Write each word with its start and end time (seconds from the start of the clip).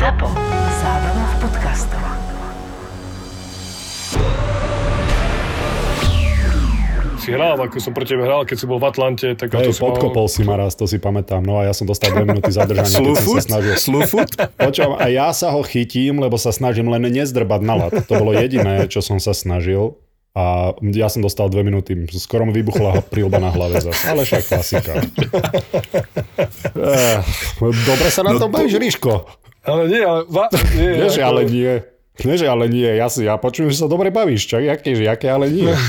ZAPO. 0.00 0.26
Zábrná 0.80 1.24
v 1.26 1.36
podcastov. 1.38 2.02
Si 7.20 7.28
hral, 7.28 7.52
ako 7.54 7.76
som 7.76 7.92
pro 7.92 8.08
tebe 8.08 8.24
hral, 8.24 8.48
keď 8.48 8.56
si 8.56 8.64
bol 8.64 8.80
v 8.80 8.88
Atlante, 8.88 9.28
tak 9.36 9.52
to 9.52 9.60
Hej, 9.60 9.76
si 9.76 9.78
mal- 9.78 9.92
podkopol 9.92 10.24
si 10.24 10.40
ma 10.40 10.56
raz, 10.56 10.72
to 10.72 10.88
si 10.88 10.96
pamätám. 10.96 11.44
No 11.44 11.60
a 11.60 11.68
ja 11.68 11.76
som 11.76 11.84
dostal 11.84 12.10
dve 12.10 12.24
minúty 12.24 12.48
zadržania, 12.48 12.88
keď 12.88 12.96
som 12.96 13.04
sa 13.04 13.20
Slufut? 13.20 13.40
snažil. 13.44 13.74
Slufut? 13.76 14.28
Počúvam, 14.56 14.96
a 14.96 15.06
ja 15.06 15.28
sa 15.30 15.52
ho 15.52 15.60
chytím, 15.60 16.16
lebo 16.16 16.34
sa 16.34 16.48
snažím 16.48 16.88
len 16.88 17.04
nezdrbať 17.04 17.60
na 17.60 17.74
lat. 17.76 17.92
To 18.00 18.12
bolo 18.16 18.32
jediné, 18.32 18.88
čo 18.88 18.98
som 18.98 19.20
sa 19.20 19.36
snažil. 19.36 20.00
A 20.30 20.72
ja 20.88 21.10
som 21.10 21.20
dostal 21.20 21.50
dve 21.50 21.60
minúty. 21.60 21.92
Skoro 22.08 22.46
mi 22.46 22.54
vybuchla 22.54 23.02
prilba 23.04 23.36
na 23.36 23.50
hlave 23.50 23.82
zase. 23.82 24.00
Ale 24.06 24.24
však 24.24 24.42
klasika. 24.48 24.92
Eh, 26.72 27.20
Dobre 27.60 28.08
sa 28.08 28.22
na 28.22 28.32
No 28.32 28.38
tom 28.38 28.48
to- 28.48 28.56
bavíš, 28.56 28.74
Ríško. 28.74 29.26
Ale 29.64 29.88
nie, 29.88 30.00
ale... 30.06 30.24
Va, 30.28 30.48
nie, 30.76 30.88
Nie, 31.04 31.08
že 31.12 31.20
ako- 31.20 31.28
ale 31.28 31.42
nie. 31.44 31.72
Nie, 32.20 32.36
že 32.36 32.46
ale 32.52 32.68
nie. 32.68 32.90
Ja, 33.00 33.08
si, 33.08 33.24
ja 33.24 33.40
počujem, 33.40 33.72
že 33.72 33.80
sa 33.80 33.88
dobre 33.88 34.12
bavíš. 34.12 34.44
Čak, 34.44 34.60
jaké, 34.60 34.92
že 34.92 35.08
jaké, 35.08 35.32
ale 35.32 35.48
nie. 35.48 35.72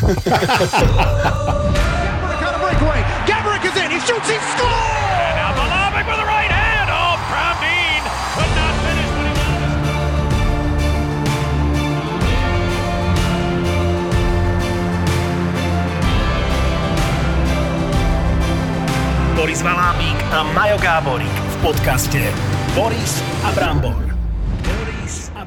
Boris 19.36 19.62
Valábík 19.66 20.20
a 20.32 20.44
Majo 20.54 20.78
Gáborík 20.78 21.34
v 21.34 21.56
podcaste 21.66 22.22
Boris 22.72 23.20
a 23.44 23.52
Brambor. 23.52 24.00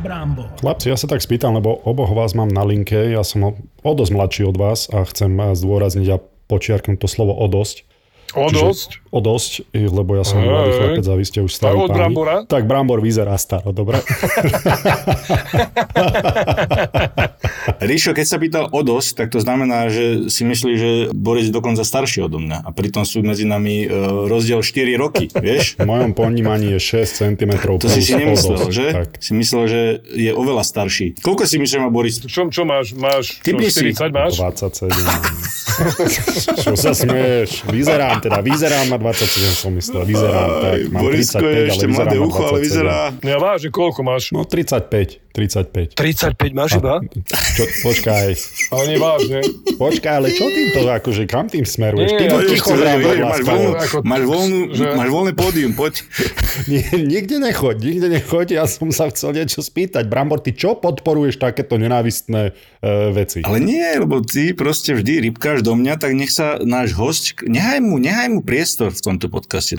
Brambor. 0.04 0.52
Chlapci, 0.60 0.92
ja 0.92 1.00
sa 1.00 1.08
tak 1.08 1.24
spýtam, 1.24 1.56
lebo 1.56 1.80
oboch 1.88 2.12
vás 2.12 2.36
mám 2.36 2.52
na 2.52 2.60
linke. 2.60 3.08
Ja 3.08 3.24
som 3.24 3.56
o, 3.80 3.90
dosť 3.96 4.12
mladší 4.12 4.42
od 4.44 4.60
vás 4.60 4.92
a 4.92 5.00
chcem 5.08 5.32
zdôrazniť 5.32 6.08
a 6.12 6.20
počiarknúť 6.20 7.00
to 7.00 7.08
slovo 7.08 7.32
o 7.32 7.48
dosť. 7.48 7.88
O 8.34 8.50
dosť. 8.50 8.98
O 9.14 9.22
dosť, 9.22 9.70
lebo 9.70 10.18
ja 10.18 10.26
som 10.26 10.42
Hej. 10.42 10.50
mladý 10.50 10.70
chlapec 10.74 11.06
a 11.06 11.14
vy 11.14 11.24
ste 11.24 11.38
už 11.46 11.52
starí 11.54 11.78
od. 11.78 11.86
Brambora? 11.86 12.42
Tak 12.50 12.66
Brambor 12.66 12.98
vyzerá 12.98 13.38
staro, 13.38 13.70
dobre? 13.70 14.02
Ríšo, 17.84 18.10
keď 18.10 18.26
sa 18.26 18.36
pýtal 18.42 18.64
o 18.74 18.80
dosť, 18.82 19.10
tak 19.24 19.28
to 19.30 19.38
znamená, 19.38 19.86
že 19.88 20.26
si 20.32 20.42
myslí, 20.42 20.72
že 20.74 20.90
Boris 21.14 21.46
je 21.48 21.54
dokonca 21.54 21.86
starší 21.86 22.26
odo 22.26 22.42
mňa. 22.42 22.66
A 22.66 22.70
pritom 22.74 23.06
sú 23.06 23.22
medzi 23.22 23.46
nami 23.46 23.86
e, 23.86 23.88
rozdiel 24.26 24.60
4 24.64 24.98
roky, 24.98 25.30
vieš? 25.46 25.78
V 25.78 25.86
mojom 25.86 26.10
ponímaní 26.16 26.74
je 26.76 27.04
6 27.06 27.38
cm 27.38 27.52
To 27.78 27.88
si 27.88 28.02
si 28.02 28.18
nemyslel, 28.18 28.70
že? 28.74 28.86
Tak. 28.90 29.08
Si 29.22 29.32
myslel, 29.36 29.62
že 29.70 29.80
je 30.10 30.32
oveľa 30.34 30.66
starší. 30.66 31.22
Koľko 31.22 31.46
si 31.46 31.56
myslíš, 31.62 31.74
že 31.76 31.82
má 31.82 31.90
Boris? 31.92 32.18
Čo, 32.18 32.50
čo 32.50 32.66
máš? 32.66 32.94
Máš 32.98 33.38
čo, 33.38 33.52
Typni 33.52 33.70
si. 33.70 33.94
40 33.94 34.10
máš? 34.10 34.32
27. 34.42 34.90
Čo 36.64 36.72
sa 36.78 36.94
smieš? 36.94 37.66
Vyzerám 37.66 38.22
teda, 38.24 38.40
vyzerám 38.40 38.86
na 38.88 38.96
27 38.96 39.20
som 39.54 39.70
myslel. 39.70 40.02
Vyzerám 40.02 40.48
tak, 40.58 40.78
mám 40.88 41.00
Borisko 41.02 41.38
35, 41.38 41.44
je 41.44 41.52
ale 41.52 41.68
ešte 41.68 41.84
vyzerám 41.84 41.92
mladé 41.94 42.16
na 42.16 42.24
ucho, 42.24 42.42
ale 42.42 42.58
27. 42.58 42.64
vyzerá... 42.64 42.96
Ja 43.20 43.36
vážne, 43.36 43.68
koľko 43.68 44.00
máš? 44.00 44.22
No 44.30 44.40
35, 44.42 45.20
35. 45.30 45.92
35 45.92 46.34
máš 46.54 46.70
iba? 46.74 46.94
Čo, 47.54 47.64
počkaj, 47.82 48.26
Ale 48.70 48.82
nie 48.86 48.98
vážne. 48.98 49.38
počkaj, 49.74 50.14
ale 50.14 50.28
čo 50.30 50.46
týmto, 50.46 50.78
akože 50.86 51.22
kam 51.24 51.46
tým 51.46 51.62
smeruješ? 51.62 52.08
Nie, 52.08 52.18
Ty 52.18 52.24
to 52.24 52.36
ešte, 52.40 52.50
ticho 52.54 52.70
máš, 52.72 53.40
voľnú, 53.42 53.70
ako- 53.74 54.02
máš, 54.02 54.22
voľnú, 54.24 54.58
že- 54.70 54.94
máš 54.94 55.10
voľné 55.10 55.32
pódium, 55.34 55.72
poď. 55.74 56.06
Nie, 56.64 56.86
nikde 56.94 57.42
nechoď, 57.42 57.76
nikde 57.76 58.08
nechoď, 58.08 58.46
ja 58.54 58.64
som 58.64 58.88
sa 58.88 59.10
chcel 59.10 59.34
niečo 59.34 59.58
spýtať. 59.58 60.06
Brambor, 60.06 60.38
ty 60.38 60.54
čo 60.54 60.78
podporuješ 60.78 61.36
takéto 61.36 61.74
nenávistné 61.76 62.54
e, 62.78 63.10
veci? 63.10 63.42
Ale 63.42 63.58
nie, 63.58 63.82
lebo 63.98 64.22
ty 64.22 64.54
proste 64.54 64.94
vždy 64.94 65.28
rybkáš 65.28 65.66
do 65.66 65.74
mňa, 65.74 65.98
tak 65.98 66.14
nech 66.14 66.30
sa 66.30 66.62
náš 66.62 66.94
host, 66.94 67.42
nechaj 67.42 67.82
mu, 67.82 67.98
nechaj 68.14 68.30
mu 68.30 68.40
priestor 68.40 68.94
v 68.94 69.00
tomto 69.02 69.26
podcaste. 69.26 69.74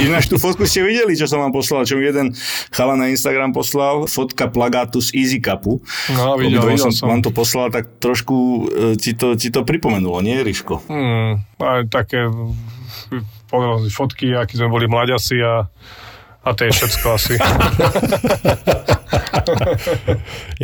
Ináč 0.00 0.32
tú 0.32 0.40
fotku 0.40 0.64
ste 0.64 0.80
videli, 0.80 1.12
čo 1.12 1.28
som 1.28 1.44
vám 1.44 1.52
poslal, 1.52 1.84
čo 1.84 2.00
mi 2.00 2.08
jeden 2.08 2.32
chala 2.72 2.96
na 2.96 3.12
Instagram 3.12 3.52
poslal, 3.52 4.08
fotka 4.08 4.48
plagátu 4.48 5.04
z 5.04 5.12
Easy 5.12 5.36
Cupu. 5.36 5.84
No, 6.08 6.40
videl, 6.40 6.64
videl 6.64 6.80
som, 6.80 6.96
som. 6.96 7.12
vám 7.12 7.20
to 7.20 7.28
poslal, 7.28 7.68
tak 7.68 8.00
trošku 8.00 8.34
e, 8.34 8.96
ti 8.96 9.12
to, 9.12 9.36
ti 9.36 9.52
to 9.52 9.68
pripomenulo, 9.68 10.24
nie, 10.24 10.40
Ríško? 10.40 10.80
Hmm, 10.88 11.44
aj 11.60 11.92
také 11.92 12.24
fotky, 13.92 14.32
akí 14.32 14.56
sme 14.56 14.72
boli 14.72 14.88
mladiasi 14.88 15.36
a, 15.44 15.68
a 16.40 16.48
to 16.56 16.64
je 16.64 16.72
všetko 16.72 17.06
asi. 17.12 17.34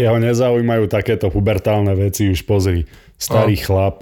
Jeho 0.00 0.16
nezaujímajú 0.16 0.88
takéto 0.88 1.28
pubertálne 1.28 1.92
veci, 1.92 2.32
už 2.32 2.48
pozri. 2.48 2.88
Starý 3.20 3.52
No. 3.60 3.62
chlap, 3.68 3.96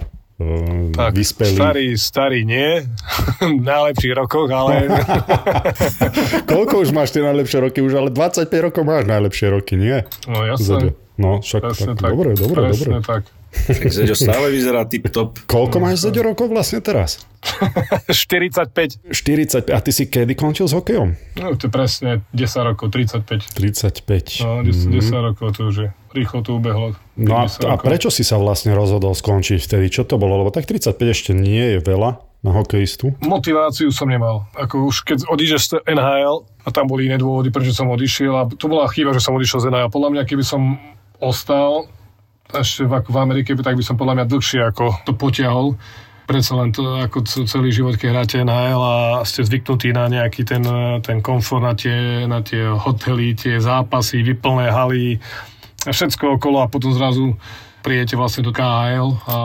Tak, 0.95 1.11
vyspelý. 1.13 1.51
starý, 1.51 1.85
starý 1.93 2.39
nie, 2.43 2.87
v 3.59 3.59
najlepších 3.59 4.13
rokoch, 4.15 4.47
ale 4.47 4.87
Koľko 6.49 6.79
už 6.79 6.95
máš 6.95 7.11
tie 7.11 7.19
najlepšie 7.19 7.59
roky? 7.59 7.79
Už 7.79 7.93
ale 7.93 8.09
25 8.09 8.47
rokov 8.61 8.83
máš 8.83 9.03
najlepšie 9.03 9.47
roky, 9.49 9.75
nie? 9.75 10.07
no 10.25 10.47
Zaďo. 10.55 10.95
jasné, 10.95 10.95
No, 11.19 11.43
však 11.43 11.61
presne 11.61 11.91
tak, 11.93 11.99
tak, 11.99 12.11
dobre, 12.15 12.31
dobre, 12.31 12.55
dobre. 12.55 12.71
presne 12.71 12.99
tak. 13.03 13.23
Tak 13.49 13.91
Zeďo 13.91 14.15
stále 14.15 14.47
vyzerá 14.47 14.85
tip-top. 14.85 15.35
Koľko 15.43 15.81
máš 15.81 16.07
Zaďo 16.07 16.23
rokov 16.23 16.47
vlastne 16.47 16.79
teraz? 16.79 17.19
45, 18.07 19.11
40. 19.11 19.67
A 19.67 19.77
ty 19.81 19.91
si 19.91 20.05
kedy 20.05 20.39
končil 20.39 20.63
s 20.63 20.71
hokejom? 20.71 21.19
no 21.35 21.47
to 21.53 21.67
je 21.67 21.71
presne 21.71 22.23
10 22.31 22.39
rokov, 22.63 22.87
35. 22.87 23.51
35. 23.51 24.47
No, 24.47 24.63
10, 24.63 24.95
10 24.95 25.27
rokov 25.27 25.47
to 25.51 25.67
už 25.67 25.75
je. 25.75 25.89
Rýchlo 26.09 26.41
to 26.41 26.57
ubehlo. 26.57 26.97
No 27.13 27.45
a, 27.45 27.45
10 27.45 27.69
a 27.69 27.75
prečo 27.77 28.09
si 28.09 28.25
sa 28.25 28.41
vlastne 28.41 28.73
rozhodol 28.73 29.13
skončiť 29.13 29.59
vtedy? 29.61 29.93
Čo 29.93 30.09
to 30.09 30.17
bolo? 30.17 30.41
Lebo 30.41 30.49
tak 30.49 30.65
35 30.65 30.97
ešte 31.05 31.31
nie 31.37 31.77
je 31.77 31.79
veľa 31.85 32.17
na 32.39 32.51
hokejistu. 32.55 33.19
Motiváciu 33.19 33.91
som 33.91 34.07
nemal. 34.07 34.47
Ako 34.55 34.87
už 34.87 35.03
keď 35.03 35.27
odídeš 35.27 35.75
z 35.75 35.83
NHL 35.83 36.47
a 36.63 36.69
tam 36.71 36.87
boli 36.87 37.11
iné 37.11 37.19
dôvody, 37.19 37.51
prečo 37.51 37.75
som 37.75 37.91
odišiel 37.91 38.33
a 38.33 38.43
to 38.47 38.65
bola 38.71 38.87
chyba, 38.87 39.11
že 39.11 39.21
som 39.21 39.35
odišiel 39.35 39.59
z 39.59 39.67
NHL. 39.69 39.91
Podľa 39.91 40.09
mňa, 40.15 40.23
keby 40.23 40.43
som 40.47 40.79
ostal 41.19 41.91
ešte 42.49 42.87
v, 42.87 42.93
v 43.05 43.17
Amerike, 43.19 43.53
tak 43.59 43.75
by 43.75 43.83
som 43.83 43.99
podľa 43.99 44.23
mňa 44.23 44.25
dlhšie 44.31 44.59
ako 44.71 45.03
to 45.03 45.11
potiahol. 45.13 45.75
Predsa 46.29 46.61
len 46.61 46.69
to 46.69 46.85
ako 47.01 47.25
celý 47.25 47.73
život, 47.73 47.97
keď 47.97 48.09
hráte 48.13 48.37
NHL 48.37 48.81
a 48.85 48.95
ste 49.25 49.41
zvyknutí 49.41 49.89
na 49.91 50.05
nejaký 50.05 50.45
ten, 50.45 50.61
ten 51.01 51.25
komfort, 51.25 51.65
na 51.65 51.73
tie, 51.73 52.29
na 52.29 52.45
tie 52.45 52.69
hotely, 52.69 53.33
tie 53.33 53.57
zápasy, 53.57 54.21
vyplné 54.21 54.69
haly 54.69 55.17
všetko 55.87 56.39
okolo 56.39 56.65
a 56.65 56.71
potom 56.71 56.91
zrazu 56.91 57.39
prijete 57.79 58.19
vlastne 58.19 58.43
do 58.43 58.51
KHL 58.51 59.09
a 59.27 59.37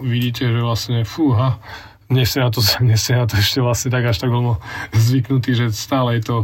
vidíte, 0.00 0.48
že 0.48 0.60
vlastne 0.64 1.04
fúha, 1.04 1.60
ste 2.08 2.40
na 2.40 2.48
to, 2.48 2.64
ste 3.00 3.12
na 3.12 3.28
to 3.28 3.36
ešte 3.36 3.60
vlastne 3.60 3.92
tak 3.92 4.08
až 4.08 4.16
tak 4.24 4.32
veľmi 4.32 4.56
zvyknutí, 4.96 5.52
že 5.52 5.74
stále 5.74 6.16
je 6.20 6.22
to 6.24 6.36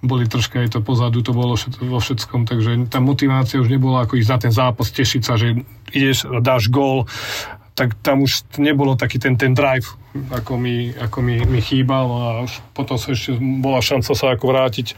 boli 0.00 0.24
troška 0.24 0.64
aj 0.64 0.72
to 0.72 0.80
pozadu, 0.80 1.20
to 1.20 1.36
bolo 1.36 1.60
všet, 1.60 1.76
vo 1.76 2.00
všetkom, 2.00 2.48
takže 2.48 2.88
tá 2.88 3.04
motivácia 3.04 3.60
už 3.60 3.68
nebola 3.68 4.08
ako 4.08 4.16
ísť 4.16 4.30
na 4.32 4.38
ten 4.40 4.52
zápas, 4.52 4.88
tešiť 4.88 5.22
sa, 5.22 5.36
že 5.36 5.60
ideš, 5.92 6.24
dáš 6.40 6.72
gól, 6.72 7.04
tak 7.76 7.92
tam 8.00 8.24
už 8.24 8.48
nebolo 8.56 8.96
taký 8.96 9.20
ten, 9.20 9.36
ten 9.36 9.52
drive, 9.52 9.84
ako 10.32 10.56
mi, 10.56 10.88
ako 10.96 11.20
mi, 11.20 11.44
mi 11.44 11.60
chýbal 11.60 12.06
a 12.08 12.28
už 12.48 12.64
potom 12.72 12.96
sa 12.96 13.12
ešte 13.12 13.36
bola 13.40 13.84
šanca 13.84 14.12
sa 14.16 14.26
ako 14.32 14.44
vrátiť 14.48 14.96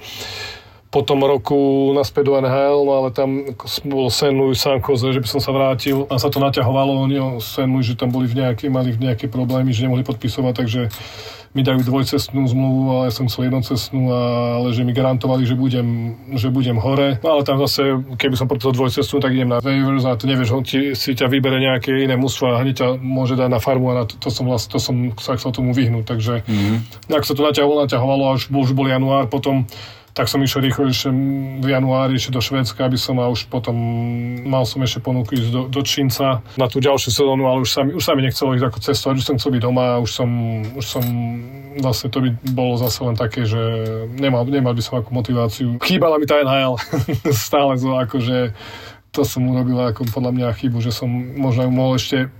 po 0.92 1.00
tom 1.00 1.25
roku 1.25 1.88
naspäť 1.97 2.28
do 2.28 2.36
NHL, 2.36 2.84
no 2.84 2.92
ale 3.00 3.08
tam 3.16 3.48
bol 3.88 4.12
St. 4.12 4.36
Louis, 4.36 4.60
San 4.60 4.76
Jose, 4.84 5.08
že 5.08 5.25
by 5.25 5.28
som 5.28 5.41
sa 5.41 5.48
vrátil 5.48 6.04
a 6.12 6.20
sa 6.20 6.28
to 6.28 6.36
naťahovalo, 6.36 7.08
oni 7.08 7.16
o 7.16 7.28
St. 7.41 7.64
Louis, 7.64 7.88
že 7.88 7.97
tam 7.97 8.12
boli 8.12 8.28
v 8.28 8.44
nejaké, 8.44 8.69
mali 8.69 8.92
v 8.92 9.08
nejaké 9.08 9.32
problémy, 9.32 9.72
že 9.72 9.88
nemohli 9.88 10.04
podpisovať, 10.04 10.53
takže 10.53 10.92
mi 11.53 11.60
dajú 11.60 11.84
dvojcestnú 11.84 12.48
zmluvu, 12.48 12.82
ale 12.92 13.03
ja 13.08 13.12
som 13.12 13.28
chcel 13.28 13.53
jednocestnú, 13.53 14.08
ale 14.08 14.72
že 14.72 14.88
mi 14.88 14.97
garantovali, 14.97 15.44
že 15.44 15.53
budem, 15.53 16.16
že 16.32 16.48
budem 16.48 16.80
hore. 16.80 17.21
No 17.21 17.36
ale 17.36 17.44
tam 17.44 17.60
zase, 17.60 17.92
keby 18.16 18.41
som 18.41 18.48
preto 18.48 18.72
dvojcestnú, 18.72 19.21
tak 19.21 19.36
idem 19.36 19.53
na 19.53 19.60
waivers 19.60 20.09
a 20.09 20.16
to 20.16 20.24
nevieš, 20.24 20.56
on 20.56 20.65
ti, 20.65 20.97
si 20.97 21.12
ťa 21.12 21.28
vybere 21.28 21.60
nejaké 21.60 21.92
iné 21.92 22.16
mužstvo 22.16 22.56
a 22.56 22.60
hneď 22.65 22.74
ťa 22.80 22.89
môže 23.00 23.36
dať 23.36 23.53
na 23.53 23.60
farmu 23.60 23.92
a 23.92 24.00
na 24.00 24.04
to, 24.09 24.16
to 24.16 24.33
som 24.33 24.48
vlastne, 24.48 24.72
to 24.72 24.80
som 24.80 24.97
sa 25.21 25.36
chcel 25.36 25.53
tomu 25.53 25.77
vyhnúť, 25.77 26.04
takže 26.09 26.41
mm-hmm. 26.41 27.12
ak 27.12 27.24
sa 27.28 27.36
to 27.36 27.44
naťahovalo, 27.44 27.84
naťahovalo 27.84 28.24
a 28.33 28.34
bol- 28.48 28.65
už 28.65 28.72
bol 28.72 28.89
január, 28.89 29.28
potom 29.28 29.68
tak 30.12 30.28
som 30.28 30.44
išiel 30.44 30.68
rýchlo 30.68 30.92
ešte 30.92 31.09
v 31.60 31.66
januári 31.66 32.20
ešte 32.20 32.36
do 32.36 32.44
Švédska, 32.44 32.84
aby 32.84 33.00
som 33.00 33.16
a 33.16 33.32
už 33.32 33.48
potom 33.48 33.72
mal 34.44 34.68
som 34.68 34.84
ešte 34.84 35.00
ponuku 35.00 35.41
ísť 35.41 35.48
do, 35.48 35.62
do 35.72 35.80
Čínca 35.80 36.44
na 36.60 36.66
tú 36.68 36.84
ďalšiu 36.84 37.09
sezónu, 37.09 37.48
ale 37.48 37.64
už 37.64 37.70
sa, 37.72 37.80
mi, 37.80 37.97
už 37.97 38.04
sa 38.04 38.12
mi 38.12 38.20
nechcelo 38.20 38.53
ísť 38.53 38.66
ako 38.68 38.78
cestovať, 38.84 39.14
už 39.16 39.26
som 39.26 39.36
chcel 39.41 39.53
byť 39.56 39.62
doma 39.64 39.97
a 39.97 40.03
už 40.04 40.10
som, 40.12 40.28
už 40.76 40.84
som 40.84 41.04
vlastne 41.80 42.12
to 42.12 42.18
by 42.20 42.30
bolo 42.53 42.76
zase 42.76 43.00
len 43.00 43.16
také, 43.16 43.48
že 43.48 43.60
nemal, 44.20 44.44
nemal 44.44 44.76
by 44.76 44.82
som 44.84 45.00
ako 45.00 45.16
motiváciu. 45.16 45.80
Chýbala 45.80 46.20
mi 46.20 46.28
tá 46.28 46.36
NHL 46.44 46.76
stále 47.32 47.80
zo, 47.80 47.97
akože 47.97 48.53
to 49.12 49.24
som 49.24 49.48
urobil 49.48 49.80
ako 49.80 50.08
podľa 50.12 50.32
mňa 50.32 50.56
chybu, 50.56 50.80
že 50.84 50.92
som 50.92 51.08
možno 51.36 51.68
mohol 51.72 51.97
ešte 51.97 52.32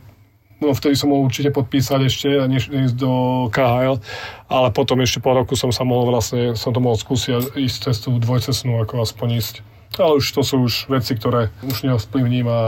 no 0.63 0.71
vtedy 0.71 0.95
som 0.95 1.11
mohol 1.11 1.27
určite 1.27 1.51
podpísať 1.51 2.01
ešte, 2.07 2.29
než 2.47 2.71
ísť 2.71 2.95
do 2.95 3.13
KHL, 3.51 3.99
ale 4.47 4.69
potom 4.71 5.03
ešte 5.03 5.19
po 5.19 5.35
roku 5.35 5.59
som 5.59 5.75
sa 5.75 5.83
mohol 5.83 6.15
vlastne, 6.15 6.55
som 6.55 6.71
to 6.71 6.79
mohol 6.79 6.95
skúsiť 6.95 7.59
ísť 7.59 7.91
cestu 7.91 8.15
dvojcestnú, 8.23 8.79
ako 8.79 9.03
aspoň 9.03 9.29
ísť. 9.43 9.55
Ale 10.01 10.25
už 10.25 10.27
to 10.33 10.41
sú 10.41 10.65
už 10.65 10.89
veci, 10.89 11.13
ktoré 11.13 11.53
už 11.69 11.85
neovplyvním 11.85 12.49
a, 12.49 12.63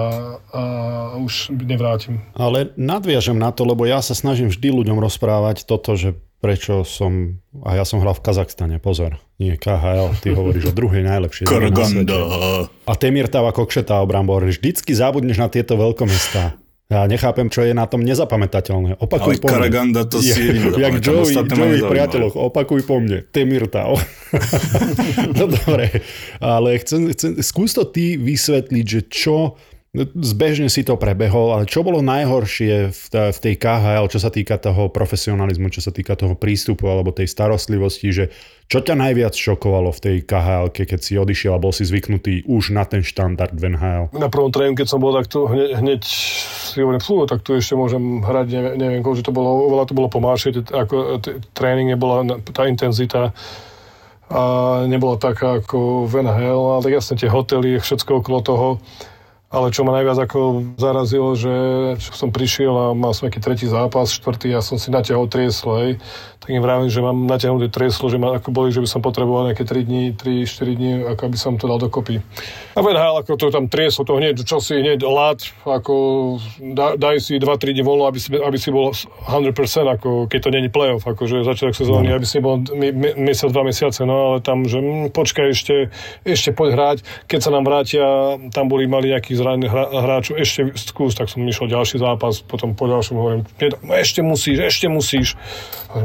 a 0.53 0.63
už 1.17 1.57
nevrátim. 1.57 2.21
Ale 2.37 2.77
nadviažem 2.77 3.41
na 3.41 3.49
to, 3.49 3.65
lebo 3.65 3.89
ja 3.89 4.05
sa 4.05 4.13
snažím 4.13 4.53
vždy 4.53 4.69
ľuďom 4.85 5.01
rozprávať 5.01 5.65
toto, 5.65 5.97
že 5.97 6.21
prečo 6.45 6.85
som, 6.85 7.41
a 7.65 7.81
ja 7.81 7.89
som 7.89 8.05
hral 8.05 8.13
v 8.13 8.21
Kazachstane, 8.21 8.77
pozor, 8.77 9.17
nie 9.41 9.57
KHL, 9.57 10.21
ty 10.21 10.37
hovoríš 10.37 10.69
o 10.69 10.77
druhej 10.77 11.01
najlepšej. 11.01 11.49
zemi 11.49 12.05
na. 12.05 12.69
A 12.85 12.93
Temir 13.01 13.33
Tava 13.33 13.49
Kokšetá 13.57 14.05
Brambor, 14.05 14.45
vždycky 14.45 14.93
zabudneš 14.93 15.41
na 15.41 15.49
tieto 15.49 15.81
veľkomestá. 15.81 16.61
Ja 16.93 17.09
nechápem, 17.09 17.49
čo 17.49 17.65
je 17.65 17.73
na 17.73 17.89
tom 17.89 18.05
nezapamätateľné. 18.05 19.01
Opakuj 19.01 19.41
Ale 19.41 19.43
po 19.43 19.47
mne. 19.49 19.55
Karaganda 19.57 20.03
to 20.05 20.21
si 20.21 20.37
Jak 20.85 21.01
Joey, 21.01 21.33
Joey 21.33 21.81
priateľoch, 21.81 22.37
opakuj 22.37 22.85
po 22.85 23.01
mne. 23.01 23.25
Temir 23.33 23.73
Tau. 23.73 23.97
no 25.39 25.45
dobre, 25.49 26.05
ale 26.45 26.77
chcem, 26.85 27.09
chcem, 27.17 27.41
skús 27.41 27.73
to 27.73 27.89
ty 27.89 28.21
vysvetliť, 28.21 28.85
že 28.85 29.01
čo, 29.09 29.57
zbežne 29.95 30.67
si 30.67 30.83
to 30.83 30.99
prebehol, 30.99 31.55
ale 31.55 31.71
čo 31.71 31.87
bolo 31.87 32.03
najhoršie 32.03 32.91
v, 32.91 33.39
tej 33.39 33.55
KHL, 33.55 34.11
čo 34.11 34.19
sa 34.19 34.27
týka 34.27 34.59
toho 34.59 34.91
profesionalizmu, 34.91 35.71
čo 35.71 35.79
sa 35.79 35.95
týka 35.95 36.19
toho 36.19 36.35
prístupu 36.35 36.91
alebo 36.91 37.15
tej 37.15 37.31
starostlivosti, 37.31 38.11
že 38.11 38.25
čo 38.67 38.83
ťa 38.83 38.99
najviac 38.99 39.39
šokovalo 39.39 39.95
v 39.95 40.03
tej 40.03 40.17
KHL, 40.27 40.75
keď 40.75 40.99
si 40.99 41.15
odišiel 41.15 41.55
a 41.55 41.63
bol 41.63 41.71
si 41.71 41.87
zvyknutý 41.87 42.43
už 42.51 42.75
na 42.75 42.83
ten 42.83 43.07
štandard 43.07 43.55
v 43.55 43.71
NHL? 43.71 44.11
Na 44.19 44.27
prvom 44.27 44.51
tréningu, 44.51 44.83
keď 44.83 44.89
som 44.91 44.99
bol 44.99 45.15
takto, 45.15 45.47
hneď, 45.47 45.79
hneď 45.79 46.03
si 46.03 46.83
hovorím, 46.83 46.99
fú, 46.99 47.23
tak 47.31 47.47
tu 47.47 47.55
ešte 47.55 47.79
môžem 47.79 48.19
hrať, 48.27 48.47
neviem, 48.51 48.75
neviem 48.75 49.03
že 49.15 49.23
to 49.23 49.31
bolo, 49.31 49.71
oveľa 49.71 49.85
to 49.87 49.95
bolo 49.95 50.11
pomalšie, 50.11 50.59
ako 50.75 51.23
tréning 51.55 51.95
nebola 51.95 52.27
tá 52.51 52.67
intenzita 52.67 53.31
a 54.27 54.43
nebola 54.91 55.21
taká 55.23 55.63
ako 55.63 56.11
v 56.11 56.27
NHL, 56.27 56.63
ale 56.75 56.83
tak 56.83 56.93
jasne 56.99 57.15
tie 57.15 57.31
hotely, 57.31 57.79
všetko 57.79 58.25
okolo 58.25 58.39
toho. 58.43 58.69
Ale 59.55 59.71
čo 59.71 59.87
ma 59.87 59.95
najviac 59.95 60.19
ako 60.19 60.75
zarazilo, 60.75 61.39
že 61.39 61.55
som 62.03 62.35
prišiel 62.35 62.75
a 62.75 62.87
mal 62.91 63.15
som 63.15 63.31
nejaký 63.31 63.39
tretí 63.39 63.71
zápas, 63.71 64.11
štvrtý, 64.11 64.51
ja 64.51 64.59
som 64.59 64.83
si 64.83 64.91
natiahol 64.91 65.31
trieslo, 65.31 65.79
hej. 65.79 66.03
Tak 66.43 66.53
im 66.53 66.61
vravím, 66.61 66.91
že 66.93 67.01
mám 67.01 67.25
natiahnuté 67.25 67.73
trieslo, 67.73 68.11
že 68.13 68.19
ma 68.21 68.37
ako 68.37 68.53
boli, 68.53 68.69
že 68.69 68.83
by 68.83 68.89
som 68.91 69.01
potreboval 69.01 69.49
nejaké 69.49 69.65
3 69.65 69.81
dní, 69.81 70.05
3-4 70.13 70.77
dní, 70.77 70.93
ako 71.07 71.23
aby 71.31 71.39
som 71.39 71.57
to 71.57 71.65
dal 71.71 71.81
dokopy. 71.81 72.21
A 72.75 72.85
v 72.85 72.93
NHL, 72.93 73.25
ako 73.25 73.33
to 73.39 73.47
tam 73.49 73.71
trieslo, 73.71 74.05
to 74.05 74.19
hneď, 74.19 74.45
čo 74.45 74.61
si 74.61 74.77
hneď 74.77 75.07
lát, 75.07 75.41
ako 75.65 75.95
da, 76.61 76.99
daj 76.99 77.23
si 77.23 77.41
2-3 77.41 77.79
dní 77.79 77.81
voľno, 77.87 78.11
aby 78.11 78.19
si, 78.21 78.29
aby 78.35 78.59
si 78.61 78.69
bol 78.75 78.93
100%, 78.93 79.97
ako 79.97 80.27
keď 80.29 80.41
to 80.43 80.51
není 80.51 80.69
playoff, 80.69 81.07
akože 81.07 81.47
začiatok 81.47 81.79
sezóny, 81.79 82.13
aby 82.13 82.27
si 82.27 82.43
bol 82.43 82.61
mesiac, 83.17 83.49
dva 83.55 83.65
mesiace, 83.65 84.05
no 84.05 84.35
ale 84.35 84.45
tam, 84.45 84.69
že 84.69 84.83
mm, 84.83 85.17
počkaj 85.17 85.47
ešte, 85.49 85.95
ešte 86.27 86.53
poď 86.53 86.69
hrať, 86.77 86.99
keď 87.25 87.41
sa 87.41 87.51
nám 87.55 87.65
vrátia, 87.65 88.05
tam 88.53 88.69
boli 88.69 88.85
mali 88.85 89.15
nejakých 89.15 89.44
zranených 89.45 89.73
hráčov, 89.93 90.41
ešte 90.41 90.73
skús, 90.81 91.13
tak 91.13 91.29
som 91.29 91.45
išiel 91.45 91.69
ďalší 91.69 92.01
zápas, 92.01 92.41
potom 92.41 92.73
po 92.73 92.89
ďalšom 92.89 93.15
hovorím, 93.15 93.43
"Nie, 93.61 93.77
no 93.85 93.93
ešte 93.93 94.25
musíš, 94.25 94.57
ešte 94.65 94.87
musíš. 94.89 95.37
Tak 95.93 96.03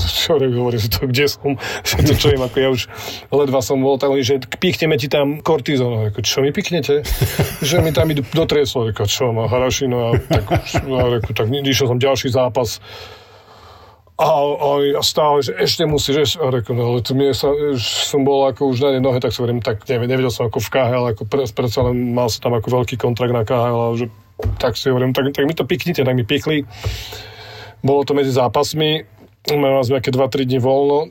čo, 0.00 0.40
hovorím, 0.40 0.80
to 0.88 1.04
kde 1.04 1.24
som, 1.28 1.60
to 2.08 2.12
čo 2.16 2.32
im, 2.32 2.42
ako 2.42 2.56
ja 2.56 2.68
už 2.72 2.88
ledva 3.30 3.60
som 3.60 3.78
bol, 3.78 4.00
tak 4.00 4.10
oni, 4.10 4.24
že 4.24 4.40
pichneme 4.58 4.96
ti 4.96 5.06
tam 5.06 5.44
kortizón. 5.44 6.10
Ako, 6.10 6.24
čo 6.24 6.40
mi 6.40 6.50
piknete? 6.50 7.04
že 7.68 7.76
mi 7.84 7.92
tam 7.92 8.08
idú 8.08 8.24
do 8.32 8.44
trieslo, 8.48 8.88
ako, 8.88 9.04
čo 9.04 9.30
má 9.30 9.46
harašino 9.46 9.98
a 10.00 10.10
tak, 10.18 10.48
a, 10.50 10.58
ako, 11.20 11.30
tak 11.36 11.46
išiel 11.52 11.86
som 11.92 12.00
ďalší 12.00 12.32
zápas, 12.32 12.80
a, 14.20 14.28
a, 14.36 14.70
a 15.00 15.02
stále, 15.02 15.40
že 15.40 15.56
ešte 15.56 15.88
musíš, 15.88 16.16
ešte, 16.28 16.44
a 16.44 16.52
reku, 16.52 16.76
no 16.76 16.92
ale 16.92 17.00
tu 17.00 17.16
mne 17.16 17.32
sa, 17.32 17.48
som 17.80 18.20
bol 18.20 18.44
ako 18.44 18.68
už 18.68 18.84
na 18.84 18.88
jednej 18.92 19.04
nohe, 19.08 19.16
tak 19.16 19.32
si 19.32 19.40
hovorím, 19.40 19.64
tak 19.64 19.80
neviem, 19.88 20.12
nevedel 20.12 20.28
som 20.28 20.44
ako 20.44 20.60
v 20.60 20.68
KHL, 20.76 21.04
ako 21.16 21.22
pre, 21.24 21.48
predsa 21.48 21.80
len 21.88 22.12
mal 22.12 22.28
som 22.28 22.44
tam 22.44 22.52
ako 22.52 22.68
veľký 22.68 23.00
kontrakt 23.00 23.32
na 23.32 23.48
KHL, 23.48 23.80
a 23.80 23.86
že, 23.96 24.12
tak 24.60 24.76
si 24.76 24.92
hovorím, 24.92 25.16
tak, 25.16 25.32
tak 25.32 25.48
mi 25.48 25.56
to 25.56 25.64
piknite, 25.64 26.04
tak 26.04 26.12
mi 26.12 26.28
pikli. 26.28 26.68
Bolo 27.80 28.04
to 28.04 28.12
medzi 28.12 28.28
zápasmi, 28.36 29.08
mali 29.56 29.84
sme 29.88 29.96
nejaké 29.96 30.12
2-3 30.12 30.44
dní 30.52 30.60
voľno, 30.60 31.08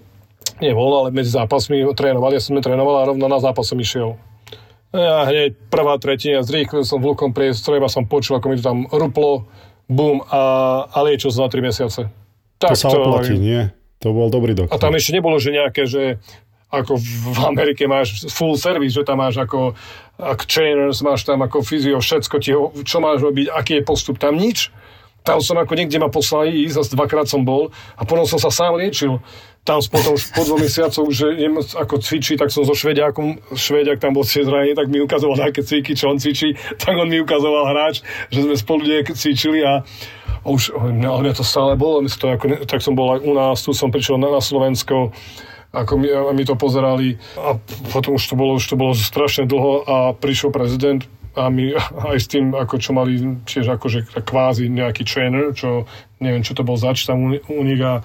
nie 0.61 0.73
voľno, 0.77 0.95
ale 1.01 1.09
medzi 1.09 1.33
zápasmi 1.33 1.81
trénovali, 1.97 2.37
ja 2.37 2.45
som 2.45 2.53
netrénoval 2.53 2.95
a 3.01 3.09
rovno 3.09 3.25
na 3.25 3.41
zápas 3.41 3.65
som 3.65 3.81
išiel. 3.81 4.21
Ja 4.93 5.25
hneď 5.25 5.57
prvá 5.73 5.97
tretina, 5.97 6.45
zrýchlil 6.45 6.85
som 6.85 7.01
v 7.01 7.13
lukom 7.13 7.33
priestore, 7.33 7.81
iba 7.81 7.89
som 7.89 8.05
počul, 8.05 8.37
ako 8.37 8.45
mi 8.53 8.61
to 8.61 8.69
tam 8.69 8.85
ruplo, 8.89 9.49
bum 9.89 10.21
a, 10.29 10.41
a 10.85 10.97
liečil 11.05 11.33
som 11.33 11.45
na 11.45 11.49
3 11.49 11.65
mesiace. 11.65 12.28
To 12.59 12.67
Tak 12.67 12.75
sa 12.75 12.91
oplatí, 12.91 13.39
nie? 13.39 13.71
To 13.99 14.15
bol 14.15 14.27
dobrý 14.31 14.55
doktor. 14.55 14.71
a 14.71 14.79
tam 14.79 14.95
ešte 14.95 15.15
nebolo, 15.15 15.39
že 15.39 15.55
nejaké, 15.55 15.83
že 15.87 16.19
ako 16.69 17.01
v 17.01 17.39
Amerike 17.49 17.89
máš 17.89 18.29
full 18.29 18.53
service, 18.53 18.93
že 18.93 19.03
tam 19.03 19.19
máš 19.19 19.41
ako, 19.41 19.73
ako 20.21 20.43
trainers, 20.45 21.01
máš 21.01 21.25
tam 21.25 21.41
ako 21.41 21.65
fyzio, 21.65 21.97
všetko 21.97 22.35
ti, 22.39 22.53
čo 22.85 22.97
máš 23.01 23.25
robiť, 23.25 23.49
aký 23.49 23.81
je 23.81 23.83
postup, 23.83 24.21
tam 24.21 24.37
nič. 24.37 24.69
Tam 25.19 25.43
som 25.43 25.59
ako 25.59 25.75
niekde 25.75 25.99
ma 25.99 26.07
poslali 26.07 26.63
ísť, 26.63 26.75
zase 26.79 26.95
dvakrát 26.95 27.27
som 27.27 27.43
bol 27.43 27.75
a 27.99 28.07
potom 28.07 28.23
som 28.23 28.39
sa 28.39 28.47
sám 28.47 28.79
liečil. 28.79 29.19
Tam 29.67 29.83
potom 29.83 30.15
už 30.15 30.31
po 30.31 30.47
dvoch 30.47 30.63
mesiacoch, 30.63 31.11
že 31.11 31.35
idem 31.35 31.59
ako 31.59 31.99
cvičí, 31.99 32.39
tak 32.39 32.55
som 32.55 32.63
so 32.63 32.71
Švediakom, 32.71 33.35
Švediak 33.51 33.99
tam 33.99 34.15
bol 34.15 34.23
tiež 34.23 34.47
zranený, 34.47 34.79
tak 34.79 34.87
mi 34.87 35.03
ukazoval 35.03 35.51
aké 35.51 35.59
cviky, 35.59 35.91
čo 35.91 36.07
on 36.07 36.17
cvičí, 36.17 36.55
tak 36.79 36.95
on 36.95 37.11
mi 37.11 37.19
ukazoval 37.19 37.67
hráč, 37.67 37.99
že 38.31 38.47
sme 38.47 38.55
spolu 38.55 38.87
niekde 38.87 39.11
cvičili 39.11 39.59
a 39.59 39.83
a 40.49 40.53
už, 40.57 40.73
no, 40.73 41.21
mňa 41.21 41.37
to 41.37 41.45
stále 41.45 41.77
bolo, 41.77 42.01
to 42.09 42.25
ako, 42.25 42.65
tak 42.65 42.81
som 42.81 42.97
bol 42.97 43.13
aj 43.13 43.21
u 43.21 43.37
nás, 43.37 43.61
tu 43.61 43.69
som 43.77 43.93
prišiel 43.93 44.17
na, 44.17 44.33
na 44.33 44.41
Slovensko, 44.41 45.13
ako 45.69 45.93
my, 46.01 46.33
my 46.33 46.43
to 46.49 46.57
pozerali 46.57 47.21
a 47.37 47.53
potom 47.93 48.17
už 48.17 48.25
to 48.25 48.33
bolo, 48.33 48.57
už 48.57 48.65
to 48.65 48.73
bolo 48.73 48.97
strašne 48.97 49.45
dlho 49.45 49.85
a 49.85 49.95
prišiel 50.17 50.49
prezident 50.49 51.05
a 51.37 51.53
my 51.53 51.77
aj 52.09 52.17
s 52.17 52.25
tým, 52.25 52.57
ako 52.57 52.81
čo 52.81 52.97
mali 52.97 53.21
tiež 53.45 53.77
akože 53.77 54.25
kvázi 54.25 54.65
nejaký 54.73 55.05
trainer, 55.05 55.53
čo 55.53 55.85
neviem, 56.17 56.41
čo 56.41 56.57
to 56.57 56.65
bol 56.65 56.81
zač 56.81 57.05
tam 57.05 57.29
u, 57.29 57.61
nich 57.61 57.81
a 57.85 58.01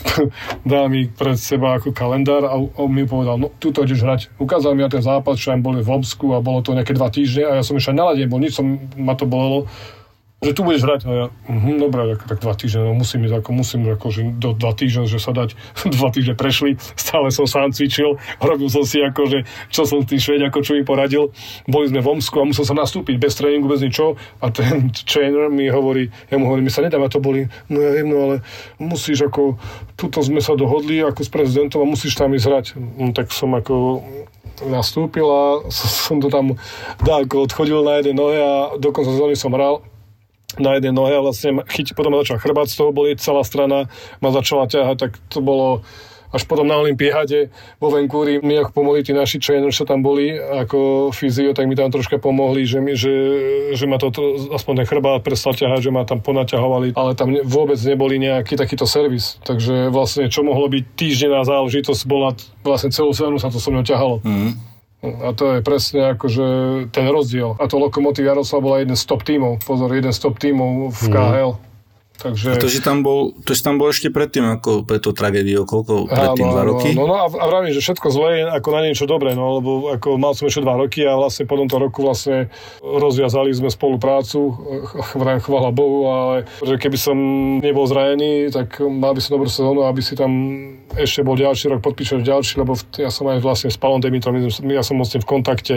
dal 0.70 0.86
mi 0.88 1.10
pred 1.10 1.36
seba 1.36 1.76
ako 1.76 1.90
kalendár 1.90 2.46
a 2.46 2.54
on 2.54 2.88
mi 2.88 3.04
povedal, 3.04 3.36
no 3.36 3.50
tu 3.58 3.74
to 3.74 3.82
ideš 3.82 4.00
hrať. 4.06 4.20
Ukázal 4.38 4.78
mi 4.78 4.86
na 4.86 4.88
ten 4.88 5.02
zápas, 5.02 5.36
čo 5.36 5.50
tam 5.50 5.66
boli 5.66 5.82
v 5.82 5.90
Obsku 5.90 6.32
a 6.32 6.40
bolo 6.40 6.62
to 6.62 6.72
nejaké 6.72 6.94
dva 6.94 7.10
týždne 7.10 7.50
a 7.50 7.52
ja 7.58 7.62
som 7.66 7.74
ešte 7.74 7.92
na 7.92 8.08
lade 8.08 8.24
bol, 8.30 8.38
nič 8.38 8.54
som, 8.54 8.78
ma 8.94 9.18
to 9.18 9.26
bolelo 9.26 9.66
že 10.40 10.56
tu 10.56 10.64
budeš 10.64 10.88
hrať. 10.88 11.00
A 11.04 11.10
ja, 11.12 11.26
uh-huh, 11.28 11.76
dobre, 11.76 12.16
tak, 12.16 12.20
tak 12.24 12.38
dva 12.40 12.56
týždne, 12.56 12.88
no 12.88 12.96
musím 12.96 13.28
ísť, 13.28 13.44
ako 13.44 13.50
musím, 13.52 13.80
ako, 13.92 14.06
že 14.08 14.20
do 14.40 14.56
dva 14.56 14.72
týždne, 14.72 15.04
že 15.04 15.20
sa 15.20 15.36
dať, 15.36 15.52
dva 15.96 16.08
týždne 16.08 16.32
prešli, 16.32 16.80
stále 16.96 17.28
som 17.28 17.44
sám 17.44 17.76
cvičil, 17.76 18.16
robil 18.40 18.72
som 18.72 18.80
si 18.88 19.04
ako, 19.04 19.28
že 19.28 19.38
čo 19.68 19.84
som 19.84 20.00
tým 20.00 20.16
šveď, 20.16 20.48
ako 20.48 20.64
čo 20.64 20.72
mi 20.80 20.82
poradil. 20.82 21.28
Boli 21.68 21.92
sme 21.92 22.00
v 22.00 22.08
Omsku 22.16 22.40
a 22.40 22.48
musel 22.48 22.64
som 22.64 22.80
nastúpiť 22.80 23.20
bez 23.20 23.36
tréningu, 23.36 23.68
bez 23.68 23.84
ničo 23.84 24.16
a 24.40 24.48
ten 24.48 24.88
trainer 25.10 25.52
mi 25.52 25.68
hovorí, 25.68 26.08
ja 26.32 26.40
mu 26.40 26.48
hovorím, 26.48 26.66
mi 26.68 26.72
sa 26.72 26.80
nedá, 26.80 26.96
ma 26.96 27.12
to 27.12 27.20
boli, 27.20 27.44
no 27.68 27.76
ja 27.84 27.92
viem, 27.92 28.08
no 28.08 28.16
ale 28.24 28.36
musíš 28.80 29.28
ako, 29.28 29.60
tuto 30.00 30.24
sme 30.24 30.40
sa 30.40 30.56
dohodli 30.56 31.04
ako 31.04 31.20
s 31.20 31.28
prezidentom 31.28 31.84
a 31.84 31.86
musíš 31.86 32.16
tam 32.16 32.32
ísť 32.32 32.46
hrať. 32.48 32.66
No, 32.96 33.12
tak 33.12 33.28
som 33.36 33.52
ako 33.52 34.00
nastúpil 34.64 35.28
a 35.28 35.68
som 36.08 36.16
to 36.16 36.32
tam 36.32 36.56
dal, 37.04 37.28
ako 37.28 37.44
odchodil 37.44 37.84
na 37.84 38.00
jednej 38.00 38.16
nohe 38.16 38.38
a 38.40 38.52
do 38.80 38.88
konca 38.88 39.12
sezóny 39.12 39.36
som 39.36 39.52
hral 39.52 39.84
na 40.58 40.80
jednej 40.80 40.90
nohe 40.90 41.14
a 41.14 41.22
vlastne 41.22 41.62
chyť, 41.62 41.94
potom 41.94 42.16
ma 42.16 42.24
začal 42.24 42.42
chrbát, 42.42 42.66
z 42.66 42.80
toho 42.80 42.90
boli 42.90 43.14
celá 43.14 43.44
strana, 43.46 43.86
ma 44.18 44.34
začala 44.34 44.66
ťahať, 44.66 44.96
tak 44.98 45.12
to 45.30 45.38
bolo 45.38 45.86
až 46.30 46.46
potom 46.46 46.62
na 46.66 46.78
Olympiáde 46.78 47.50
vo 47.82 47.90
Vancouvery 47.90 48.38
mi 48.42 48.54
ako 48.54 48.70
pomohli 48.70 49.02
tí 49.02 49.10
naši 49.10 49.42
trainers, 49.42 49.74
čo 49.74 49.82
tam 49.82 50.06
boli 50.06 50.38
ako 50.38 51.10
fyzio, 51.10 51.50
tak 51.54 51.66
mi 51.66 51.74
tam 51.74 51.90
troška 51.90 52.22
pomohli, 52.22 52.62
že, 52.62 52.78
mi, 52.78 52.94
že, 52.94 53.14
že 53.74 53.84
ma 53.90 53.98
to, 53.98 54.14
aspoň 54.54 54.82
ten 54.82 54.86
chrbát 54.86 55.26
prestal 55.26 55.58
ťahať, 55.58 55.90
že 55.90 55.94
ma 55.94 56.06
tam 56.06 56.22
ponaťahovali, 56.22 56.94
ale 56.94 57.18
tam 57.18 57.34
ne, 57.34 57.42
vôbec 57.42 57.78
neboli 57.82 58.22
nejaký 58.22 58.54
takýto 58.54 58.86
servis. 58.86 59.42
Takže 59.42 59.90
vlastne 59.90 60.30
čo 60.30 60.46
mohlo 60.46 60.70
byť 60.70 60.84
týždenná 60.94 61.42
záležitosť, 61.42 62.02
bola 62.06 62.38
vlastne 62.62 62.94
celú 62.94 63.10
sezónu 63.10 63.42
sa 63.42 63.50
to 63.50 63.58
so 63.58 63.74
mnou 63.74 63.82
ťahalo. 63.82 64.22
Mm. 64.22 64.69
A 65.00 65.32
to 65.32 65.56
je 65.56 65.64
presne 65.64 66.12
akože 66.12 66.46
ten 66.92 67.08
rozdiel. 67.08 67.56
A 67.56 67.64
to 67.64 67.80
Lokomotív 67.80 68.28
Jaroslav 68.28 68.60
bola 68.60 68.84
jeden 68.84 68.96
z 68.96 69.04
top 69.08 69.24
tímov. 69.24 69.64
Pozor, 69.64 69.88
jeden 69.96 70.12
z 70.12 70.20
top 70.20 70.36
tímov 70.36 70.92
v 70.92 71.02
KHL. 71.08 71.69
Takže... 72.20 72.60
To 72.60 72.68
si 72.68 72.84
tam 72.84 73.00
bol, 73.00 73.32
to 73.40 73.56
si 73.56 73.64
tam 73.64 73.80
bol 73.80 73.88
ešte 73.88 74.12
predtým, 74.12 74.44
ako 74.60 74.84
pre 74.84 75.00
tú 75.00 75.16
tragédiu, 75.16 75.64
koľko? 75.64 76.04
Predtým, 76.04 76.46
dva 76.52 76.64
roky? 76.68 76.92
No, 76.92 77.08
no 77.08 77.16
a, 77.16 77.26
a 77.32 77.44
vravím, 77.48 77.72
že 77.72 77.80
všetko 77.80 78.06
zlé 78.12 78.28
je 78.36 78.42
ako 78.60 78.68
na 78.76 78.80
niečo 78.84 79.08
dobré, 79.08 79.32
no, 79.32 79.56
lebo 79.56 79.88
ako 79.96 80.20
mal 80.20 80.36
som 80.36 80.44
ešte 80.44 80.60
dva 80.60 80.76
roky 80.76 81.08
a 81.08 81.16
vlastne 81.16 81.48
po 81.48 81.56
tomto 81.56 81.80
roku 81.80 82.04
vlastne 82.04 82.52
rozviazali 82.84 83.48
sme 83.56 83.72
spoluprácu, 83.72 84.52
ch- 84.84 85.40
chvála 85.48 85.72
Bohu, 85.72 86.12
ale 86.12 86.36
že 86.60 86.76
keby 86.76 86.98
som 87.00 87.16
nebol 87.64 87.88
zranený, 87.88 88.52
tak 88.52 88.84
mal 88.84 89.16
by 89.16 89.20
som 89.24 89.40
dobrú 89.40 89.48
sezónu, 89.48 89.88
aby 89.88 90.04
si 90.04 90.12
tam 90.12 90.30
ešte 90.92 91.24
bol 91.24 91.38
ďalší 91.38 91.72
rok, 91.72 91.80
podpíšeš 91.80 92.26
ďalší, 92.26 92.60
lebo 92.60 92.74
ja 92.98 93.08
som 93.08 93.30
aj 93.30 93.38
vlastne 93.40 93.70
s 93.72 93.78
Palom 93.78 94.02
Demitrom, 94.02 94.36
ja 94.68 94.82
som 94.84 94.98
vlastne 94.98 95.22
v 95.22 95.26
kontakte, 95.26 95.76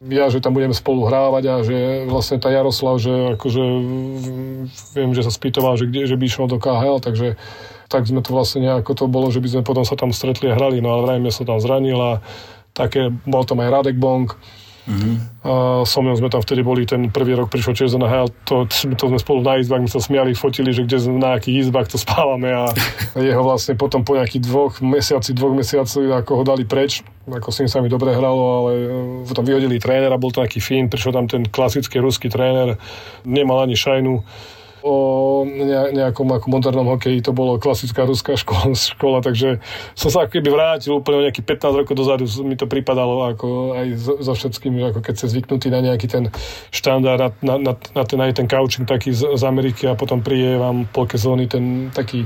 ja, 0.00 0.32
že 0.32 0.40
tam 0.40 0.56
budeme 0.56 0.72
spolu 0.72 1.04
hrávať 1.04 1.44
a 1.44 1.54
že 1.60 2.08
vlastne 2.08 2.40
tá 2.40 2.48
Jaroslav, 2.48 2.96
že 2.96 3.36
akože 3.36 3.62
viem, 4.96 5.10
že 5.12 5.20
sa 5.20 5.28
spýtoval, 5.28 5.69
že, 5.76 5.90
kde, 5.90 6.10
že 6.10 6.16
by 6.16 6.24
išiel 6.26 6.46
do 6.46 6.58
KHL, 6.58 6.98
takže 7.02 7.36
tak 7.90 8.06
sme 8.06 8.22
to 8.22 8.30
vlastne 8.30 8.62
nejako 8.62 8.94
to 8.94 9.04
bolo, 9.10 9.34
že 9.34 9.42
by 9.42 9.48
sme 9.50 9.62
potom 9.66 9.82
sa 9.82 9.98
tam 9.98 10.14
stretli 10.14 10.50
a 10.50 10.54
hrali, 10.54 10.78
no 10.78 10.94
ale 10.94 11.06
vrajme 11.06 11.30
sa 11.34 11.42
tam 11.42 11.58
zranil 11.58 11.98
a 11.98 12.12
také, 12.70 13.10
bol 13.26 13.42
tam 13.42 13.58
aj 13.60 13.68
Radek 13.68 13.98
Bonk, 13.98 14.38
a 15.40 15.86
so 15.86 16.02
mnou 16.02 16.18
sme 16.18 16.32
tam 16.32 16.42
vtedy 16.42 16.66
boli, 16.66 16.82
ten 16.82 17.12
prvý 17.14 17.38
rok 17.38 17.52
prišiel 17.52 17.94
na 18.00 18.10
HL, 18.10 18.28
to, 18.42 18.66
to 18.68 19.04
sme 19.06 19.18
spolu 19.22 19.40
na 19.44 19.60
izbách, 19.60 19.80
my 19.80 19.90
sa 19.90 20.02
smiali, 20.02 20.34
fotili, 20.34 20.74
že 20.74 20.82
kde 20.82 20.98
sme, 20.98 21.20
na 21.20 21.38
akých 21.38 21.68
izbách 21.68 21.94
to 21.94 21.98
spávame 22.00 22.50
a 22.50 22.72
jeho 23.20 23.44
vlastne 23.44 23.78
potom 23.78 24.02
po 24.02 24.18
nejakých 24.18 24.42
dvoch 24.50 24.82
mesiaci, 24.82 25.36
dvoch 25.36 25.54
mesiacoch 25.54 26.10
ako 26.10 26.42
ho 26.42 26.44
dali 26.44 26.66
preč, 26.66 27.06
ako 27.30 27.48
s 27.54 27.62
ním 27.62 27.70
sa 27.70 27.78
mi 27.84 27.88
dobre 27.92 28.16
hralo, 28.16 28.42
ale 28.64 28.70
e, 28.74 28.86
potom 29.30 29.46
vyhodili 29.46 29.78
trénera, 29.78 30.18
bol 30.18 30.34
to 30.34 30.42
nejaký 30.42 30.58
Fín, 30.58 30.90
prišiel 30.90 31.14
tam 31.14 31.30
ten 31.30 31.46
klasický 31.46 32.02
ruský 32.02 32.26
tréner, 32.26 32.74
nemal 33.22 33.62
ani 33.62 33.78
šajnu 33.78 34.26
o 34.82 34.94
ne- 35.44 35.92
nejakom 35.94 36.26
ako 36.30 36.46
modernom 36.48 36.86
hokeji, 36.90 37.20
to 37.20 37.32
bolo 37.36 37.60
klasická 37.60 38.04
ruská 38.04 38.36
škola, 38.36 38.72
škola, 38.94 39.18
takže 39.20 39.60
som 39.94 40.08
sa 40.08 40.26
keby 40.26 40.48
vrátil 40.50 40.96
úplne 40.96 41.22
o 41.22 41.24
nejakých 41.28 41.46
15 41.46 41.80
rokov 41.84 41.94
dozadu, 41.96 42.24
mi 42.44 42.56
to 42.56 42.64
pripadalo 42.64 43.30
ako 43.32 43.76
aj 43.76 43.86
so, 43.96 44.12
so 44.20 44.32
všetkým, 44.36 44.78
že 44.80 44.84
ako 44.94 45.00
keď 45.04 45.14
ste 45.16 45.26
zvyknutí 45.36 45.68
na 45.68 45.80
nejaký 45.84 46.06
ten 46.08 46.24
štandard, 46.72 47.36
na, 47.44 47.54
na, 47.60 47.72
na 47.76 48.02
ten, 48.04 48.18
aj 48.20 48.32
ten 48.36 48.46
couching 48.48 48.88
taký 48.88 49.12
z, 49.12 49.36
z 49.36 49.42
Ameriky 49.44 49.86
a 49.86 49.94
potom 49.94 50.24
príde 50.24 50.56
vám 50.56 50.88
polke 50.88 51.20
zóny 51.20 51.46
ten 51.46 51.92
taký 51.92 52.24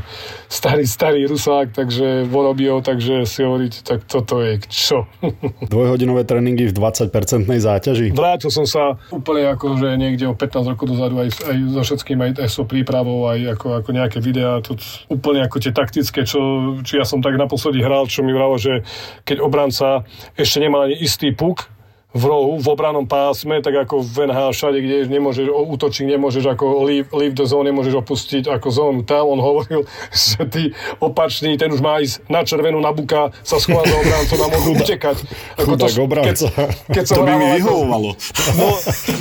starý, 0.48 0.84
starý 0.86 1.26
rusák, 1.26 1.74
takže 1.74 2.24
Vorobio, 2.30 2.80
takže 2.80 3.26
si 3.26 3.42
hovoriť, 3.42 3.72
tak 3.82 4.06
toto 4.06 4.40
je 4.40 4.62
čo? 4.70 5.10
Dvojhodinové 5.72 6.22
tréningy 6.24 6.70
v 6.70 6.74
20-percentnej 6.74 7.60
záťaži. 7.60 8.14
Vrátil 8.14 8.50
som 8.54 8.64
sa 8.64 8.96
úplne 9.10 9.50
ako, 9.50 9.78
že 9.80 9.88
niekde 9.98 10.30
o 10.30 10.34
15 10.36 10.72
rokov 10.74 10.86
dozadu 10.94 11.24
aj, 11.24 11.28
aj 11.44 11.56
so 11.74 11.82
všetkým, 11.82 12.18
aj 12.20 12.30
so 12.48 12.64
prípravou, 12.64 13.28
aj 13.28 13.58
ako, 13.58 13.84
ako 13.84 13.90
nejaké 13.92 14.18
videá, 14.22 14.62
to 14.62 14.78
úplne 15.10 15.44
ako 15.44 15.60
tie 15.60 15.72
taktické, 15.74 16.24
čo, 16.24 16.40
či 16.86 16.96
ja 16.96 17.04
som 17.04 17.20
tak 17.20 17.36
naposledy 17.36 17.82
hral, 17.82 18.06
čo 18.06 18.22
mi 18.22 18.32
vralo, 18.32 18.56
že 18.56 18.86
keď 19.26 19.42
obranca 19.42 20.06
ešte 20.38 20.62
nemal 20.62 20.86
ani 20.88 20.96
istý 20.98 21.34
puk, 21.34 21.73
v 22.14 22.22
rohu, 22.30 22.62
v 22.62 22.66
obranom 22.70 23.10
pásme, 23.10 23.58
tak 23.58 23.74
ako 23.74 23.98
v 23.98 24.30
NHL 24.30 24.54
všade, 24.54 24.78
kde 24.78 24.96
nemôžeš, 25.10 25.50
útočník 25.50 26.14
nemôžeš 26.14 26.46
ako 26.46 26.86
leave, 26.86 27.10
leave 27.10 27.34
the 27.34 27.42
zone, 27.42 27.66
nemôžeš 27.66 27.98
opustiť 27.98 28.46
ako 28.46 28.68
zónu. 28.70 29.00
Tam 29.02 29.26
on 29.26 29.42
hovoril, 29.42 29.82
že 30.14 30.46
ty 30.46 30.62
opačný, 31.02 31.58
ten 31.58 31.74
už 31.74 31.82
má 31.82 31.98
ísť 31.98 32.22
na 32.30 32.46
červenú, 32.46 32.78
na 32.78 32.94
buka, 32.94 33.34
sa 33.42 33.58
schová 33.58 33.82
za 33.82 33.98
obrancom 33.98 34.38
a 34.38 34.46
môžu 34.46 34.70
utekať. 34.86 35.16
Ako 35.58 35.74
Chudák 35.74 35.94
obranca. 35.98 36.46
Keď, 36.54 36.94
keď 36.94 37.04
som 37.04 37.16
To 37.18 37.22
by 37.26 37.34
mi 37.34 37.46
vyhovovalo. 37.58 38.10
No, 38.54 38.68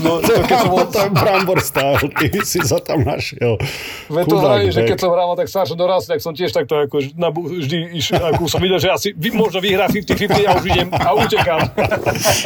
no 0.05 0.11
to 0.21 0.31
keď 0.45 0.57
som 0.61 0.69
bol, 0.77 0.85
tam 0.93 1.09
Brambor 1.17 1.59
stál, 1.65 1.97
ty 1.97 2.29
si 2.45 2.61
sa 2.61 2.77
tam 2.77 3.01
našiel. 3.01 3.57
Veď 4.05 4.25
to 4.29 4.37
hrajú, 4.37 4.67
že 4.69 4.81
keď 4.85 4.97
som 5.01 5.09
hral 5.09 5.33
tak 5.33 5.49
strašne 5.49 5.75
dorast, 5.81 6.05
tak 6.05 6.21
som 6.21 6.37
tiež 6.37 6.53
takto 6.53 6.77
ako 6.77 7.01
na, 7.17 7.33
vždy 7.33 7.97
iš, 7.97 8.13
ako 8.13 8.45
som 8.45 8.61
videl, 8.61 8.77
že 8.77 8.93
asi 8.93 9.09
vy, 9.17 9.33
možno 9.33 9.57
vyhrá 9.57 9.89
50-50 9.89 10.45
a 10.45 10.51
už 10.61 10.65
idem 10.69 10.87
a 10.93 11.09
utekám. 11.17 11.61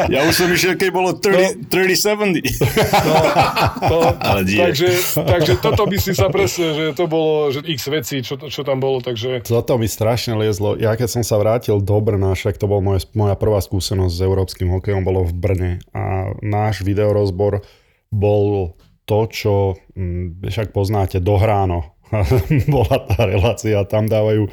Ja 0.07 0.23
už 0.23 0.36
som 0.37 0.53
išiel, 0.53 0.77
keď 0.77 0.89
bolo 0.93 1.17
30, 1.17 1.65
30-70. 1.65 2.45
No, 3.89 4.13
Ale 4.29 4.45
die. 4.45 4.61
takže, 4.61 4.89
takže 5.17 5.53
toto 5.57 5.89
by 5.89 5.97
si 5.97 6.13
sa 6.13 6.29
presne, 6.29 6.77
že 6.77 6.85
to 6.93 7.09
bolo 7.09 7.49
že 7.49 7.65
x 7.65 7.89
vecí, 7.89 8.21
čo, 8.21 8.37
čo 8.37 8.61
tam 8.61 8.77
bolo, 8.77 9.01
takže 9.01 9.41
Toto 9.41 9.81
mi 9.81 9.89
strašne 9.89 10.37
liezlo. 10.37 10.77
Ja 10.77 10.93
keď 10.93 11.09
som 11.09 11.23
sa 11.25 11.41
vrátil 11.41 11.81
do 11.81 11.97
Brna, 11.97 12.37
však 12.37 12.61
to 12.61 12.69
bol 12.69 12.85
moje, 12.85 13.09
moja 13.17 13.33
prvá 13.33 13.57
skúsenosť 13.57 14.13
s 14.13 14.21
európskym 14.21 14.69
hokejom, 14.69 15.01
bolo 15.01 15.25
v 15.25 15.33
Brne. 15.33 15.71
A 15.97 16.37
náš 16.45 16.85
videorozbor 16.85 17.65
bol 18.13 18.77
to, 19.09 19.19
čo 19.31 19.53
mm, 19.97 20.45
však 20.45 20.69
poznáte, 20.75 21.17
dohráno. 21.17 21.97
Bola 22.71 23.03
tá 23.03 23.27
relácia, 23.27 23.83
tam 23.83 24.07
dávajú 24.07 24.47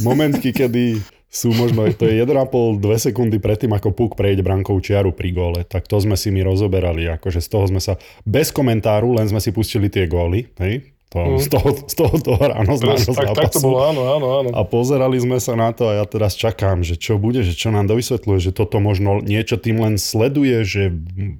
momentky, 0.00 0.52
kedy 0.52 1.15
sú 1.26 1.52
možno, 1.52 1.84
to 1.92 2.06
je 2.06 2.22
1,5-2 2.22 2.80
sekundy 3.10 3.36
predtým, 3.42 3.74
ako 3.74 3.92
puk 3.92 4.12
prejde 4.16 4.40
brankovú 4.40 4.80
čiaru 4.80 5.12
pri 5.12 5.30
góle. 5.34 5.60
Tak 5.66 5.84
to 5.90 5.98
sme 6.00 6.16
si 6.16 6.32
my 6.32 6.46
rozoberali, 6.46 7.04
akože 7.18 7.42
z 7.42 7.48
toho 7.50 7.64
sme 7.68 7.82
sa, 7.82 8.00
bez 8.24 8.54
komentáru, 8.54 9.12
len 9.12 9.28
sme 9.28 9.42
si 9.42 9.50
pustili 9.52 9.92
tie 9.92 10.08
góly, 10.08 10.48
hej? 10.62 10.96
To, 11.14 11.38
z, 11.38 11.46
toho, 11.54 11.70
z 11.86 11.94
toho, 11.94 12.18
toho 12.18 12.42
ráno 12.50 12.74
z 12.74 12.82
nášho 12.82 13.14
tak, 13.14 13.30
tak 13.30 13.54
to 13.54 13.62
zápasu. 13.62 13.62
bolo, 13.62 13.78
áno, 13.86 14.02
áno, 14.10 14.26
áno. 14.42 14.48
A 14.50 14.66
pozerali 14.66 15.14
sme 15.22 15.38
sa 15.38 15.54
na 15.54 15.70
to 15.70 15.86
a 15.86 16.02
ja 16.02 16.04
teraz 16.04 16.34
čakám, 16.34 16.82
že 16.82 16.98
čo 16.98 17.14
bude, 17.14 17.46
že 17.46 17.54
čo 17.54 17.70
nám 17.70 17.86
dovysvetľuje, 17.86 18.38
že 18.42 18.50
toto 18.50 18.82
možno 18.82 19.22
niečo 19.22 19.54
tým 19.54 19.86
len 19.86 20.02
sleduje, 20.02 20.66
že 20.66 20.90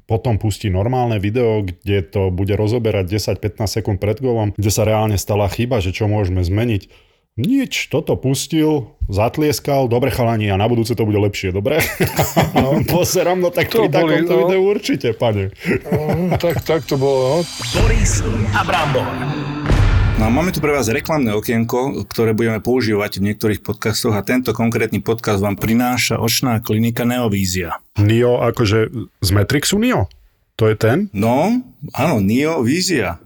potom 0.07 0.39
pustí 0.39 0.71
normálne 0.71 1.19
video, 1.19 1.67
kde 1.67 1.99
to 2.07 2.31
bude 2.31 2.55
rozoberať 2.55 3.11
10-15 3.11 3.83
sekúnd 3.83 3.99
pred 3.99 4.23
golom, 4.23 4.55
kde 4.55 4.71
sa 4.71 4.87
reálne 4.87 5.19
stala 5.19 5.51
chyba, 5.51 5.83
že 5.83 5.91
čo 5.91 6.07
môžeme 6.07 6.47
zmeniť. 6.47 6.87
Nič, 7.37 7.93
toto 7.93 8.17
pustil, 8.17 8.97
zatlieskal, 9.13 9.93
dobre 9.93 10.09
chalani 10.09 10.49
a 10.49 10.57
na 10.57 10.65
budúce 10.65 10.97
to 10.97 11.05
bude 11.05 11.21
lepšie, 11.21 11.53
dobre? 11.53 11.85
No, 12.57 12.81
pozerám, 12.89 13.37
no 13.37 13.53
tak 13.53 13.69
To 13.69 13.85
pri 13.85 13.93
boli, 13.93 14.25
takomto 14.25 14.33
no. 14.33 14.41
videu 14.49 14.63
určite, 14.65 15.13
pane. 15.13 15.53
No, 15.93 16.33
tak, 16.41 16.65
tak 16.65 16.89
to 16.89 16.97
bolo, 16.97 17.21
no. 17.21 17.39
Boris 17.77 18.25
a 18.57 18.65
Brambor. 18.65 19.05
No 20.17 20.23
a 20.25 20.31
máme 20.33 20.49
tu 20.49 20.65
pre 20.65 20.73
vás 20.73 20.89
reklamné 20.89 21.37
okienko, 21.37 22.09
ktoré 22.09 22.33
budeme 22.33 22.65
používať 22.65 23.21
v 23.21 23.29
niektorých 23.29 23.61
podcastoch 23.61 24.17
a 24.17 24.25
tento 24.25 24.57
konkrétny 24.57 25.05
podcast 25.05 25.45
vám 25.45 25.61
prináša 25.61 26.17
očná 26.17 26.65
klinika 26.65 27.05
Neovízia. 27.05 27.85
Nio, 28.01 28.41
akože 28.41 28.89
z 29.21 29.31
Matrixu 29.37 29.77
Nio? 29.77 30.09
To 30.57 30.73
je 30.73 30.77
ten? 30.81 31.13
No, 31.13 31.53
áno, 31.93 32.17
Neo 32.25 32.65
Vízia. 32.65 33.21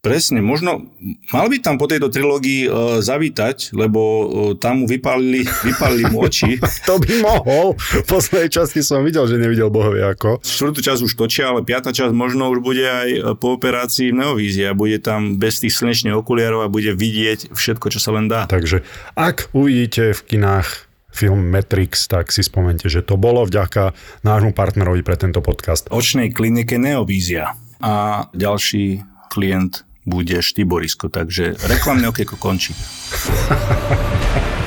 Presne, 0.00 0.40
možno 0.40 0.88
mal 1.28 1.52
by 1.52 1.60
tam 1.60 1.76
po 1.76 1.84
tejto 1.84 2.08
trilógii 2.08 2.64
e, 2.64 2.68
zavítať, 3.04 3.76
lebo 3.76 4.00
e, 4.00 4.24
tam 4.56 4.80
mu 4.80 4.86
vypálili, 4.88 5.44
vypálili 5.44 6.08
mu 6.08 6.24
oči. 6.24 6.56
To 6.88 6.96
by 6.96 7.20
mohol. 7.20 7.76
V 7.76 8.08
poslednej 8.08 8.48
časti 8.48 8.80
som 8.80 9.04
videl, 9.04 9.28
že 9.28 9.36
nevidel 9.36 9.68
bohovie 9.68 10.00
ako. 10.00 10.40
Štvrtú 10.40 10.80
časť 10.80 11.04
už 11.04 11.12
točia, 11.12 11.52
ale 11.52 11.68
piata 11.68 11.92
časť 11.92 12.16
možno 12.16 12.48
už 12.48 12.64
bude 12.64 12.80
aj 12.80 13.08
e, 13.12 13.20
po 13.36 13.60
operácii 13.60 14.16
Neovízia. 14.16 14.72
Bude 14.72 15.04
tam 15.04 15.36
bez 15.36 15.60
tých 15.60 15.76
slnečných 15.76 16.16
okuliarov 16.16 16.64
a 16.64 16.72
bude 16.72 16.96
vidieť 16.96 17.52
všetko, 17.52 17.92
čo 17.92 18.00
sa 18.00 18.16
len 18.16 18.24
dá. 18.24 18.48
Takže 18.48 18.80
ak 19.20 19.52
uvidíte 19.52 20.16
v 20.16 20.20
kinách 20.24 20.88
film 21.12 21.52
Matrix, 21.52 22.08
tak 22.08 22.32
si 22.32 22.40
spomente, 22.40 22.88
že 22.88 23.04
to 23.04 23.20
bolo 23.20 23.44
vďaka 23.44 23.92
nášmu 24.24 24.56
partnerovi 24.56 25.04
pre 25.04 25.20
tento 25.20 25.44
podcast. 25.44 25.92
očnej 25.92 26.32
klinike 26.32 26.80
Neovízia. 26.80 27.52
A 27.84 28.24
ďalší 28.32 29.04
klient 29.28 29.89
bude 30.10 30.42
Štyborisko, 30.42 31.06
takže 31.06 31.54
reklamné 31.70 32.10
okieko 32.10 32.34
končí. 32.34 32.74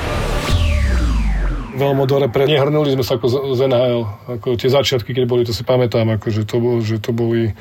veľmi 1.74 2.04
dobre 2.06 2.30
pre... 2.30 2.46
Nehrnuli 2.46 2.94
sme 2.94 3.04
sa 3.04 3.18
ako 3.18 3.28
z, 3.58 3.60
NHL, 3.66 4.02
ako 4.40 4.48
tie 4.56 4.70
začiatky, 4.70 5.12
keď 5.12 5.26
boli, 5.26 5.44
to 5.44 5.52
si 5.52 5.66
pamätám, 5.66 6.06
ako, 6.16 6.28
že, 6.30 6.42
to 6.46 6.58
bol, 6.62 6.76
že 6.80 7.02
to 7.02 7.12
boli 7.12 7.52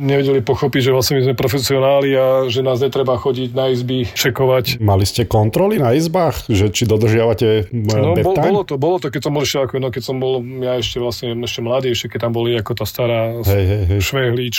nevedeli 0.00 0.40
pochopiť, 0.40 0.88
že 0.88 0.94
vlastne 0.94 1.20
my 1.20 1.22
sme 1.28 1.34
profesionáli 1.36 2.16
a 2.16 2.26
že 2.48 2.64
nás 2.64 2.80
netreba 2.80 3.12
chodiť 3.20 3.50
na 3.52 3.68
izby, 3.68 4.08
čekovať. 4.08 4.80
Mali 4.80 5.04
ste 5.04 5.28
kontroly 5.28 5.76
na 5.76 5.92
izbách, 5.92 6.48
že 6.48 6.72
či 6.72 6.88
dodržiavate 6.88 7.68
No, 7.70 8.16
no, 8.16 8.24
bol, 8.24 8.34
bolo 8.34 8.62
to, 8.64 8.74
bolo 8.80 8.96
to, 8.96 9.12
keď 9.12 9.28
som 9.28 9.32
bol 9.36 9.44
ešte, 9.44 9.58
ako, 9.60 9.74
no, 9.84 9.92
keď 9.92 10.02
som 10.02 10.16
bol 10.16 10.40
ja 10.64 10.80
ešte 10.80 10.96
vlastne 10.96 11.36
ešte 11.44 11.60
mladý, 11.60 11.92
ešte 11.92 12.16
keď 12.16 12.20
tam 12.28 12.32
boli 12.32 12.56
ako 12.56 12.72
tá 12.72 12.84
stará 12.88 13.36
Hej, 13.44 13.64
hej, 13.68 13.82
hej. 13.92 14.00
Švehlič 14.00 14.56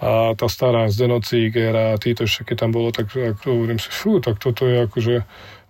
a 0.00 0.32
tá 0.32 0.46
stará 0.48 0.88
Zdenocíker 0.88 1.72
a 1.76 1.86
títo 2.00 2.24
ešte, 2.24 2.48
keď 2.48 2.56
tam 2.66 2.70
bolo, 2.72 2.88
tak 2.88 3.12
ako, 3.12 3.44
hovorím 3.52 3.76
si, 3.76 3.92
fú, 3.92 4.16
tak 4.16 4.40
toto 4.40 4.64
je 4.64 4.88
akože 4.88 5.16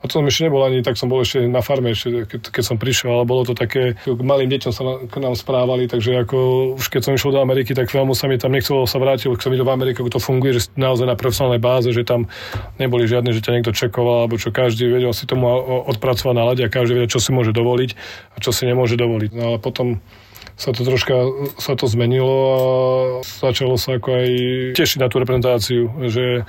a 0.01 0.09
to 0.09 0.17
som 0.17 0.25
ešte 0.25 0.49
nebol 0.49 0.65
ani, 0.65 0.81
tak 0.81 0.97
som 0.97 1.13
bol 1.13 1.21
ešte 1.21 1.45
na 1.45 1.61
farme, 1.61 1.93
ešte, 1.93 2.25
keď, 2.25 2.41
keď 2.49 2.65
som 2.65 2.81
prišiel, 2.81 3.21
ale 3.21 3.29
bolo 3.29 3.45
to 3.45 3.53
také, 3.53 4.01
k 4.01 4.21
malým 4.25 4.49
deťom 4.49 4.73
sa 4.73 4.81
na, 4.81 4.95
k 5.05 5.21
nám 5.21 5.37
správali, 5.37 5.93
takže 5.93 6.25
ako 6.25 6.37
už 6.81 6.89
keď 6.89 7.01
som 7.05 7.13
išiel 7.13 7.37
do 7.37 7.45
Ameriky, 7.45 7.77
tak 7.77 7.93
veľmi 7.93 8.17
sa 8.17 8.25
mi 8.25 8.41
tam 8.41 8.57
nechcelo 8.57 8.89
sa 8.89 8.97
vrátiť, 8.97 9.29
keď 9.29 9.45
som 9.45 9.53
videl 9.53 9.69
v 9.69 9.77
Amerike, 9.77 10.01
ako 10.01 10.17
to 10.17 10.21
funguje, 10.25 10.57
že 10.57 10.73
naozaj 10.73 11.05
na 11.05 11.21
profesionálnej 11.21 11.61
báze, 11.61 11.93
že 11.93 12.01
tam 12.09 12.33
neboli 12.81 13.05
žiadne, 13.05 13.29
že 13.37 13.45
ťa 13.45 13.61
niekto 13.61 13.77
čekoval, 13.77 14.25
alebo 14.25 14.41
čo 14.41 14.49
každý 14.49 14.89
vedel 14.89 15.13
si 15.13 15.29
tomu 15.29 15.53
odpracovať 15.93 16.33
na 16.33 16.49
lade 16.49 16.65
a 16.65 16.73
každý 16.73 16.97
vedel, 16.97 17.13
čo 17.13 17.21
si 17.21 17.37
môže 17.37 17.53
dovoliť 17.53 17.91
a 18.33 18.37
čo 18.41 18.57
si 18.57 18.65
nemôže 18.65 18.97
dovoliť. 18.97 19.37
No 19.37 19.53
ale 19.53 19.59
potom 19.61 20.01
sa 20.61 20.77
to 20.77 20.85
troška 20.85 21.17
sa 21.57 21.73
to 21.73 21.89
zmenilo 21.89 22.37
a 22.53 22.61
začalo 23.25 23.81
sa 23.81 23.97
ako 23.97 24.13
aj 24.13 24.29
tešiť 24.77 24.99
na 25.01 25.09
tú 25.09 25.17
reprezentáciu, 25.17 25.89
že 26.13 26.45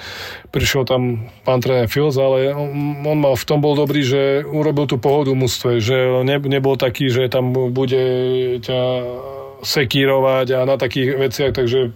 prišiel 0.51 0.83
tam 0.83 1.31
pán 1.47 1.63
tréner 1.63 1.87
Fils, 1.87 2.19
ale 2.19 2.51
on, 2.51 3.07
on 3.07 3.17
mal 3.23 3.39
v 3.39 3.47
tom 3.47 3.63
bol 3.63 3.79
dobrý, 3.79 4.03
že 4.03 4.43
urobil 4.43 4.91
tú 4.91 4.99
pohodu 4.99 5.31
v 5.31 5.47
mústve, 5.47 5.79
že 5.79 6.11
ne, 6.27 6.35
nebol 6.43 6.75
taký, 6.75 7.07
že 7.07 7.31
tam 7.31 7.55
bude 7.55 8.03
ťa 8.59 8.79
sekírovať 9.61 10.47
a 10.57 10.59
na 10.65 10.75
takých 10.75 11.21
veciach, 11.21 11.53
takže 11.53 11.93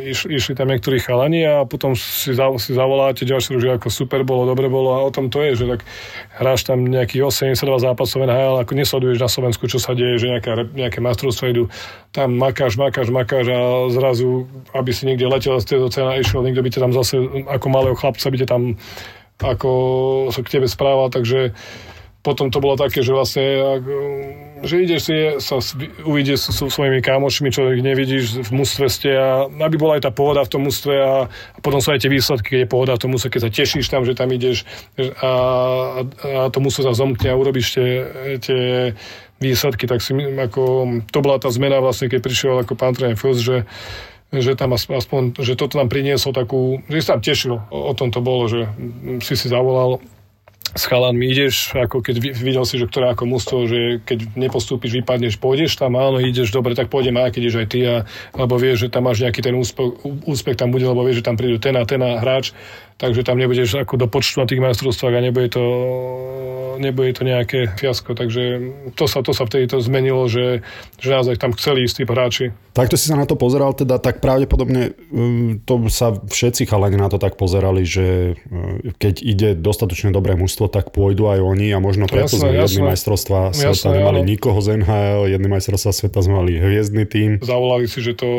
iš, 0.00 0.26
išli 0.26 0.56
tam 0.56 0.72
niektorí 0.72 0.98
chalani 0.98 1.44
a 1.44 1.68
potom 1.68 1.92
si, 1.92 2.32
za, 2.32 2.48
si 2.56 2.72
zavoláte 2.72 3.28
ďalší 3.28 3.60
že 3.60 3.76
ako 3.76 3.88
super 3.92 4.24
bolo, 4.24 4.48
dobre 4.48 4.66
bolo 4.72 4.96
a 4.96 5.04
o 5.04 5.12
tom 5.12 5.28
to 5.28 5.44
je, 5.44 5.60
že 5.60 5.64
tak 5.68 5.80
hráš 6.40 6.64
tam 6.64 6.88
nejakých 6.88 7.28
82 7.28 7.60
zápasov 7.84 8.24
NHL, 8.24 8.64
ako 8.64 8.72
nesleduješ 8.72 9.18
na 9.20 9.30
Slovensku, 9.30 9.68
čo 9.68 9.76
sa 9.76 9.92
deje, 9.92 10.24
že 10.24 10.32
nejaké, 10.32 10.50
nejaké 10.72 10.98
majstrovstvá 11.04 11.52
idú, 11.52 11.68
tam 12.16 12.34
makáš, 12.34 12.80
makáš, 12.80 13.12
makáš 13.12 13.46
a 13.52 13.60
zrazu, 13.92 14.48
aby 14.72 14.90
si 14.90 15.04
niekde 15.04 15.28
letel 15.28 15.60
z 15.60 15.68
tejto 15.68 15.92
cena 15.92 16.16
išiel, 16.16 16.42
niekto 16.42 16.64
by 16.64 16.70
ťa 16.72 16.82
tam 16.88 16.92
zase, 16.96 17.20
ako 17.46 17.66
malého 17.68 17.94
chlapca 17.94 18.26
by 18.32 18.38
ťa 18.40 18.48
tam 18.48 18.62
ako 19.42 19.70
sa 20.30 20.40
k 20.46 20.52
tebe 20.58 20.70
správal, 20.70 21.10
takže 21.10 21.50
potom 22.22 22.54
to 22.54 22.62
bolo 22.62 22.78
také, 22.78 23.02
že 23.02 23.10
vlastne 23.10 23.42
že 24.62 24.78
ideš 24.78 25.00
si 25.10 25.16
sa 25.42 25.58
uvidieť 26.06 26.38
so, 26.38 26.50
so 26.54 26.64
svojimi 26.70 27.02
kámošmi, 27.02 27.50
čo 27.50 27.74
ich 27.74 27.82
nevidíš 27.82 28.46
v 28.46 28.50
mústve 28.62 28.86
ste 28.86 29.10
a 29.10 29.50
aby 29.50 29.74
bola 29.74 29.98
aj 29.98 30.06
tá 30.06 30.10
pohoda 30.14 30.46
v 30.46 30.52
tom 30.54 30.62
mústve 30.70 30.94
a, 31.02 31.26
a 31.26 31.58
potom 31.58 31.82
sú 31.82 31.90
aj 31.90 32.06
tie 32.06 32.10
výsledky, 32.14 32.48
keď 32.54 32.60
je 32.62 32.70
pohoda 32.70 32.94
v 32.94 33.02
tom 33.02 33.10
mústve, 33.10 33.34
keď 33.34 33.42
sa 33.42 33.50
tešíš 33.50 33.90
tam, 33.90 34.06
že 34.06 34.14
tam 34.14 34.30
ideš 34.30 34.62
a, 35.18 35.32
a 36.06 36.46
to 36.54 36.58
mústve 36.62 36.86
sa 36.86 36.94
zomkne 36.94 37.26
a 37.26 37.34
urobíš 37.34 37.74
tie, 37.74 37.88
tie 38.38 38.62
výsledky, 39.42 39.90
tak 39.90 39.98
si 39.98 40.14
ako, 40.14 40.62
to 41.10 41.18
bola 41.18 41.42
tá 41.42 41.50
zmena 41.50 41.82
vlastne, 41.82 42.06
keď 42.06 42.20
prišiel 42.22 42.54
ako 42.62 42.78
pán 42.78 42.94
tréner 42.94 43.18
že 43.18 43.66
že 44.32 44.56
tam 44.56 44.72
aspoň, 44.72 45.36
že 45.44 45.60
toto 45.60 45.76
nám 45.76 45.92
prinieslo 45.92 46.32
takú, 46.32 46.80
že 46.88 47.04
si 47.04 47.08
tam 47.12 47.20
tešil, 47.20 47.52
o, 47.68 47.78
o 47.84 47.92
tom 47.92 48.08
to 48.08 48.24
bolo, 48.24 48.48
že 48.48 48.64
si 49.20 49.36
si 49.36 49.52
zavolal 49.52 50.00
s 50.72 50.88
chalanmi 50.88 51.28
ideš, 51.28 51.76
ako 51.76 52.00
keď 52.00 52.32
videl 52.32 52.64
si, 52.64 52.80
že 52.80 52.88
ktoré 52.88 53.12
ako 53.12 53.28
mústvo, 53.28 53.68
že 53.68 54.00
keď 54.08 54.32
nepostúpiš, 54.40 55.04
vypadneš, 55.04 55.36
pôjdeš 55.36 55.76
tam, 55.76 56.00
áno, 56.00 56.16
ideš, 56.16 56.48
dobre, 56.48 56.72
tak 56.72 56.88
pôjdem 56.88 57.20
aj 57.20 57.36
keď 57.36 57.42
ideš 57.44 57.56
aj 57.60 57.68
ty, 57.68 57.80
a, 57.84 57.96
lebo 58.32 58.56
vieš, 58.56 58.88
že 58.88 58.92
tam 58.92 59.04
máš 59.04 59.20
nejaký 59.20 59.40
ten 59.44 59.52
úspech, 59.52 60.00
úspech 60.24 60.56
tam 60.56 60.72
bude, 60.72 60.88
lebo 60.88 61.04
vieš, 61.04 61.20
že 61.20 61.28
tam 61.28 61.36
prídu 61.36 61.60
ten 61.60 61.76
a 61.76 61.84
ten 61.84 62.00
a 62.00 62.16
hráč, 62.16 62.56
takže 63.02 63.26
tam 63.26 63.34
nebudeš 63.34 63.82
ako 63.82 63.98
do 63.98 64.06
počtu 64.06 64.38
na 64.38 64.46
tých 64.46 64.62
majstrovstvách 64.62 65.18
a 65.18 65.24
nebude 65.26 65.50
to, 65.50 65.64
nebude 66.78 67.18
to 67.18 67.26
nejaké 67.26 67.74
fiasko, 67.74 68.14
takže 68.14 68.70
to 68.94 69.10
sa, 69.10 69.26
to 69.26 69.34
sa 69.34 69.42
vtedy 69.42 69.66
to 69.66 69.82
zmenilo, 69.82 70.30
že, 70.30 70.62
že 71.02 71.08
naozaj 71.10 71.34
tam 71.42 71.50
chceli 71.58 71.82
istí 71.82 72.06
hráči. 72.06 72.54
Takto 72.72 72.94
si 72.94 73.10
sa 73.10 73.18
na 73.18 73.26
to 73.26 73.34
pozeral, 73.34 73.74
teda 73.74 73.98
tak 73.98 74.22
pravdepodobne 74.22 74.94
um, 75.10 75.58
to 75.66 75.82
sa 75.90 76.14
všetci 76.14 76.70
chalani 76.70 76.94
na 76.96 77.10
to 77.10 77.18
tak 77.18 77.34
pozerali, 77.34 77.82
že 77.82 78.38
uh, 78.38 78.94
keď 79.02 79.14
ide 79.18 79.50
dostatočne 79.58 80.14
dobré 80.14 80.38
mužstvo, 80.38 80.70
tak 80.70 80.94
pôjdu 80.94 81.26
aj 81.26 81.42
oni 81.42 81.74
a 81.74 81.82
možno 81.82 82.06
preto 82.06 82.38
Jasné, 82.38 82.38
sme 82.38 82.48
jasné. 82.54 82.62
jedny 82.62 82.82
majstrovstvá 82.86 83.40
sveta 83.50 83.74
Jasné, 83.74 83.98
nemali 83.98 84.20
áno. 84.22 84.30
nikoho 84.30 84.58
z 84.62 84.68
NHL, 84.78 85.20
jedny 85.26 85.48
majstrovstvá 85.50 85.90
sveta 85.90 86.18
sme 86.22 86.34
mali 86.38 86.52
hviezdny 86.62 87.04
tým. 87.10 87.30
Zavolali 87.42 87.90
si, 87.90 87.98
že 87.98 88.14
to, 88.14 88.30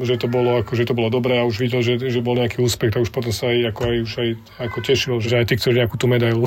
že 0.00 0.16
to 0.16 0.26
bolo 0.26 0.64
ako, 0.64 0.72
že 0.72 0.88
to 0.88 0.96
bolo 0.96 1.12
dobré 1.12 1.36
a 1.36 1.44
už 1.44 1.60
videl, 1.60 1.84
že, 1.84 2.00
že 2.00 2.24
bol 2.24 2.40
nejaký 2.40 2.64
úspech, 2.64 2.96
tak 2.96 3.04
už 3.04 3.12
potom 3.12 3.30
sa 3.30 3.52
aj, 3.52 3.73
ako, 3.74 3.80
aj, 3.90 3.96
už 4.06 4.12
aj 4.22 4.30
ako 4.62 4.78
tešil, 4.80 5.14
že 5.18 5.34
aj 5.42 5.46
ty 5.50 5.58
chceš 5.58 5.74
nejakú 5.74 5.98
tú 5.98 6.06
medailu 6.06 6.46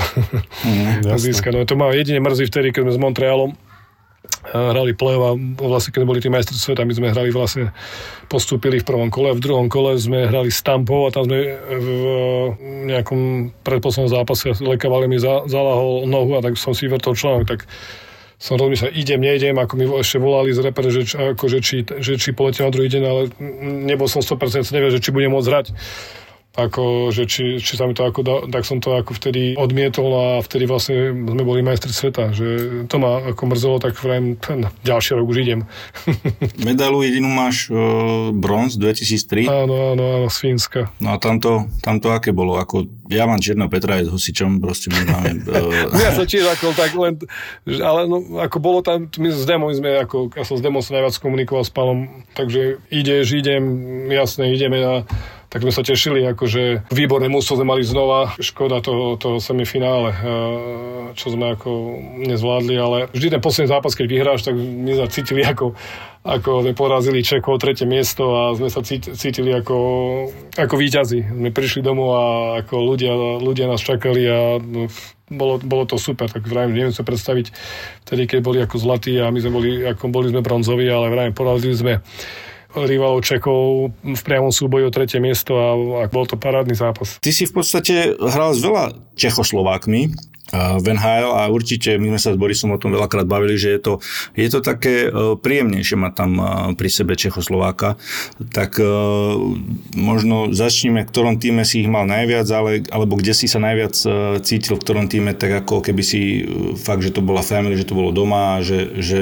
jasné. 1.03 1.19
získať. 1.19 1.51
No 1.51 1.67
to 1.67 1.75
ma 1.75 1.91
jedine 1.91 2.23
mrzí 2.23 2.47
vtedy, 2.47 2.71
keď 2.71 2.87
sme 2.87 2.93
s 2.95 2.99
Montrealom 3.03 3.51
a 4.47 4.71
hrali 4.71 4.95
play 4.95 5.15
a 5.15 5.35
vlastne 5.59 5.91
keď 5.91 6.03
boli 6.07 6.23
tí 6.23 6.31
majstri 6.31 6.55
sveta, 6.55 6.87
my 6.87 6.95
sme 6.95 7.11
hrali 7.11 7.35
vlastne, 7.35 7.75
postúpili 8.31 8.79
v 8.79 8.87
prvom 8.87 9.11
kole, 9.11 9.35
v 9.35 9.43
druhom 9.43 9.67
kole 9.67 9.99
sme 9.99 10.23
hrali 10.23 10.47
s 10.47 10.63
Tampou 10.63 11.07
a 11.07 11.11
tam 11.11 11.27
sme 11.27 11.51
v 11.67 11.89
nejakom 12.87 13.51
predposlednom 13.63 14.07
zápase 14.07 14.55
lekavali 14.63 15.11
mi 15.11 15.19
za, 15.19 15.43
zalahol 15.51 16.07
nohu 16.07 16.39
a 16.39 16.43
tak 16.43 16.55
som 16.55 16.71
si 16.71 16.87
vrtol 16.87 17.15
článok, 17.15 17.43
tak 17.43 17.67
som 18.37 18.55
rozmýšľal, 18.55 18.93
idem, 18.93 19.19
nejdem, 19.19 19.55
ako 19.57 19.73
mi 19.73 19.85
ešte 19.97 20.21
volali 20.21 20.53
z 20.53 20.61
repere, 20.61 20.93
že, 20.93 21.09
č- 21.09 21.17
ako, 21.17 21.45
že, 21.49 21.59
či, 21.59 21.75
že 21.83 22.21
či 22.21 22.37
poletím 22.37 22.69
na 22.69 22.71
druhý 22.71 22.85
deň, 22.87 23.03
ale 23.03 23.21
nebol 23.89 24.05
som 24.05 24.21
100% 24.21 24.61
neviem, 24.77 24.93
že 24.93 25.01
či 25.01 25.09
budem 25.09 25.33
môcť 25.33 25.47
hrať 25.49 25.67
ako, 26.57 27.13
že 27.13 27.29
či, 27.29 27.61
či 27.61 27.77
sa 27.77 27.85
mi 27.85 27.93
to 27.93 28.01
ako 28.01 28.25
da, 28.25 28.35
tak 28.49 28.65
som 28.65 28.81
to 28.81 28.97
ako 28.97 29.13
vtedy 29.13 29.53
odmietol 29.53 30.09
a 30.17 30.25
vtedy 30.41 30.65
vlastne 30.65 31.13
sme 31.13 31.43
boli 31.45 31.61
majstri 31.61 31.93
sveta, 31.93 32.33
že 32.33 32.47
to 32.89 32.97
ma 32.97 33.21
ako 33.29 33.53
mrzelo, 33.53 33.77
tak 33.77 33.93
vrajím, 34.01 34.41
ten 34.41 34.65
ďalší 34.81 35.21
rok 35.21 35.29
už 35.29 35.37
idem. 35.45 35.69
Medailu 36.67 37.05
jedinú 37.05 37.29
máš 37.29 37.69
uh, 37.69 38.33
bronz 38.33 38.81
2003. 38.81 39.45
áno, 39.45 39.93
áno, 39.93 40.03
áno, 40.17 40.27
z 40.33 40.37
Fínska. 40.41 40.89
No 40.97 41.13
a 41.13 41.21
tamto, 41.21 41.69
tamto 41.85 42.09
aké 42.09 42.33
bolo? 42.33 42.57
Ako, 42.57 42.89
ja 43.13 43.29
mám 43.29 43.37
Černo 43.37 43.69
Petra 43.69 44.01
aj 44.01 44.09
s 44.09 44.13
Hosičom, 44.17 44.57
proste 44.57 44.89
my 44.89 45.01
máme... 45.05 45.29
Uh, 45.45 45.93
Ja 46.09 46.09
som 46.17 46.25
tiež 46.25 46.49
ako 46.57 46.73
tak 46.73 46.97
len, 46.97 47.21
ale 47.69 48.09
no, 48.09 48.41
ako 48.41 48.57
bolo 48.57 48.79
tam, 48.81 49.05
my 49.05 49.29
s 49.29 49.45
Demom 49.45 49.69
sme 49.69 50.01
ako, 50.01 50.33
ja 50.33 50.41
som 50.41 50.57
s 50.57 50.65
Demom 50.65 50.81
sa 50.81 50.97
najviac 50.97 51.21
komunikoval 51.21 51.61
s 51.61 51.69
pánom, 51.69 52.25
takže 52.33 52.81
ideš, 52.89 53.37
idem, 53.37 53.63
jasne, 54.09 54.49
ideme 54.49 54.81
a 54.81 55.05
tak 55.47 55.63
sme 55.63 55.71
sa 55.71 55.79
tešili, 55.79 56.27
akože 56.27 56.91
výborné 56.91 57.31
mústvo 57.31 57.55
sme 57.55 57.71
mali 57.71 57.83
znova, 57.87 58.35
škoda 58.35 58.83
toho, 58.83 59.15
toho 59.15 59.39
semifinále, 59.39 60.11
eh, 60.11 60.19
čo 61.15 61.31
sme 61.31 61.55
ako 61.55 61.71
nezvládli, 62.27 62.75
ale 62.75 62.97
vždy 63.15 63.39
ten 63.39 63.41
posledný 63.41 63.71
zápas, 63.71 63.95
keď 63.95 64.07
vyhráš, 64.11 64.43
tak 64.43 64.59
my 64.59 64.91
sme 64.91 65.07
cítili 65.07 65.41
ako, 65.47 65.71
ako 66.27 66.67
sme 66.67 66.73
porazili 66.75 67.23
Čechov 67.23 67.63
tretie 67.63 67.87
miesto 67.87 68.35
a 68.35 68.41
sme 68.59 68.67
sa 68.67 68.83
cít- 68.83 69.15
cítili 69.15 69.55
ako, 69.55 69.77
ako 70.59 70.75
víťazi. 70.75 71.23
Sme 71.23 71.55
prišli 71.55 71.79
domov 71.79 72.09
a 72.11 72.25
ako 72.59 72.75
ľudia, 72.83 73.15
ľudia 73.39 73.71
nás 73.71 73.79
čakali 73.79 74.27
a 74.27 74.59
no, 74.59 74.91
bolo, 75.31 75.59
bolo 75.63 75.83
to 75.87 75.95
super, 75.95 76.27
tak 76.27 76.43
vrajím, 76.43 76.75
neviem 76.75 76.95
sa 76.95 77.07
predstaviť 77.07 77.51
vtedy, 78.03 78.23
keď 78.27 78.39
boli 78.43 78.59
ako 78.63 78.75
zlatí 78.79 79.15
a 79.19 79.31
my 79.31 79.39
sme 79.39 79.51
boli, 79.51 79.71
ako 79.83 80.11
boli 80.11 80.27
sme 80.31 80.43
bronzoví, 80.43 80.87
ale 80.87 81.11
vrajím, 81.11 81.33
porazili 81.35 81.75
sme 81.75 81.93
rivalov 82.85 83.25
Čekov 83.25 83.89
v 84.03 84.21
priamom 84.21 84.53
súboji 84.53 84.85
o 84.85 84.91
tretie 84.93 85.17
miesto 85.17 85.57
a, 85.57 85.73
a 85.73 86.11
bol 86.11 86.29
to 86.29 86.37
parádny 86.37 86.77
zápas. 86.77 87.17
Ty 87.17 87.31
si 87.33 87.49
v 87.49 87.53
podstate 87.57 88.13
hral 88.19 88.53
s 88.53 88.61
veľa 88.61 88.93
Čechoslovákmi 89.17 90.13
v 90.53 90.85
NHL 90.95 91.31
a 91.35 91.51
určite 91.51 91.99
my 91.99 92.15
sme 92.15 92.19
sa 92.21 92.31
s 92.31 92.39
Borisom 92.39 92.71
o 92.71 92.79
tom 92.79 92.95
veľakrát 92.95 93.27
bavili, 93.27 93.59
že 93.59 93.75
je 93.75 93.79
to, 93.83 93.93
je 94.31 94.47
to 94.47 94.59
také 94.63 95.11
e, 95.11 95.35
príjemnejšie 95.35 95.99
mať 95.99 96.13
tam 96.15 96.31
e, 96.39 96.43
pri 96.79 96.87
sebe 96.87 97.19
Čechoslováka. 97.19 97.99
Tak 98.55 98.79
e, 98.79 98.87
možno 99.99 100.55
začneme, 100.55 101.03
v 101.03 101.11
ktorom 101.11 101.35
týme 101.43 101.67
si 101.67 101.83
ich 101.83 101.91
mal 101.91 102.07
najviac, 102.07 102.47
ale, 102.55 102.87
alebo 102.87 103.19
kde 103.19 103.35
si 103.35 103.51
sa 103.51 103.59
najviac 103.59 103.95
cítil, 104.39 104.79
v 104.79 104.83
ktorom 104.83 105.11
týme, 105.11 105.35
tak 105.35 105.67
ako 105.67 105.83
keby 105.83 106.03
si 106.05 106.47
fakt, 106.79 107.03
že 107.03 107.11
to 107.11 107.19
bola 107.19 107.43
family, 107.43 107.75
že 107.75 107.87
to 107.87 107.97
bolo 107.97 108.15
doma, 108.15 108.63
že, 108.63 109.03
že 109.03 109.21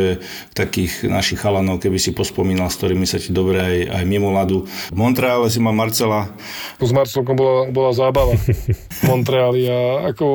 takých 0.53 1.09
našich 1.09 1.41
chalanov, 1.41 1.81
keby 1.81 1.97
si 1.97 2.13
pospomínal, 2.13 2.69
s 2.69 2.77
ktorými 2.77 3.09
sa 3.09 3.17
ti 3.17 3.33
dobre 3.33 3.57
aj, 3.57 3.77
aj 3.97 4.03
mimo 4.05 4.29
ľadu. 4.29 4.69
V 4.93 4.97
Montreale 4.97 5.49
si 5.49 5.57
mal 5.57 5.73
Marcela, 5.73 6.29
S 6.77 6.91
Marcelkom 6.91 7.33
bola, 7.33 7.71
bola 7.71 7.91
zábava 7.95 8.35
Montreali 9.09 9.65
a 9.65 10.11
ako, 10.13 10.25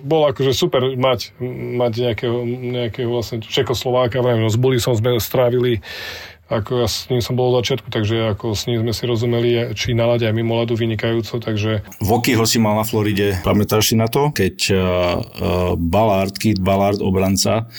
bolo 0.00 0.29
akože 0.30 0.52
super 0.54 0.82
mať, 0.94 1.34
mať 1.76 1.92
nejakého, 2.10 2.38
nejakého 2.46 3.10
vlastne 3.10 3.42
Čekoslováka, 3.42 4.22
vrajím, 4.22 4.46
no 4.46 4.50
s 4.50 4.58
Bulisom 4.58 4.94
sme 4.94 5.18
strávili 5.18 5.82
ako 6.50 6.82
ja 6.82 6.88
s 6.90 7.06
ním 7.06 7.22
som 7.22 7.38
bol 7.38 7.54
od 7.54 7.62
začiatku, 7.62 7.94
takže 7.94 8.34
ako 8.34 8.58
s 8.58 8.66
ním 8.66 8.82
sme 8.82 8.90
si 8.90 9.06
rozumeli, 9.06 9.70
či 9.78 9.94
na 9.94 10.10
aj 10.10 10.34
mimo 10.34 10.58
ľadu 10.58 10.74
vynikajúco, 10.74 11.38
takže 11.38 11.86
Vokyho 12.02 12.42
si 12.42 12.58
mal 12.58 12.74
na 12.74 12.82
Floride. 12.82 13.38
Pamätáš 13.46 13.94
si 13.94 13.96
na 13.96 14.10
to? 14.10 14.34
Keď 14.34 14.56
uh, 14.74 14.78
uh, 14.82 15.18
Ballard, 15.78 16.34
Keith 16.34 16.58
Ballard, 16.58 16.98
obranca, 16.98 17.70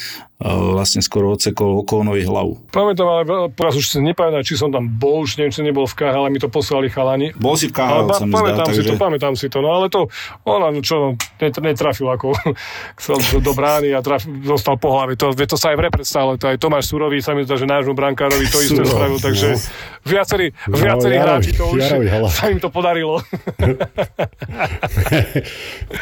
vlastne 0.41 1.05
skoro 1.05 1.37
odsekol 1.37 1.85
okónovi 1.85 2.25
hlavu. 2.25 2.57
pamätám, 2.73 3.05
ale 3.05 3.23
teraz 3.53 3.77
už 3.77 3.85
si 3.85 3.97
nepamätám, 4.01 4.41
či 4.41 4.57
som 4.57 4.73
tam 4.73 4.89
bol, 4.89 5.21
už 5.21 5.37
neviem, 5.37 5.53
či 5.53 5.61
nebol 5.61 5.85
v 5.85 5.93
KHL, 5.93 6.25
ale 6.25 6.33
mi 6.33 6.41
to 6.41 6.49
poslali 6.49 6.89
chalani. 6.89 7.29
Bol 7.37 7.53
si 7.53 7.69
v 7.69 7.77
KHL, 7.77 8.09
pa, 8.09 8.17
sa 8.17 8.25
mi 8.25 8.33
zdá, 8.33 8.41
pamätám 8.41 8.67
si 8.73 8.81
takže... 8.81 8.89
to, 8.89 8.95
pamätám 8.97 9.33
si 9.37 9.47
to, 9.53 9.57
no 9.61 9.69
ale 9.69 9.87
to, 9.93 10.09
ona, 10.49 10.73
no 10.73 10.81
čo, 10.81 10.95
no, 10.97 11.09
net, 11.37 11.53
netrafil 11.61 12.09
ako, 12.09 12.33
chcel 12.99 13.17
do, 13.39 13.53
brány 13.53 13.93
a 13.93 14.01
traf, 14.01 14.25
dostal 14.25 14.81
po 14.81 14.97
hlave, 14.97 15.13
to, 15.13 15.29
to 15.37 15.57
sa 15.59 15.71
aj 15.71 15.77
v 15.77 15.81
repre 15.85 16.01
stalo, 16.01 16.41
to 16.41 16.49
aj 16.49 16.57
Tomáš 16.57 16.89
Surový 16.89 17.21
sa 17.21 17.37
mi 17.37 17.45
zdá, 17.45 17.61
že 17.61 17.69
nášmu 17.69 17.93
brankárovi 17.93 18.49
to 18.49 18.59
isté 18.65 18.81
spravil, 18.81 19.21
takže 19.21 19.47
no. 19.53 19.59
viacerí, 20.09 20.49
No, 20.71 20.77
viacerí 20.77 21.15
hráči 21.19 21.51
to 21.57 21.67
už 21.67 21.83
Jarovi 21.83 22.07
sa 22.37 22.47
im 22.47 22.59
to 22.61 22.69
podarilo. 22.71 23.19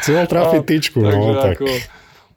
Chcel 0.00 0.24
trafiť 0.30 0.62
tyčku, 0.62 0.98
no, 1.02 1.34
tak 1.34 1.58
ako, 1.58 1.66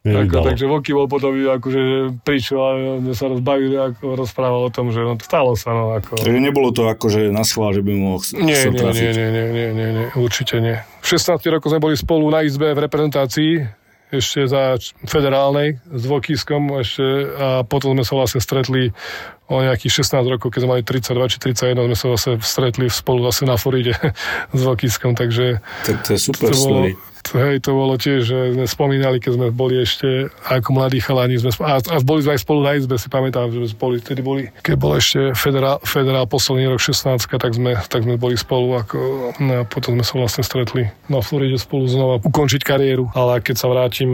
nevydalo. 0.03 0.45
takže 0.51 0.65
Voky 0.67 0.91
bol 0.91 1.07
potom 1.07 1.31
akože 1.31 1.81
prišiel 2.27 2.59
a 2.59 2.69
sme 2.99 3.13
sa 3.15 3.25
rozbavili, 3.31 3.75
ako 3.79 4.19
rozprával 4.19 4.67
o 4.67 4.71
tom, 4.71 4.91
že 4.91 4.99
no, 4.99 5.15
stalo 5.15 5.55
sa, 5.55 5.71
no, 5.71 5.95
ako... 5.95 6.19
Takže 6.19 6.43
nebolo 6.43 6.75
to 6.75 6.91
ako, 6.91 7.07
že 7.07 7.31
na 7.31 7.47
schvál, 7.47 7.71
že 7.71 7.81
by 7.81 7.91
mohol 7.95 8.19
Nie, 8.35 8.67
nie, 8.67 8.83
nie, 8.83 9.09
nie, 9.09 9.29
nie, 9.31 9.45
nie, 9.47 9.67
nie, 9.71 9.89
nie, 9.95 10.05
určite 10.19 10.59
nie. 10.59 10.75
V 10.99 11.07
16 11.07 11.39
rokoch 11.47 11.71
sme 11.71 11.79
boli 11.79 11.95
spolu 11.95 12.27
na 12.27 12.43
izbe 12.43 12.75
v 12.75 12.83
reprezentácii, 12.83 13.51
ešte 14.13 14.45
za 14.45 14.77
federálnej 15.09 15.81
s 15.89 16.01
dvokískom 16.05 16.69
ešte 16.77 17.01
a 17.33 17.47
potom 17.65 17.97
sme 17.97 18.05
sa 18.05 18.13
vlastne 18.13 18.41
stretli 18.45 18.93
o 19.49 19.57
nejakých 19.57 20.05
16 20.05 20.33
rokov, 20.37 20.53
keď 20.53 20.59
sme 20.61 20.71
mali 20.77 20.83
32 20.85 21.33
či 21.33 21.37
31, 21.41 21.89
sme 21.89 21.97
sa 21.97 22.07
zase 22.13 22.29
stretli 22.45 22.85
spolu 22.93 23.25
zase 23.33 23.49
na 23.49 23.57
Floride 23.57 23.97
s 24.55 24.59
dvokískom, 24.61 25.17
takže 25.17 25.65
Tak 25.89 25.97
to 26.05 26.09
je 26.13 26.19
super 26.21 26.53
to 26.53 26.61
bolo, 26.61 26.93
hej, 27.31 27.63
to 27.63 27.71
bolo 27.71 27.95
tiež, 27.95 28.19
že 28.27 28.37
sme 28.53 28.65
spomínali, 28.67 29.17
keď 29.23 29.31
sme 29.39 29.47
boli 29.49 29.79
ešte 29.79 30.27
ako 30.51 30.69
mladí 30.75 30.99
chalani, 30.99 31.39
sme, 31.39 31.51
a, 31.63 31.79
a 31.79 31.97
boli 32.03 32.25
sme 32.25 32.35
aj 32.35 32.41
spolu 32.43 32.59
na 32.65 32.75
izbe, 32.75 32.99
si 32.99 33.07
pamätám, 33.07 33.49
že 33.53 33.63
sme 33.63 33.69
spolu 33.71 33.91
vtedy 34.03 34.21
boli, 34.21 34.41
keď 34.59 34.75
bol 34.75 34.93
ešte 34.97 35.31
federál, 35.37 35.79
federál 35.87 36.25
posledný 36.27 36.67
rok 36.67 36.83
16, 36.83 37.23
tak 37.39 37.51
sme, 37.55 37.71
tak 37.87 38.03
sme 38.03 38.19
boli 38.19 38.35
spolu 38.35 38.75
ako, 38.75 38.97
no 39.39 39.53
a 39.61 39.63
potom 39.63 39.95
sme 39.95 40.03
sa 40.03 40.13
vlastne 40.19 40.43
stretli 40.43 40.83
na 41.07 41.23
Floride 41.23 41.55
spolu 41.55 41.87
znova 41.87 42.15
ukončiť 42.19 42.61
kariéru, 42.65 43.11
ale 43.15 43.39
keď 43.39 43.55
sa 43.55 43.67
vrátim 43.71 44.11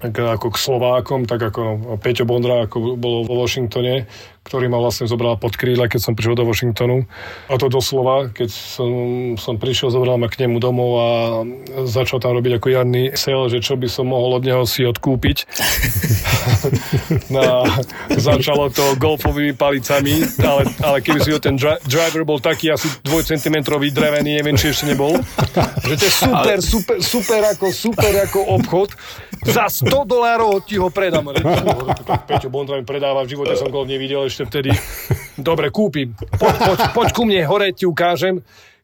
k- 0.00 0.30
ako 0.32 0.46
k 0.50 0.56
Slovákom, 0.56 1.28
tak 1.28 1.44
ako 1.52 1.96
Peťo 2.00 2.24
Bondra, 2.24 2.64
ako 2.64 2.96
bolo 2.96 3.28
vo 3.28 3.44
Washingtone, 3.44 4.08
ktorý 4.40 4.72
ma 4.72 4.80
vlastne 4.80 5.04
zobral 5.04 5.36
pod 5.36 5.52
krídla, 5.52 5.86
keď 5.86 6.00
som 6.00 6.16
prišiel 6.16 6.32
do 6.32 6.48
Washingtonu. 6.48 7.04
A 7.52 7.60
to 7.60 7.68
doslova, 7.68 8.32
keď 8.32 8.48
som, 8.48 8.90
som 9.36 9.60
prišiel, 9.60 9.92
zobral 9.92 10.16
ma 10.16 10.32
k 10.32 10.48
nemu 10.48 10.56
domov 10.56 10.90
a 10.96 11.08
začal 11.84 12.24
tam 12.24 12.40
robiť 12.40 12.56
ako 12.56 12.66
jarný 12.72 13.12
sale, 13.20 13.52
že 13.52 13.60
čo 13.60 13.76
by 13.76 13.86
som 13.92 14.08
mohol 14.08 14.40
od 14.40 14.44
neho 14.48 14.64
si 14.64 14.88
odkúpiť. 14.88 15.44
no, 17.36 17.68
a 17.68 17.84
začalo 18.16 18.72
to 18.72 18.96
golfovými 18.96 19.52
palicami, 19.52 20.24
ale, 20.40 20.62
ale 20.80 20.98
keby 21.04 21.20
si 21.20 21.30
ho 21.36 21.38
ten 21.38 21.60
dri- 21.60 21.78
driver 21.84 22.24
bol 22.24 22.40
taký 22.40 22.72
asi 22.72 22.88
2 23.04 23.36
cm 23.36 23.60
drevený, 23.92 24.40
neviem, 24.40 24.56
či 24.56 24.72
ešte 24.72 24.88
nebol, 24.88 25.20
že 25.84 25.94
to 26.00 26.04
je 26.08 26.12
super, 26.16 26.58
super, 26.64 26.96
super 27.04 27.40
ako, 27.44 27.66
super 27.68 28.12
ako 28.24 28.40
obchod. 28.56 28.96
Za 29.40 29.68
100 29.68 30.04
dolárov 30.04 30.64
ti 30.64 30.76
ho 30.76 30.92
predám. 30.92 31.32
Peťo 32.28 32.52
Bondra 32.52 32.76
mi 32.76 32.84
predáva, 32.84 33.24
v 33.24 33.36
živote 33.36 33.56
som 33.56 33.72
golf 33.72 33.88
nevidel 33.88 34.29
ešte 34.30 34.46
vtedy. 34.46 34.70
Dobre, 35.34 35.74
kúpim. 35.74 36.14
Poď, 36.14 36.54
poď, 36.62 36.78
poď 36.94 37.08
ku 37.10 37.22
mne, 37.26 37.42
hore 37.50 37.74
ti 37.74 37.84
ukážem. 37.84 38.40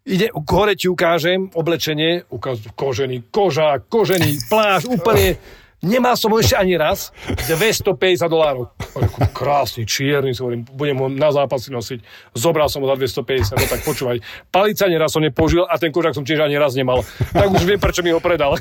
Ide, 0.07 0.31
hore 0.35 0.75
ti 0.75 0.87
ukážem 0.91 1.51
oblečenie, 1.55 2.27
ukaz, 2.31 2.63
kožený 2.75 3.31
kožák, 3.31 3.87
kožený 3.91 4.51
pláž, 4.51 4.87
úplne 4.87 5.39
Nemal 5.85 6.17
som 6.17 6.33
ho 6.33 6.41
ešte 6.41 6.57
ani 6.57 6.73
raz, 6.81 7.13
250 7.29 8.25
dolárov. 8.33 8.73
Krásny, 9.37 9.85
čierny, 9.85 10.33
si 10.33 10.41
hovorím, 10.41 10.65
budem 10.73 10.97
ho 10.97 11.07
na 11.13 11.29
zápasy 11.29 11.69
nosiť. 11.69 12.01
Zobral 12.33 12.73
som 12.73 12.81
ho 12.81 12.89
za 12.89 12.97
250, 12.97 13.61
no 13.61 13.67
tak 13.69 13.85
počúvaj. 13.85 14.25
Palica 14.49 14.89
raz 14.97 15.13
som 15.13 15.21
nepoužil 15.21 15.69
a 15.69 15.77
ten 15.77 15.93
kožák 15.93 16.17
som 16.17 16.25
tiež 16.25 16.41
ani 16.41 16.57
raz 16.57 16.73
nemal. 16.73 17.05
Tak 17.29 17.53
už 17.53 17.69
viem, 17.69 17.77
prečo 17.77 18.01
mi 18.01 18.09
ho 18.09 18.25
predal. 18.25 18.57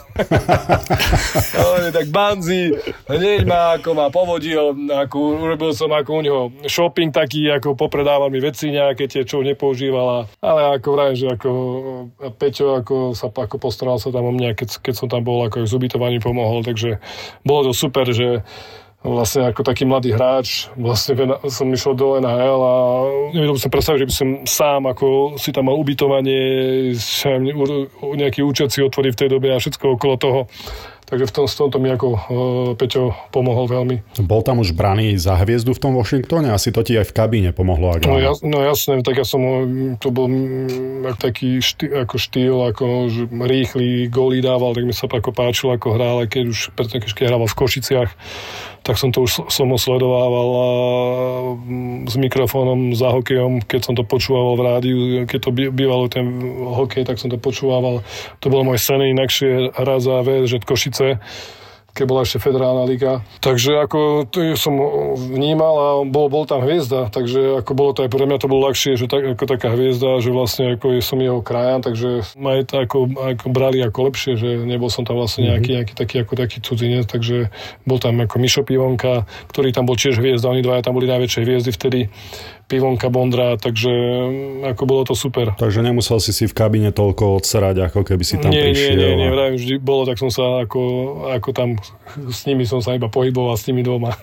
Ale 1.59 1.95
tak 1.95 2.11
Banzi, 2.11 2.75
hneď 3.07 3.47
ma 3.47 3.79
ako 3.79 3.89
ma 3.95 4.11
povodil, 4.11 4.75
ako 4.91 5.15
urobil 5.39 5.71
som 5.71 5.95
ako 5.95 6.19
u 6.19 6.21
neho 6.21 6.41
shopping 6.67 7.15
taký, 7.15 7.47
ako 7.47 7.79
popredával 7.79 8.27
mi 8.27 8.43
veci 8.43 8.75
nejaké 8.75 9.07
tie, 9.07 9.23
čo 9.23 9.39
nepoužívala. 9.39 10.27
Ale 10.43 10.75
ako 10.75 10.87
vraj, 10.91 11.15
že 11.15 11.31
ako 11.31 11.49
Peťo 12.35 12.75
ako 12.83 13.15
sa 13.15 13.31
ako 13.31 13.55
postaral 13.55 13.95
sa 14.03 14.11
tam 14.11 14.27
o 14.27 14.33
mňa, 14.35 14.51
keď, 14.59 14.83
keď 14.83 14.93
som 14.99 15.07
tam 15.07 15.23
bol, 15.23 15.47
ako 15.47 15.63
s 15.63 15.71
ubytovaním 15.71 16.19
pomohol, 16.19 16.59
takže 16.59 16.99
bolo 17.45 17.69
to 17.69 17.73
super, 17.73 18.05
že 18.09 18.43
vlastne 19.05 19.45
ako 19.45 19.61
taký 19.61 19.85
mladý 19.85 20.17
hráč, 20.17 20.73
vlastne 20.73 21.37
som 21.45 21.69
išiel 21.69 21.93
do 21.93 22.17
NHL 22.17 22.61
a 22.65 22.75
nevedel 23.37 23.61
som 23.61 23.69
predstaviť, 23.69 23.99
že 24.01 24.09
by 24.09 24.15
som 24.17 24.29
sám 24.49 24.81
ako 24.89 25.37
si 25.37 25.53
tam 25.53 25.69
mal 25.69 25.77
ubytovanie, 25.77 26.89
nejaký 28.01 28.41
účet 28.41 28.73
si 28.73 28.81
otvorí 28.81 29.13
v 29.13 29.19
tej 29.21 29.29
dobe 29.37 29.53
a 29.53 29.61
všetko 29.61 30.01
okolo 30.01 30.15
toho. 30.17 30.39
Takže 31.05 31.29
v 31.29 31.31
tom, 31.31 31.45
v 31.45 31.53
tomto 31.53 31.77
mi 31.77 31.89
ako 31.93 32.07
uh, 32.09 32.19
Peťo 32.73 33.13
pomohol 33.29 33.69
veľmi. 33.69 33.95
Bol 34.25 34.41
tam 34.41 34.57
už 34.57 34.73
braný 34.73 35.13
za 35.21 35.37
hviezdu 35.37 35.77
v 35.77 35.81
tom 35.81 35.93
Washingtone? 35.93 36.49
Asi 36.49 36.73
to 36.73 36.81
ti 36.81 36.97
aj 36.97 37.09
v 37.09 37.13
kabíne 37.13 37.49
pomohlo. 37.53 37.93
Ak 37.93 38.09
No, 38.09 38.17
jas, 38.17 38.41
no 38.41 38.65
jasné, 38.65 39.05
tak 39.05 39.21
ja 39.21 39.25
som, 39.25 39.41
ho- 39.45 39.69
to 40.01 40.09
bol 40.09 40.25
ak 41.05 41.21
taký 41.21 41.61
štý, 41.61 41.93
ako 41.93 42.15
štýl, 42.17 42.57
ako 42.65 42.85
že 43.13 43.23
rýchly 43.29 44.09
góly 44.09 44.41
dával, 44.41 44.73
tak 44.73 44.89
mi 44.89 44.97
sa 44.97 45.05
ako 45.05 45.29
páčilo, 45.29 45.77
ako 45.77 45.93
hral, 45.93 46.25
keď 46.25 46.43
už 46.49 46.73
predtým, 46.73 46.99
keď 47.05 47.29
hrával 47.29 47.45
v 47.45 47.57
Košiciach, 47.61 48.09
tak 48.85 49.01
som 49.01 49.09
to 49.09 49.25
už 49.25 49.49
som 49.49 49.65
ho 49.73 49.79
mm, 51.57 52.05
s 52.05 52.15
mikrofónom 52.21 52.93
za 52.93 53.09
hokejom, 53.09 53.65
keď 53.65 53.81
som 53.81 53.97
to 53.97 54.05
počúval 54.05 54.53
v 54.53 54.61
rádiu, 54.61 54.97
keď 55.25 55.39
to 55.41 55.49
bývalo 55.73 56.05
ten 56.05 56.29
hokej, 56.69 57.01
tak 57.01 57.17
som 57.17 57.33
to 57.33 57.41
počúval. 57.41 58.05
To 58.39 58.47
bolo 58.47 58.61
moje 58.61 58.85
sen 58.85 59.01
inakšie 59.01 59.73
hrať 59.73 59.99
za 60.05 60.15
VS, 60.21 60.45
že 60.45 60.57
Košice 60.61 61.07
keď 61.95 62.05
bola 62.05 62.27
ešte 62.27 62.43
federálna 62.43 62.83
liga. 62.83 63.23
Takže 63.39 63.87
ako 63.87 64.27
som 64.59 64.75
vnímal 65.15 65.75
a 65.79 65.89
bol, 66.03 66.27
bol 66.27 66.43
tam 66.43 66.59
hviezda, 66.59 67.07
takže 67.07 67.63
ako 67.63 67.71
bolo 67.71 67.91
to 67.95 68.03
aj 68.03 68.11
pre 68.11 68.27
mňa 68.27 68.37
to 68.43 68.51
bolo 68.51 68.67
ľahšie, 68.67 68.99
že 68.99 69.07
tak, 69.07 69.23
ako 69.23 69.43
taká 69.47 69.71
hviezda, 69.71 70.19
že 70.19 70.35
vlastne 70.35 70.75
ako 70.75 70.99
som 70.99 71.23
jeho 71.23 71.39
krajan, 71.39 71.79
takže 71.79 72.35
ma 72.35 72.59
aj 72.59 72.63
to 72.67 72.75
ako, 72.83 72.97
ako 73.15 73.45
brali 73.47 73.79
ako 73.79 74.11
lepšie, 74.11 74.35
že 74.35 74.49
nebol 74.67 74.91
som 74.91 75.07
tam 75.07 75.15
vlastne 75.15 75.47
nejaký, 75.47 75.79
nejaký 75.79 75.93
taký 75.95 76.15
ako 76.27 76.33
taký 76.35 76.57
cudzinec, 76.59 77.07
takže 77.07 77.47
bol 77.87 77.95
tam 77.95 78.19
ako 78.19 78.35
Mišo 78.43 78.67
Pivonka, 78.67 79.23
ktorý 79.47 79.71
tam 79.71 79.87
bol 79.87 79.95
tiež 79.95 80.19
hviezda, 80.19 80.51
oni 80.51 80.59
dvaja 80.59 80.83
tam 80.83 80.99
boli 80.99 81.07
najväčšie 81.07 81.47
hviezdy 81.47 81.71
vtedy, 81.71 81.99
Pivonka, 82.65 83.13
Bondra, 83.13 83.61
takže 83.61 83.93
mm, 83.93 84.73
ako 84.73 84.83
bolo 84.89 85.05
to 85.05 85.13
super. 85.13 85.53
Takže 85.53 85.85
nemusel 85.85 86.17
si 86.17 86.33
si 86.33 86.49
v 86.49 86.53
kabíne 86.57 86.89
toľko 86.89 87.37
odserať, 87.37 87.93
ako 87.93 88.01
keby 88.01 88.23
si 88.25 88.41
tam 88.41 88.49
nie, 88.49 88.73
prišiel. 88.73 88.97
Nie, 88.97 89.05
nie, 89.13 89.21
nie, 89.21 89.29
a- 89.29 89.33
vravím, 89.37 89.57
vždy 89.61 89.73
bolo, 89.77 90.09
tak 90.09 90.17
som 90.17 90.33
sa 90.33 90.65
ako, 90.65 90.81
ako 91.29 91.49
tam 91.53 91.77
s 92.29 92.45
nimi 92.45 92.63
som 92.63 92.79
sa 92.79 92.95
iba 92.95 93.09
pohyboval 93.11 93.57
s 93.57 93.65
nimi 93.67 93.81
doma. 93.81 94.15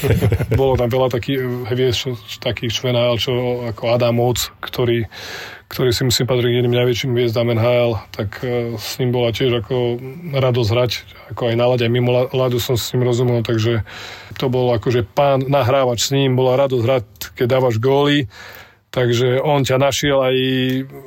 bolo 0.60 0.78
tam 0.78 0.88
veľa 0.88 1.08
takých 1.12 1.40
hviezd, 1.70 1.98
čo, 1.98 2.10
takých 2.40 2.72
čvenál, 2.72 3.18
čo 3.20 3.64
ako 3.68 3.94
Adam 3.94 4.16
Moc, 4.18 4.38
ktorý, 4.62 5.06
ktorý 5.68 5.90
si 5.90 6.02
myslím 6.06 6.26
patrí 6.26 6.46
k 6.50 6.56
jedným 6.62 6.76
najväčším 6.78 7.12
hviezdám 7.12 7.52
NHL, 7.52 7.98
tak 8.14 8.40
eh, 8.42 8.74
s 8.78 8.96
ním 9.02 9.10
bola 9.10 9.34
tiež 9.34 9.64
ako 9.64 9.98
radosť 10.34 10.70
hrať, 10.70 10.92
ako 11.36 11.42
aj 11.50 11.54
na 11.58 11.66
lade, 11.68 11.86
mimo 11.90 12.30
ľadu 12.30 12.58
som 12.62 12.78
s 12.78 12.92
ním 12.94 13.06
rozumel, 13.06 13.42
takže 13.42 13.82
to 14.38 14.46
bolo 14.46 14.74
akože 14.74 15.06
pán 15.06 15.42
nahrávač 15.46 16.08
s 16.08 16.14
ním, 16.14 16.38
bola 16.38 16.58
radosť 16.60 16.84
hrať, 16.84 17.04
keď 17.38 17.46
dávaš 17.46 17.76
góly, 17.82 18.30
Takže 18.94 19.42
on 19.42 19.66
ťa 19.66 19.74
našiel 19.74 20.22
aj, 20.22 20.36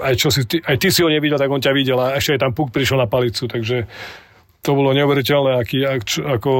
aj, 0.04 0.14
čo 0.20 0.28
si, 0.28 0.44
aj 0.44 0.76
ty 0.76 0.92
si 0.92 1.00
ho 1.00 1.08
nevidel, 1.08 1.40
tak 1.40 1.48
on 1.48 1.64
ťa 1.64 1.72
videl 1.72 1.96
a 1.96 2.20
ešte 2.20 2.36
aj 2.36 2.44
tam 2.44 2.52
puk 2.52 2.76
prišiel 2.76 3.00
na 3.00 3.08
palicu, 3.08 3.48
takže 3.48 3.88
to 4.62 4.76
bolo 4.76 4.92
neuveriteľné, 4.92 5.52
aký, 5.64 5.80
ako, 6.20 6.52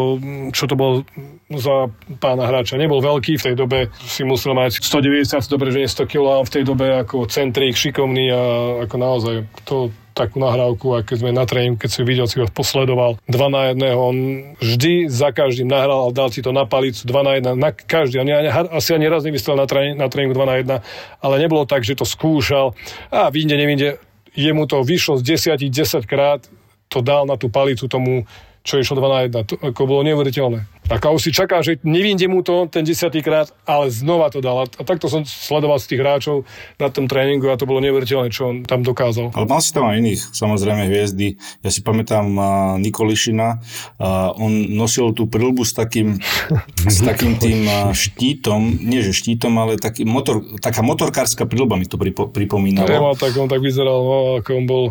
čo 0.56 0.64
to 0.70 0.76
bol 0.80 1.04
za 1.52 1.92
pána 2.24 2.48
hráča. 2.48 2.80
Nebol 2.80 3.04
veľký, 3.04 3.36
v 3.36 3.46
tej 3.52 3.56
dobe 3.60 3.92
si 4.00 4.24
musel 4.24 4.56
mať 4.56 4.80
190, 4.80 5.44
dobre, 5.52 5.76
že 5.76 5.82
nie 5.84 5.90
100 5.90 6.08
kg, 6.08 6.40
a 6.40 6.48
v 6.48 6.54
tej 6.54 6.64
dobe 6.64 6.86
ako 7.04 7.28
centrík, 7.28 7.76
šikovný 7.76 8.32
a 8.32 8.42
ako 8.88 8.96
naozaj 8.96 9.36
to 9.68 9.92
takú 10.18 10.42
nahrávku 10.42 10.98
a 10.98 11.06
sme 11.06 11.30
na 11.30 11.46
tréningu, 11.46 11.78
keď 11.78 11.90
si 11.94 12.02
videl, 12.02 12.26
si 12.26 12.42
ho 12.42 12.50
posledoval, 12.50 13.22
dva 13.30 13.54
na 13.54 13.70
jedného, 13.70 14.00
on 14.02 14.18
vždy 14.58 15.14
za 15.14 15.30
každým 15.30 15.70
nahral 15.70 16.10
dal 16.10 16.34
si 16.34 16.42
to 16.42 16.50
na 16.50 16.66
palicu, 16.66 17.06
dva 17.06 17.22
na 17.22 17.38
jedna, 17.38 17.54
na 17.54 17.70
každý, 17.70 18.18
on 18.18 18.30
asi 18.74 18.98
ani 18.98 19.06
raz 19.06 19.22
nevystrel 19.22 19.54
na, 19.54 19.70
tréning, 19.70 19.94
na 19.94 20.10
tréningu 20.10 20.34
dva 20.34 20.50
na 20.50 20.58
jedna, 20.58 20.82
ale 21.22 21.38
nebolo 21.38 21.70
tak, 21.70 21.86
že 21.86 21.94
to 21.94 22.02
skúšal 22.10 22.74
a 23.14 23.30
vyjde, 23.30 23.56
nevinde, 23.62 23.88
jemu 24.34 24.66
to 24.66 24.82
vyšlo 24.82 25.22
z 25.22 25.38
desiatich, 25.38 25.70
10 25.70 26.10
krát, 26.10 26.42
to 26.88 27.04
dal 27.04 27.28
na 27.28 27.36
tú 27.36 27.52
palicu 27.52 27.88
tomu, 27.88 28.24
čo 28.68 28.84
išlo 28.84 29.00
2 29.00 29.08
na 29.08 29.20
1. 29.32 29.48
To 29.48 29.56
ako 29.64 29.88
bolo 29.88 30.04
neuveriteľné. 30.04 30.68
Tak 30.92 31.08
a 31.08 31.16
už 31.16 31.24
si 31.24 31.32
čaká, 31.32 31.64
že 31.64 31.80
nevinde 31.88 32.28
mu 32.28 32.44
to 32.44 32.68
ten 32.68 32.84
desiatýkrát, 32.84 33.52
ale 33.64 33.88
znova 33.88 34.28
to 34.28 34.44
dal. 34.44 34.68
A 34.68 34.84
takto 34.84 35.08
som 35.08 35.24
sledoval 35.24 35.80
z 35.80 35.96
tých 35.96 36.04
hráčov 36.04 36.44
na 36.76 36.92
tom 36.92 37.08
tréningu 37.08 37.48
a 37.48 37.56
to 37.56 37.64
bolo 37.64 37.80
neuveriteľné, 37.80 38.28
čo 38.28 38.52
on 38.52 38.68
tam 38.68 38.84
dokázal. 38.84 39.32
Ale 39.32 39.48
mal 39.48 39.64
si 39.64 39.72
tam 39.72 39.88
aj 39.88 40.04
iných, 40.04 40.22
samozrejme, 40.36 40.84
hviezdy. 40.84 41.40
Ja 41.64 41.72
si 41.72 41.80
pamätám 41.80 42.28
uh, 42.36 42.46
Nikolišina. 42.84 43.64
Uh, 44.00 44.36
on 44.36 44.52
nosil 44.76 45.16
tú 45.16 45.32
prilbu 45.32 45.64
s 45.64 45.72
takým, 45.72 46.20
s 46.92 47.00
takým 47.04 47.40
tým 47.40 47.68
uh, 47.68 47.96
štítom, 47.96 48.84
nie 48.84 49.00
že 49.00 49.16
štítom, 49.16 49.56
ale 49.64 49.80
taký 49.80 50.04
motor, 50.04 50.44
taká 50.60 50.84
motorkárska 50.84 51.48
prilba 51.48 51.80
mi 51.80 51.88
to 51.88 51.96
pripo, 51.96 52.28
pripomínalo. 52.28 52.88
Nemal 52.88 53.16
tak, 53.16 53.32
on 53.40 53.48
tak 53.48 53.64
vyzeral, 53.64 54.04
no, 54.04 54.44
ako 54.44 54.50
on 54.60 54.66
bol 54.68 54.84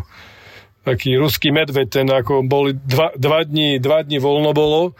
taký 0.87 1.18
ruský 1.18 1.51
medveď, 1.51 1.87
ten 1.90 2.07
ako 2.07 2.46
boli 2.46 2.79
dva, 2.79 3.11
dva, 3.18 3.42
dní, 3.42 3.83
dva 3.83 4.07
dní 4.07 4.22
voľno 4.22 4.55
bolo 4.55 4.94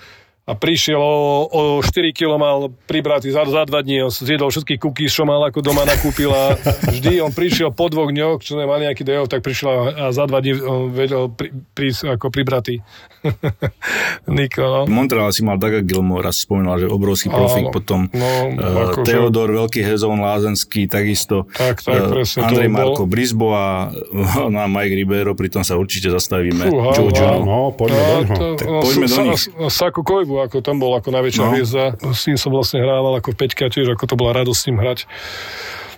a 0.47 0.55
prišiel 0.55 0.95
o, 0.97 1.19
o 1.45 1.61
4 1.83 1.91
kg 2.15 2.39
mal 2.39 2.57
pribratý 2.87 3.35
za, 3.35 3.43
za 3.43 3.67
dva 3.67 3.83
dní, 3.83 3.99
on 4.01 4.15
zjedol 4.15 4.47
všetky 4.47 4.79
kuky, 4.79 5.11
čo 5.11 5.27
mal 5.27 5.43
ako 5.43 5.59
doma 5.59 5.83
nakúpil 5.83 6.31
a 6.31 6.55
vždy 6.87 7.19
on 7.19 7.35
prišiel 7.35 7.75
po 7.75 7.91
dvoch 7.91 8.15
dňoch, 8.15 8.39
čo 8.41 8.55
nemal 8.55 8.79
nejaký 8.79 9.03
dejov, 9.03 9.27
tak 9.27 9.43
prišiel 9.43 9.67
a, 9.91 10.15
za 10.15 10.23
dva 10.23 10.39
dní 10.39 10.55
on 10.57 10.95
vedel 10.95 11.27
pri, 11.29 11.51
prísť 11.51 12.15
ako 12.15 12.31
pribratý. 12.31 12.79
Niko, 14.31 14.63
no. 14.63 14.81
Montreal 14.87 15.35
si 15.35 15.43
mal 15.43 15.59
Daga 15.59 15.83
Gilmore, 15.83 16.31
si 16.31 16.47
spomínal, 16.47 16.79
že 16.79 16.87
obrovský 16.87 17.27
profík, 17.27 17.67
Áno. 17.67 17.75
potom 17.75 18.01
No, 18.09 18.31
uh, 18.55 18.95
akože- 18.95 19.03
Teodor, 19.05 19.51
veľký 19.51 19.83
Hezon 19.83 20.23
Lázenský, 20.23 20.87
takisto 20.87 21.51
Tak, 21.51 21.83
tak, 21.83 21.91
eh, 21.97 22.11
presne, 22.13 22.39
to 22.39 22.47
Andrej 22.47 22.69
bol- 22.69 22.77
Marko 22.95 23.03
Brisbo 23.05 23.51
a 23.51 23.91
no, 24.47 24.57
a 24.57 24.71
Mike 24.71 24.95
Ribeiro, 24.95 25.35
pritom 25.35 25.67
sa 25.67 25.75
určite 25.75 26.07
zastavíme. 26.07 26.71
Fúha, 26.71 26.95
Jojo. 26.95 27.43
No, 27.43 27.75
poďme 27.75 27.99
do 27.99 28.15
ňoho. 28.23 28.47
Tak 28.55 28.67
poďme 28.79 29.07
do 29.07 29.19
nich. 29.27 29.43
Sako 29.67 30.01
Kojvu, 30.03 30.36
ako 30.45 30.61
tam 30.61 30.77
bol 30.77 30.93
ako 30.93 31.09
najväčšia 31.13 31.43
No. 31.43 31.53
hviezda. 31.55 31.85
S 32.13 32.27
ním 32.27 32.37
som 32.37 32.53
vlastne 32.53 32.81
hrával 32.81 33.17
ako 33.17 33.33
Peťka 33.33 33.69
tiež, 33.69 33.93
ako 33.93 34.05
to 34.05 34.15
bola 34.15 34.37
radosť 34.37 34.59
s 34.59 34.67
ním 34.69 34.79
hrať. 34.79 34.99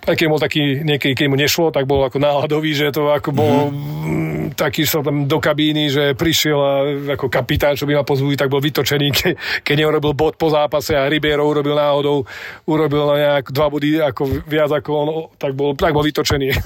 Aj 0.09 0.17
keď 0.17 0.27
bol 0.33 0.41
taký, 0.41 0.81
niekedy, 0.81 1.13
keď 1.13 1.27
mu 1.29 1.37
nešlo, 1.37 1.69
tak 1.69 1.85
bol 1.85 2.01
ako 2.01 2.17
náladový, 2.17 2.73
že 2.73 2.89
to 2.89 3.13
ako 3.13 3.29
bol 3.37 3.69
mm, 3.69 4.57
taký, 4.57 4.89
že 4.89 4.97
sa 4.97 5.05
tam 5.05 5.29
do 5.29 5.37
kabíny, 5.37 5.93
že 5.93 6.17
prišiel 6.17 6.59
a 6.59 6.73
ako 7.13 7.29
kapitán, 7.29 7.77
čo 7.77 7.85
by 7.85 8.01
ma 8.01 8.05
pozvuli, 8.09 8.33
tak 8.33 8.49
bol 8.49 8.65
vytočený, 8.65 9.09
ke, 9.19 9.37
keď 9.61 9.75
neurobil 9.85 10.17
bod 10.17 10.41
po 10.41 10.49
zápase 10.49 10.97
a 10.97 11.05
Ribeiro 11.13 11.45
urobil 11.45 11.77
náhodou, 11.77 12.25
urobil 12.65 13.21
nejak 13.21 13.53
dva 13.53 13.69
body 13.69 14.01
ako 14.01 14.23
viac 14.49 14.73
ako 14.73 14.91
on, 14.97 15.09
tak 15.37 15.53
bol, 15.53 15.77
tak 15.77 15.93
bol 15.93 16.01
vytočený. 16.01 16.57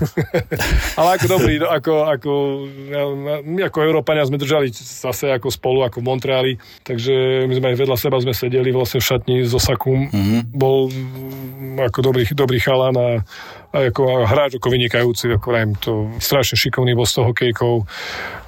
Ale 0.98 1.08
ako 1.18 1.26
dobrý, 1.26 1.58
ako, 1.66 1.92
ako, 2.06 2.32
ako 3.58 3.78
Európania 3.82 4.22
sme 4.22 4.38
držali 4.38 4.70
zase 4.72 5.34
ako 5.34 5.50
spolu, 5.50 5.82
ako 5.82 5.98
v 5.98 6.06
Montreali, 6.06 6.52
takže 6.86 7.44
my 7.50 7.54
sme 7.58 7.66
aj 7.74 7.76
vedľa 7.82 7.96
seba 7.98 8.22
sme 8.22 8.30
sedeli 8.30 8.70
vlastne 8.70 9.02
v 9.02 9.08
šatni 9.10 9.36
so 9.42 9.58
Sakum. 9.58 10.06
Mm-hmm. 10.08 10.40
Bol 10.54 10.88
ako 11.78 11.98
dobrý, 12.02 12.22
dobrý 12.34 12.58
chalan 12.58 12.94
a, 12.98 13.08
a 13.72 13.76
ako 13.88 14.26
hráč 14.26 14.58
ako 14.58 14.68
vynikajúci, 14.68 15.32
ako 15.32 15.46
vrajím, 15.48 15.72
to 15.78 16.12
strašne 16.18 16.58
šikovný 16.58 16.92
bol 16.92 17.08
z 17.08 17.14
toho 17.18 17.30
hokejkou 17.32 17.74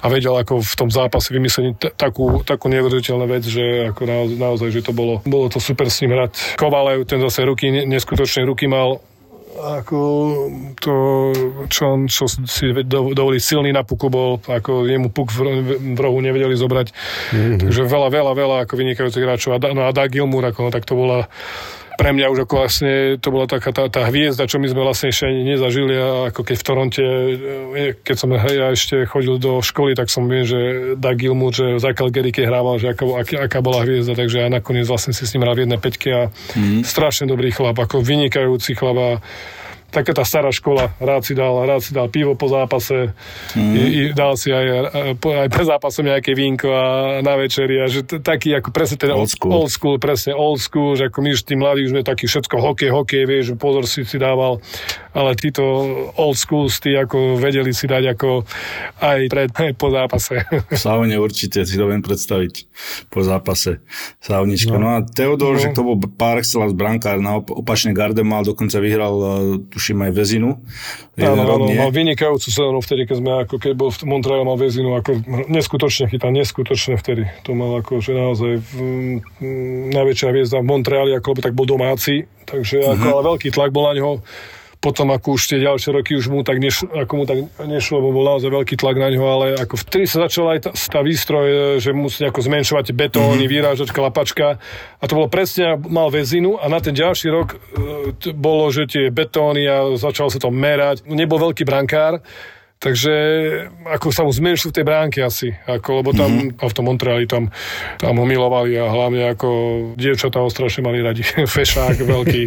a 0.01 0.05
vedel 0.11 0.35
ako 0.37 0.61
v 0.61 0.73
tom 0.77 0.89
zápase 0.91 1.31
vymyslieť 1.31 1.73
t- 1.79 1.93
takú, 1.95 2.43
takú 2.45 2.69
neuveriteľnú 2.69 3.25
vec, 3.25 3.43
že 3.47 3.89
ako 3.89 4.01
naozaj, 4.05 4.37
naozaj, 4.37 4.69
že 4.69 4.81
to 4.85 4.91
bolo, 4.93 5.23
bolo 5.25 5.49
to 5.49 5.57
super 5.57 5.89
s 5.89 6.03
ním 6.03 6.13
hrať. 6.13 6.59
Kovalev, 6.59 7.07
ten 7.09 7.23
zase 7.23 7.47
ruky, 7.47 7.73
ne- 7.73 7.87
neskutočné 7.89 8.45
ruky 8.45 8.69
mal, 8.69 9.01
ako 9.55 9.99
to, 10.83 10.95
čo 11.71 11.83
on 11.87 12.11
čo 12.11 12.27
si 12.27 12.75
do- 12.83 13.15
dovolí 13.15 13.39
silný 13.39 13.71
na 13.71 13.87
puku 13.87 14.11
bol, 14.11 14.43
ako 14.43 14.83
jemu 14.83 15.07
puk 15.15 15.31
v, 15.31 15.39
ro- 15.39 15.63
v 15.79 15.95
rohu 15.95 16.19
nevedeli 16.19 16.59
zobrať. 16.59 16.91
Mm-hmm. 17.31 17.57
Takže 17.63 17.81
veľa, 17.87 18.11
veľa, 18.11 18.31
veľa 18.35 18.57
ako 18.67 18.73
vynikajúcich 18.75 19.23
hráčov. 19.23 19.55
A, 19.55 19.59
no 19.71 19.87
a 19.87 19.95
Doug 19.95 20.11
Gilmour, 20.11 20.43
ako, 20.51 20.67
no, 20.67 20.69
tak 20.75 20.83
to 20.83 20.99
bola 20.99 21.31
pre 21.95 22.11
mňa 22.11 22.31
už 22.31 22.39
ako 22.45 22.53
vlastne, 22.59 23.15
to 23.17 23.31
bola 23.31 23.47
taká 23.47 23.71
tá, 23.71 23.87
tá 23.87 24.07
hviezda, 24.11 24.47
čo 24.47 24.59
my 24.59 24.67
sme 24.67 24.81
vlastne 24.83 25.11
ešte 25.11 25.27
ani 25.27 25.55
nezažili 25.55 25.95
a 25.95 26.29
ako 26.29 26.41
keď 26.43 26.55
v 26.55 26.65
Toronte, 26.67 27.03
e, 27.03 27.83
keď 28.03 28.15
som 28.15 28.29
ja 28.31 28.69
ešte 28.71 29.07
chodil 29.07 29.39
do 29.39 29.63
školy, 29.63 29.95
tak 29.95 30.11
som 30.11 30.27
viem, 30.27 30.43
že 30.43 30.93
Doug 30.99 31.17
Gilmour, 31.17 31.55
že 31.55 31.79
za 31.79 31.95
Calgary 31.95 32.35
hrával, 32.35 32.77
že 32.77 32.91
aká, 32.91 33.03
aká, 33.07 33.35
aká 33.47 33.59
bola 33.63 33.87
hviezda, 33.87 34.13
takže 34.13 34.45
ja 34.45 34.47
nakoniec 34.51 34.85
vlastne 34.85 35.15
si 35.15 35.23
s 35.23 35.31
ním 35.33 35.47
hral 35.47 35.55
v 35.55 35.63
jednej 35.65 35.79
peťke 35.79 36.09
a 36.11 36.23
mm. 36.53 36.83
strašne 36.83 37.25
dobrý 37.31 37.49
chlap, 37.49 37.79
ako 37.79 38.03
vynikajúci 38.03 38.75
chlap 38.75 38.97
a 38.99 39.11
taká 39.95 40.11
tá 40.11 40.27
stará 40.27 40.51
škola, 40.51 40.91
rád 40.99 41.23
si 41.23 41.31
dal, 41.31 41.63
rád 41.63 41.79
si 41.79 41.95
dal 41.95 42.11
pivo 42.11 42.35
po 42.35 42.51
zápase, 42.51 43.15
mm. 43.55 43.73
i, 43.73 43.83
i, 43.87 44.01
dal 44.11 44.35
si 44.35 44.51
aj, 44.51 44.65
e, 44.91 45.15
aj 45.15 45.47
pre 45.47 45.63
zápasom 45.63 46.03
nejaké 46.03 46.35
vínko 46.35 46.67
a 46.67 46.85
na 47.23 47.39
večeri 47.39 47.79
a 47.79 47.87
že 47.87 48.03
t- 48.03 48.19
taký 48.19 48.51
ako 48.59 48.75
presne 48.75 48.99
ten 48.99 49.15
Old 49.15 49.31
school. 49.31 49.51
old 49.55 49.71
school, 49.71 49.95
presne 49.95 50.35
old 50.35 50.59
school, 50.59 50.99
že 50.99 51.07
ako 51.07 51.23
my 51.23 51.29
už 51.31 51.41
tí 51.47 51.55
mladí 51.55 51.87
už 51.87 51.95
sme 51.95 52.03
takí 52.03 52.27
všetko 52.27 52.55
hokej, 52.59 52.91
hokej, 52.91 53.23
vieš, 53.23 53.45
pozor 53.55 53.87
si 53.87 54.03
si 54.03 54.19
dával, 54.19 54.59
ale 55.15 55.31
títo 55.39 55.63
old 56.19 56.35
school 56.35 56.67
tí 56.67 56.91
ako 56.91 57.39
vedeli 57.39 57.71
si 57.71 57.87
dať 57.87 58.17
ako 58.17 58.43
aj 58.99 59.19
pred, 59.31 59.49
aj 59.53 59.73
po 59.79 59.87
zápase. 59.93 60.43
V 60.75 60.79
saune 60.79 61.15
určite 61.15 61.63
si 61.63 61.79
to 61.79 61.87
viem 61.87 62.03
predstaviť 62.03 62.67
po 63.07 63.23
zápase 63.23 63.79
saunička. 64.19 64.75
No, 64.75 64.83
no 64.83 64.89
a 64.97 64.99
Teodor, 65.05 65.55
no. 65.55 65.61
že 65.61 65.71
to 65.71 65.85
bol 65.85 65.97
par 66.19 66.41
excellence 66.41 66.75
brankár, 66.75 67.21
na 67.21 67.39
op- 67.39 67.53
opačnej 67.53 67.95
garde 67.95 68.25
mal, 68.25 68.43
dokonca 68.43 68.81
vyhral, 68.81 69.15
uh, 69.15 69.31
tuším 69.85 70.01
aj. 70.01 70.11
Jeden 71.13 71.37
Áno, 71.37 71.45
áno, 71.45 71.65
mal 71.69 71.93
vynikajúcu 71.93 72.49
sezónu 72.49 72.81
vtedy, 72.81 73.05
keď 73.05 73.17
sme 73.21 73.31
ako 73.45 73.55
keď 73.61 73.71
bol 73.77 73.93
v 73.93 74.01
Montreale, 74.09 74.41
mal 74.41 74.57
väzinu, 74.57 74.97
ako 74.97 75.21
neskutočne 75.45 76.09
chytal, 76.09 76.33
neskutočne 76.33 76.97
vtedy. 76.97 77.29
To 77.45 77.53
mal 77.53 77.77
ako, 77.79 78.01
že 78.01 78.17
naozaj 78.17 78.51
mm, 78.57 79.15
mm, 79.37 79.83
najväčšia 79.93 80.27
hviezda 80.33 80.57
v 80.59 80.67
Montreali, 80.67 81.13
ako 81.13 81.37
tak 81.37 81.53
bol 81.53 81.69
domáci, 81.69 82.25
takže 82.49 82.81
ako, 82.81 83.05
Mhm. 83.05 83.13
ale 83.13 83.21
veľký 83.29 83.47
tlak 83.53 83.69
bol 83.69 83.85
na 83.85 83.93
neho. 83.93 84.13
Potom 84.85 85.09
ako 85.09 85.33
už 85.33 85.49
tie 85.49 85.57
ďalšie 85.65 85.89
roky 85.89 86.13
už 86.13 86.29
mu 86.29 86.45
tak, 86.45 86.61
nešlo, 86.61 86.93
ako 86.93 87.13
mu 87.17 87.23
tak 87.25 87.41
nešlo, 87.57 87.97
lebo 87.97 88.21
bol 88.21 88.25
naozaj 88.29 88.53
veľký 88.53 88.77
tlak 88.77 89.01
na 89.01 89.09
ňo, 89.09 89.25
ale 89.25 89.45
ako 89.57 89.81
vtedy 89.81 90.05
sa 90.05 90.29
začala 90.29 90.53
aj 90.53 90.69
tá, 90.69 90.71
tá 90.77 90.99
výstroj, 91.01 91.47
e, 91.49 91.57
že 91.81 91.89
musí 91.89 92.21
ako 92.21 92.45
zmenšovať 92.45 92.93
betóny, 92.93 93.49
mm-hmm. 93.49 93.55
vyrážať 93.57 93.89
klapačka 93.89 94.61
a 95.01 95.03
to 95.09 95.17
bolo 95.17 95.25
presne, 95.25 95.81
mal 95.89 96.13
väzinu 96.13 96.61
a 96.61 96.69
na 96.69 96.77
ten 96.77 96.93
ďalší 96.93 97.33
rok 97.33 97.57
e, 97.57 98.31
bolo, 98.37 98.69
že 98.69 98.85
tie 98.85 99.09
betóny 99.09 99.65
a 99.65 99.97
začalo 99.97 100.29
sa 100.29 100.37
to 100.37 100.53
merať. 100.53 101.01
Nebol 101.09 101.41
veľký 101.49 101.65
brankár, 101.65 102.21
Takže 102.85 103.13
ako 103.81 104.13
sa 104.13 104.21
mu 104.21 104.29
zmenšil 104.29 104.69
v 104.69 104.77
tej 104.77 104.85
bránke 104.85 105.17
asi, 105.25 105.57
ako, 105.65 106.05
lebo 106.05 106.13
tam 106.13 106.29
mm-hmm. 106.29 106.61
a 106.61 106.69
v 106.69 106.73
tom 106.77 106.85
Montreali 106.85 107.25
tam, 107.25 107.49
tam 107.97 108.13
ho 108.21 108.25
milovali 108.29 108.77
a 108.77 108.85
hlavne 108.85 109.33
ako 109.33 109.49
dievčatá 109.97 110.37
ho 110.37 110.53
strašne 110.53 110.85
mali 110.85 111.01
radi. 111.01 111.25
Fešák 111.57 111.97
veľký. 112.05 112.43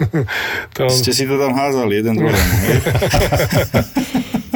tam, 0.80 0.88
Ste 0.88 1.12
si 1.12 1.28
to 1.28 1.36
tam 1.36 1.52
házali, 1.52 2.00
jeden 2.00 2.16
druhý. 2.16 2.32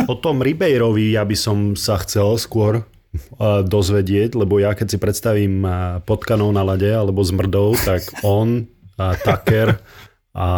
O 0.04 0.20
tom 0.20 0.44
Ribeirovi 0.44 1.16
ja 1.16 1.24
by 1.24 1.32
som 1.32 1.72
sa 1.80 1.96
chcel 1.96 2.36
skôr 2.36 2.84
uh, 2.84 3.64
dozvedieť, 3.64 4.36
lebo 4.36 4.60
ja 4.60 4.76
keď 4.76 4.86
si 4.92 4.98
predstavím 5.00 5.64
uh, 5.64 6.04
potkanou 6.04 6.52
na 6.52 6.60
lade 6.60 6.92
alebo 6.92 7.24
s 7.24 7.32
mrdou, 7.32 7.72
tak 7.72 8.04
on, 8.20 8.68
uh, 9.00 9.16
Tucker 9.20 9.80
a 10.34 10.50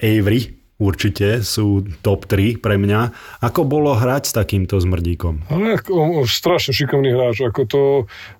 Avery 0.00 0.59
určite 0.80 1.44
sú 1.44 1.84
top 2.00 2.24
3 2.24 2.56
pre 2.58 2.80
mňa. 2.80 3.12
Ako 3.44 3.68
bolo 3.68 3.92
hrať 3.92 4.32
s 4.32 4.32
takýmto 4.32 4.80
zmrdíkom? 4.80 5.52
Ale 5.52 5.76
ako, 5.76 6.24
strašne 6.24 6.72
šikovný 6.72 7.12
hráč. 7.12 7.44
Ako 7.44 7.68
to, 7.68 7.82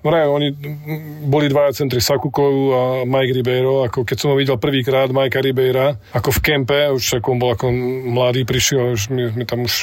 vraj, 0.01 0.27
oni 0.27 0.57
boli 1.29 1.53
dvaja 1.53 1.85
centri 1.85 2.01
Sakukov 2.01 2.53
a 2.73 2.83
Mike 3.05 3.37
Ribeiro. 3.37 3.85
Ako 3.85 4.09
keď 4.09 4.17
som 4.17 4.33
ho 4.33 4.37
videl 4.41 4.57
prvýkrát, 4.57 5.13
Majka 5.13 5.45
Ribeira, 5.45 6.01
ako 6.17 6.33
v 6.33 6.41
kempe, 6.41 6.81
už 6.97 7.21
ako 7.21 7.37
on 7.37 7.39
bol 7.39 7.51
ako 7.53 7.67
mladý, 8.09 8.49
prišiel, 8.49 8.97
už 8.97 9.13
my, 9.13 9.37
my 9.37 9.45
tam 9.45 9.69
už 9.69 9.75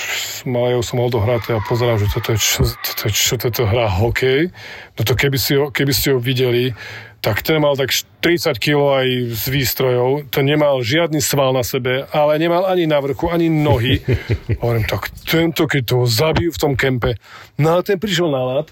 mal, 0.49 0.81
som 0.81 0.97
ho 0.97 1.07
dohrať 1.13 1.53
a 1.53 1.61
pozerám, 1.61 2.01
že 2.01 2.09
toto 2.09 2.33
je 2.33 2.39
čo, 2.41 2.61
toto, 2.65 3.01
je, 3.05 3.13
čo 3.13 3.35
toto 3.37 3.69
hrá 3.69 3.85
hokej. 3.85 4.49
No 4.97 5.01
to 5.05 5.13
keby, 5.13 5.37
si 5.37 5.53
ho, 5.53 5.69
keby 5.69 5.93
ste 5.93 6.15
ho 6.15 6.19
videli, 6.19 6.73
tak 7.21 7.41
ten 7.41 7.59
mal 7.59 7.73
tak 7.75 7.91
30 8.21 8.57
kg 8.61 9.03
aj 9.03 9.07
z 9.33 9.43
výstrojov, 9.49 10.29
to 10.29 10.39
nemal 10.45 10.79
žiadny 10.85 11.19
sval 11.19 11.51
na 11.51 11.65
sebe, 11.65 12.05
ale 12.13 12.39
nemal 12.39 12.65
ani 12.69 12.85
na 12.85 13.01
vrchu, 13.01 13.29
ani 13.29 13.49
nohy. 13.49 13.99
Hovorím, 14.61 14.85
tak 14.85 15.09
tento, 15.25 15.65
keď 15.65 15.81
toho 15.83 16.05
zabijú 16.05 16.53
v 16.53 16.61
tom 16.61 16.73
kempe. 16.77 17.17
No 17.57 17.77
ale 17.77 17.81
ten 17.83 17.97
prišiel 17.97 18.29
na 18.29 18.41
lad 18.43 18.67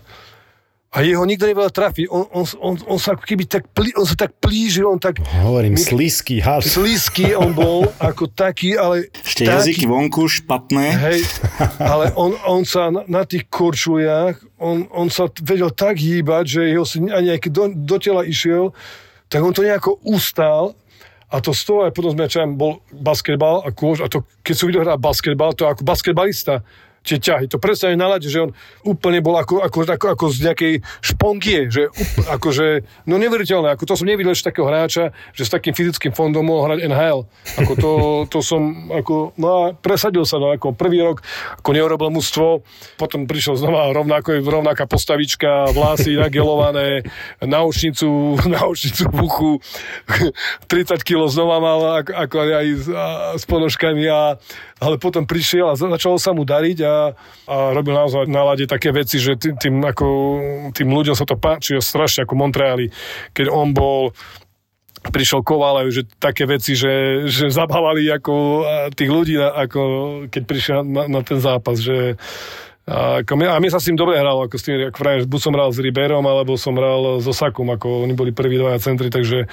a 0.95 1.03
jeho 1.03 1.27
nikto 1.27 1.43
nevedel 1.43 1.75
trafiť. 1.75 2.08
On, 2.08 2.23
on, 2.31 2.43
on, 2.63 2.73
on, 2.88 2.99
sa 2.99 3.19
ako 3.19 3.27
keby 3.27 3.43
tak, 3.51 3.67
plí, 3.75 3.91
on 3.99 4.08
sa 4.08 4.15
tak 4.15 4.31
plížil, 4.39 4.88
on 4.88 4.95
tak 4.95 5.19
Hovorím, 5.43 5.75
My- 5.75 5.84
slízky 5.84 6.39
had. 6.39 6.63
slízky 6.63 7.36
on 7.36 7.51
bol 7.51 7.91
ako 7.99 8.31
taký, 8.31 8.79
ale 8.79 9.12
Ešte 9.12 9.43
taký, 9.43 9.75
jazyky 9.75 9.84
vonku, 9.91 10.23
špatné. 10.31 10.88
Hej, 10.95 11.19
ale 11.84 12.15
on, 12.15 12.39
on 12.47 12.63
sa 12.63 12.88
na, 12.88 13.03
na 13.12 13.27
tých 13.27 13.43
korčuliach, 13.51 14.39
on, 14.55 14.88
on 14.95 15.12
sa 15.12 15.27
vedel 15.43 15.67
tak 15.75 15.99
hýbať, 15.99 16.43
že 16.47 16.62
jeho 16.71 16.88
si 16.88 17.03
ani 17.03 17.36
aj 17.36 17.39
keď 17.43 17.51
do, 17.51 17.63
do 17.75 17.97
tela 17.99 18.23
išiel, 18.23 18.71
tak 19.27 19.43
on 19.43 19.51
to 19.51 19.67
nejako 19.67 19.99
ustál 20.08 20.79
a 21.27 21.43
to 21.43 21.51
z 21.51 21.62
toho 21.67 21.84
aj 21.84 21.91
potom 21.91 22.15
sme, 22.15 22.31
čo 22.31 22.39
bol 22.55 22.79
basketbal 22.95 23.67
a 23.67 23.73
kôž, 23.75 23.99
a 23.99 24.08
to, 24.08 24.23
keď 24.45 24.53
som 24.55 24.71
videl 24.71 24.88
hrať 24.88 25.01
basketbal, 25.01 25.51
to 25.51 25.67
ako 25.67 25.84
basketbalista, 25.84 26.63
tie 27.06 27.22
ťahy. 27.22 27.46
To 27.54 27.62
presne 27.62 27.94
aj 27.94 27.98
naladí, 28.02 28.28
že 28.28 28.50
on 28.50 28.52
úplne 28.82 29.22
bol 29.22 29.38
ako, 29.38 29.62
ako, 29.62 29.86
ako, 29.86 30.06
ako 30.18 30.26
z 30.34 30.39
nejakej 30.50 30.74
špongie, 31.06 31.70
že 31.70 31.94
úpl- 31.94 32.26
akože, 32.34 32.68
no 33.06 33.22
neveriteľné, 33.22 33.78
ako 33.78 33.86
to 33.86 33.94
som 33.94 34.10
nevidel 34.10 34.34
ešte 34.34 34.50
takého 34.50 34.65
hráča, 34.65 35.13
že 35.38 35.46
s 35.46 35.54
takým 35.54 35.78
fyzickým 35.78 36.18
fondom 36.18 36.41
mohol 36.41 36.74
hrať 36.74 36.89
NHL. 36.89 37.30
Ako 37.62 37.74
to, 37.78 37.91
to 38.34 38.39
som, 38.41 38.89
ako, 38.89 39.38
no 39.38 39.48
a 39.48 39.62
presadil 39.78 40.26
sa, 40.26 40.41
no 40.41 40.50
ako 40.50 40.74
prvý 40.74 41.06
rok, 41.06 41.22
ako 41.62 41.70
neurobil 41.78 42.10
mužstvo, 42.10 42.65
potom 42.98 43.30
prišiel 43.30 43.54
znova 43.62 43.94
rovnako, 43.94 44.41
rovnaká 44.41 44.89
postavička, 44.89 45.70
vlasy 45.78 46.18
nagelované, 46.18 47.06
náušnicu, 47.46 48.10
náušnicu 48.58 49.04
v 49.13 49.18
uchu, 49.22 49.52
30 50.74 51.06
kg 51.06 51.30
znova 51.30 51.62
mal, 51.62 51.80
ako, 52.02 52.12
ako 52.18 52.36
aj 52.41 52.68
s, 52.74 52.88
s 53.38 53.44
ponožkami, 53.46 54.10
a, 54.10 54.41
ale 54.86 55.02
potom 55.02 55.26
prišiel 55.26 55.74
a 55.74 55.76
za- 55.76 55.89
začalo 55.89 56.21
sa 56.21 56.32
mu 56.38 56.45
dariť 56.45 56.78
a 56.86 56.95
a, 57.50 57.74
robil 57.74 57.98
naozaj 57.98 58.30
na 58.30 58.45
lade 58.45 58.69
také 58.69 58.93
veci, 58.93 59.17
že 59.17 59.34
tým, 59.34 59.58
tým, 59.58 59.76
ako, 59.82 60.08
tým 60.78 60.89
ľuďom 60.93 61.17
sa 61.17 61.26
to 61.26 61.34
páči 61.34 61.82
strašne 61.82 62.24
ako 62.24 62.38
Montreali, 62.38 62.93
keď 63.34 63.50
on 63.50 63.74
bol 63.74 64.13
prišiel 65.06 65.45
Kovalev, 65.45 65.93
že 65.93 66.02
také 66.17 66.50
veci, 66.50 66.74
že, 66.74 67.26
že 67.30 67.54
zabávali 67.54 68.10
ako 68.10 68.65
tých 68.98 69.12
ľudí, 69.12 69.38
ako 69.38 69.82
keď 70.34 70.43
prišiel 70.45 70.80
na, 70.82 71.06
na 71.06 71.21
ten 71.21 71.38
zápas, 71.38 71.78
že 71.78 72.17
a, 72.86 73.26
mne 73.26 73.71
sa 73.74 73.82
s 73.82 73.89
tým 73.89 73.98
dobre 73.98 74.21
hralo, 74.21 74.45
ako 74.45 74.62
s 74.62 74.63
tým, 74.69 74.93
ako 74.93 74.98
vrajím, 75.02 75.26
buď 75.26 75.41
som 75.41 75.56
hral 75.58 75.69
s 75.74 75.82
Riberom, 75.82 76.26
alebo 76.30 76.54
som 76.54 76.78
hral 76.78 77.17
so 77.17 77.34
Sakum, 77.34 77.74
ako 77.74 78.06
oni 78.06 78.13
boli 78.13 78.30
prví 78.30 78.62
dvaja 78.62 78.78
centri, 78.78 79.10
takže 79.10 79.50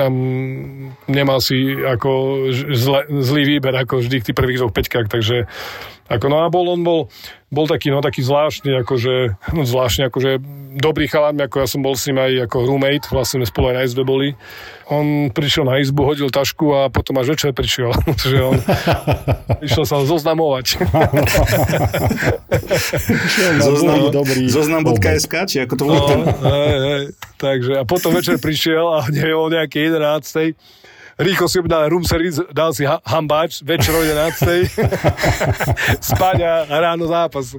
tam 0.00 0.12
nemal 1.04 1.44
si 1.44 1.76
ako 1.76 2.10
zle, 2.72 3.04
zlý 3.20 3.42
výber, 3.44 3.76
ako 3.76 4.00
vždy 4.00 4.16
v 4.20 4.26
tých 4.32 4.36
prvých 4.36 4.58
dvoch 4.64 4.72
peťkách, 4.72 5.12
takže 5.12 5.44
ako, 6.10 6.26
no 6.26 6.42
a 6.42 6.50
bol, 6.50 6.66
on 6.74 6.82
bol, 6.82 7.00
bol 7.54 7.70
taký, 7.70 7.94
no 7.94 8.02
taký 8.02 8.26
zvláštny, 8.26 8.82
akože, 8.82 9.14
no 9.56 9.62
zvláštny, 9.62 10.10
akože 10.10 10.42
dobrý 10.74 11.06
chalan, 11.06 11.38
ako 11.38 11.62
ja 11.62 11.66
som 11.70 11.82
bol 11.82 11.94
s 11.94 12.06
ním 12.10 12.18
aj 12.18 12.50
ako 12.50 12.66
roommate, 12.66 13.06
vlastne 13.10 13.42
sme 13.42 13.46
spolu 13.46 13.64
aj 13.70 13.76
na 13.78 13.82
izbe 13.86 14.02
boli. 14.02 14.34
On 14.90 15.30
prišiel 15.30 15.66
na 15.66 15.78
izbu, 15.78 16.02
hodil 16.02 16.34
tašku 16.34 16.74
a 16.74 16.90
potom 16.90 17.14
až 17.22 17.38
večer 17.38 17.54
prišiel, 17.54 17.94
že 18.30 18.38
on 18.42 18.58
išiel 19.66 19.86
sa 19.86 20.02
zoznamovať. 20.02 20.66
Zoznam, 23.62 24.10
dobrý 24.10 24.50
Zoznam.sk, 24.50 25.34
či 25.46 25.56
ako 25.62 25.74
to 25.78 25.84
bolo. 25.86 26.06
No, 26.10 26.26
hej, 26.26 26.78
hej. 26.82 27.04
Takže 27.38 27.72
a 27.78 27.82
potom 27.86 28.10
večer 28.14 28.42
prišiel 28.42 28.82
a 28.82 29.06
nie 29.14 29.30
o 29.30 29.46
nejakej 29.46 29.94
11. 29.94 30.58
Rýchlo 31.20 31.46
si 31.46 31.60
obdal 31.60 31.86
room 31.86 32.00
service, 32.00 32.40
dal 32.48 32.72
si 32.72 32.82
ha- 32.82 33.04
hambáč, 33.04 33.60
večer 33.60 33.92
o 33.92 34.00
11. 34.00 34.72
Spať 36.10 36.36
a 36.40 36.52
ráno 36.66 37.04
zápas. 37.04 37.52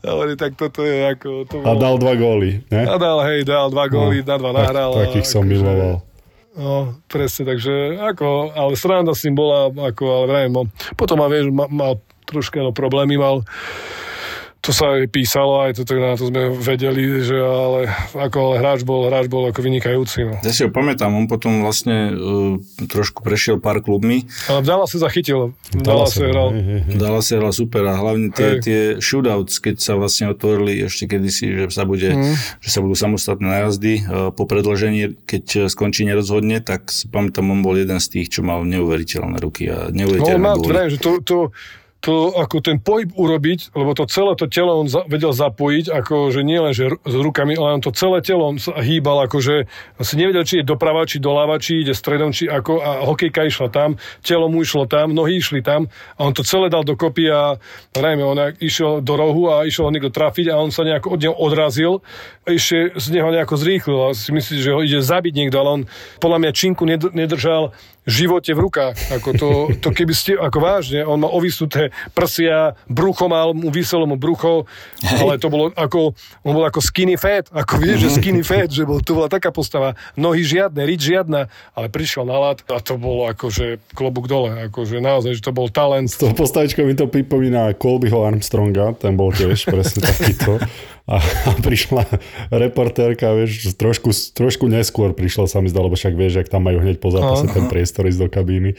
Hovorí, 0.00 0.32
tak 0.34 0.56
toto 0.56 0.80
je 0.80 1.12
ako... 1.12 1.44
To 1.44 1.56
A 1.60 1.76
bolo... 1.76 1.78
dal 1.78 1.94
dva 1.98 2.14
góly, 2.14 2.64
ne? 2.66 2.82
A 2.82 2.96
dal, 2.96 3.20
hej, 3.22 3.44
dal 3.44 3.68
dva 3.68 3.84
góly, 3.86 4.24
na 4.24 4.36
dva 4.36 4.50
nahral. 4.50 4.90
a 4.92 4.96
Tak, 4.96 5.04
takých 5.12 5.28
som 5.28 5.44
akože- 5.44 5.52
miloval. 5.52 5.94
No, 6.52 6.72
presne, 7.06 7.48
takže 7.48 7.72
ako, 7.96 8.52
ale 8.52 8.76
sranda 8.76 9.12
s 9.12 9.24
ním 9.24 9.32
bola, 9.34 9.68
ako, 9.68 10.04
ale 10.04 10.24
vrajím, 10.26 10.52
no, 10.52 10.62
potom 10.94 11.16
ma, 11.16 11.24
vieš, 11.24 11.48
ma, 11.48 11.64
mal 11.64 11.96
troška 12.24 12.60
no, 12.60 12.72
problémy, 12.72 13.16
mal 13.16 13.40
to 14.62 14.70
sa 14.70 14.94
aj 14.94 15.10
písalo, 15.10 15.66
aj 15.66 15.74
to, 15.74 15.82
na 15.92 16.14
to 16.14 16.30
sme 16.30 16.54
vedeli, 16.54 17.18
že 17.18 17.34
ale, 17.34 17.90
ako, 18.14 18.38
ale 18.40 18.54
hráč 18.56 18.80
bol, 18.82 19.04
hráč 19.04 19.26
bol 19.26 19.42
ako 19.44 19.58
vynikajúci. 19.58 20.22
No. 20.22 20.38
Ja 20.38 20.48
si 20.48 20.62
ho 20.62 20.70
pamätám, 20.70 21.10
on 21.10 21.26
potom 21.26 21.60
vlastne 21.60 22.14
uh, 22.14 22.54
trošku 22.80 23.20
prešiel 23.20 23.58
pár 23.58 23.82
klubmi. 23.82 24.22
Ale 24.46 24.62
v 24.62 24.66
Dallase 24.68 24.96
zachytil. 24.96 25.50
V 25.68 25.82
Dallase 25.82 26.22
hral. 26.22 26.54
hej, 26.54 26.62
hej, 26.62 26.80
hej. 26.84 26.94
Dala 26.94 27.18
sa 27.18 27.36
hral 27.36 27.50
super 27.50 27.82
a 27.82 27.94
hlavne 27.96 28.30
tie, 28.30 28.48
Hej. 28.48 28.58
tie 28.62 28.80
shootouts, 28.96 29.58
keď 29.58 29.76
sa 29.76 29.92
vlastne 29.92 30.30
otvorili 30.30 30.78
ešte 30.80 31.10
kedysi, 31.10 31.46
že 31.52 31.64
sa, 31.68 31.82
bude, 31.82 32.14
Mhm. 32.14 32.62
že 32.62 32.68
sa 32.70 32.78
budú 32.78 32.94
samostatné 32.94 33.42
najazdy 33.44 33.92
uh, 34.00 34.30
po 34.30 34.46
predložení, 34.46 35.18
keď 35.20 35.44
uh, 35.44 35.62
skončí 35.66 36.06
nerozhodne, 36.06 36.62
tak 36.62 36.86
si 36.86 37.10
pamätám, 37.10 37.44
on 37.44 37.60
bol 37.60 37.74
jeden 37.74 37.98
z 37.98 38.06
tých, 38.08 38.30
čo 38.30 38.40
mal 38.40 38.62
neuveriteľné 38.62 39.36
ruky 39.36 39.66
No, 39.66 39.74
a 39.74 39.90
neuveriteľné 39.90 40.38
má, 40.38 40.54
góly. 40.54 40.70
vrajím, 40.70 40.90
že 40.92 40.98
to, 40.98 41.10
to, 41.18 41.36
to, 42.02 42.34
ako 42.34 42.58
ten 42.58 42.82
pohyb 42.82 43.14
urobiť, 43.14 43.78
lebo 43.78 43.94
to 43.94 44.10
celé 44.10 44.34
to 44.34 44.50
telo 44.50 44.82
on 44.82 44.90
za, 44.90 45.06
vedel 45.06 45.30
zapojiť, 45.30 45.86
ako, 45.86 46.34
že 46.34 46.42
nie 46.42 46.58
len 46.58 46.74
že 46.74 46.90
s 46.90 47.14
rukami, 47.14 47.54
ale 47.54 47.78
on 47.78 47.82
to 47.82 47.94
celé 47.94 48.18
telo 48.26 48.50
on 48.50 48.58
sa 48.58 48.74
hýbal, 48.82 49.22
akože 49.30 49.70
on 50.02 50.04
si 50.04 50.14
nevedel, 50.18 50.42
či 50.42 50.60
je 50.60 50.66
doprava, 50.66 51.06
či 51.06 51.22
doľava, 51.22 51.62
či 51.62 51.86
ide 51.86 51.94
stredom, 51.94 52.34
či 52.34 52.50
ako, 52.50 52.82
a 52.82 53.06
hokejka 53.06 53.46
išla 53.46 53.70
tam, 53.70 54.02
telo 54.26 54.50
mu 54.50 54.66
išlo 54.66 54.90
tam, 54.90 55.14
nohy 55.14 55.38
išli 55.38 55.62
tam 55.62 55.86
a 56.18 56.26
on 56.26 56.34
to 56.34 56.42
celé 56.42 56.66
dal 56.66 56.82
dokopy 56.82 57.30
a 57.30 57.62
vrajme, 57.94 58.26
on 58.26 58.50
išiel 58.58 58.98
do 58.98 59.14
rohu 59.14 59.54
a 59.54 59.62
išiel 59.62 59.86
ho 59.86 59.94
niekto 59.94 60.10
trafiť 60.10 60.50
a 60.50 60.58
on 60.58 60.74
sa 60.74 60.82
nejako 60.82 61.14
od 61.14 61.22
neho 61.22 61.36
odrazil 61.38 62.02
a 62.42 62.58
ešte 62.58 62.98
z 62.98 63.06
neho 63.14 63.30
nejako 63.30 63.54
zrýchlil 63.54 64.10
a 64.10 64.18
si 64.18 64.34
myslí, 64.34 64.58
že 64.58 64.74
ho 64.74 64.82
ide 64.82 64.98
zabiť 64.98 65.38
niekto, 65.38 65.56
ale 65.62 65.70
on 65.70 65.82
podľa 66.18 66.38
mňa 66.42 66.50
činku 66.50 66.82
ned- 66.82 67.14
nedržal 67.14 67.70
živote 68.02 68.50
v 68.50 68.60
rukách. 68.66 68.96
Ako 69.14 69.30
to, 69.34 69.48
to 69.78 69.94
keby 69.94 70.14
ste, 70.14 70.34
ako 70.34 70.58
vážne, 70.58 71.06
on 71.06 71.22
mal 71.22 71.30
ovisnuté 71.30 71.94
prsia, 72.12 72.74
brucho 72.90 73.30
mal, 73.30 73.54
mu 73.54 73.70
vyselo 73.70 74.06
mu 74.10 74.18
brucho, 74.18 74.66
ale 75.06 75.38
to 75.38 75.46
bolo 75.46 75.70
ako, 75.78 76.14
on 76.42 76.52
bol 76.58 76.66
ako 76.66 76.82
skinny 76.82 77.14
fat, 77.14 77.46
ako 77.54 77.78
vieš, 77.78 78.10
že 78.10 78.18
skinny 78.18 78.42
fat, 78.50 78.70
že 78.70 78.82
bol, 78.82 78.98
to 78.98 79.14
bola 79.14 79.30
taká 79.30 79.54
postava, 79.54 79.94
nohy 80.18 80.42
žiadne, 80.42 80.82
rič 80.82 81.14
žiadna, 81.14 81.46
ale 81.78 81.86
prišiel 81.86 82.26
na 82.26 82.38
lat 82.38 82.58
a 82.66 82.82
to 82.82 82.98
bolo 82.98 83.30
akože 83.30 83.78
klobúk 83.94 84.26
dole, 84.26 84.70
akože 84.70 84.98
naozaj, 84.98 85.38
že 85.38 85.42
to 85.42 85.54
bol 85.54 85.70
talent. 85.70 86.10
S 86.10 86.18
tou 86.18 86.34
postavičkou 86.34 86.82
mi 86.82 86.98
to 86.98 87.06
pripomína 87.06 87.70
Colbyho 87.78 88.26
Armstronga, 88.26 88.98
ten 88.98 89.14
bol 89.14 89.30
tiež 89.30 89.70
presne 89.70 90.02
takýto. 90.10 90.58
A, 91.02 91.18
a 91.18 91.52
prišla 91.58 92.06
reportérka, 92.54 93.34
vieš, 93.34 93.74
trošku, 93.74 94.12
trošku 94.12 94.70
neskôr 94.70 95.10
prišla 95.10 95.50
sa 95.50 95.58
mi 95.58 95.66
zdá, 95.66 95.82
lebo 95.82 95.98
však 95.98 96.14
vieš, 96.14 96.46
ak 96.46 96.52
tam 96.52 96.62
majú 96.62 96.78
hneď 96.78 97.02
po 97.02 97.10
zápase 97.10 97.50
ten 97.50 97.66
priestor 97.66 98.06
ísť 98.06 98.20
do 98.22 98.28
kabíny. 98.30 98.78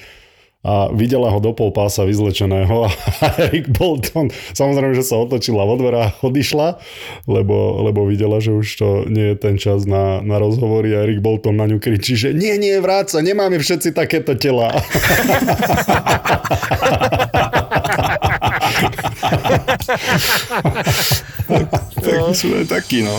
A 0.63 0.87
videla 0.95 1.27
ho 1.27 1.43
do 1.43 1.51
pol 1.51 1.75
pása 1.75 2.07
vyzlečeného 2.07 2.87
a 2.87 2.89
Eric 3.51 3.75
Bolton, 3.75 4.31
samozrejme, 4.55 4.95
že 4.95 5.03
sa 5.03 5.19
otočila 5.19 5.67
vo 5.67 5.75
dvere 5.75 6.07
a 6.07 6.15
odišla, 6.23 6.79
lebo, 7.27 7.83
lebo 7.83 8.07
videla, 8.07 8.39
že 8.39 8.55
už 8.55 8.67
to 8.79 9.03
nie 9.11 9.35
je 9.35 9.43
ten 9.43 9.59
čas 9.59 9.83
na, 9.83 10.23
na 10.23 10.39
rozhovory 10.39 10.95
a 10.95 11.03
Eric 11.03 11.19
Bolton 11.19 11.59
na 11.59 11.67
ňu 11.67 11.83
kričí, 11.83 12.15
že 12.15 12.31
nie, 12.31 12.55
nie, 12.55 12.79
vráť 12.79 13.11
sa, 13.11 13.19
nemáme 13.19 13.59
všetci 13.59 13.91
takéto 13.91 14.39
tela. 14.39 14.71
Tak 22.03 22.35
sú 22.35 22.55
aj 22.55 22.67
takí, 22.67 23.03
no. 23.03 23.15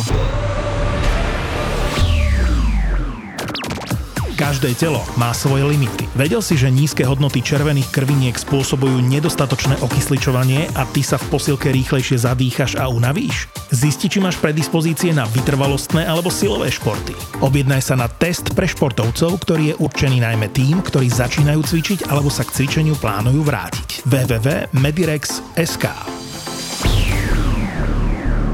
Každé 4.35 4.75
telo 4.75 4.99
má 5.15 5.31
svoje 5.31 5.63
limity. 5.63 6.11
Vedel 6.19 6.43
si, 6.43 6.59
že 6.59 6.67
nízke 6.67 7.07
hodnoty 7.07 7.39
červených 7.39 7.87
krviniek 7.95 8.35
spôsobujú 8.35 8.99
nedostatočné 8.99 9.79
okysličovanie 9.79 10.67
a 10.75 10.83
ty 10.91 11.07
sa 11.07 11.23
v 11.23 11.39
posilke 11.39 11.71
rýchlejšie 11.71 12.19
zadýchaš 12.19 12.75
a 12.75 12.91
unavíš? 12.91 13.47
Zisti, 13.71 14.11
či 14.11 14.19
máš 14.19 14.43
predispozície 14.43 15.15
na 15.15 15.23
vytrvalostné 15.31 16.03
alebo 16.03 16.35
silové 16.35 16.75
športy. 16.75 17.15
Objednaj 17.47 17.83
sa 17.87 17.95
na 17.95 18.11
test 18.11 18.59
pre 18.59 18.67
športovcov, 18.67 19.39
ktorý 19.39 19.71
je 19.71 19.79
určený 19.79 20.19
najmä 20.27 20.51
tým, 20.51 20.83
ktorí 20.83 21.07
začínajú 21.15 21.63
cvičiť 21.63 22.11
alebo 22.11 22.27
sa 22.27 22.43
k 22.43 22.59
cvičeniu 22.59 22.99
plánujú 22.99 23.39
vrátiť. 23.39 24.03
www.medirex.sk 24.03 25.85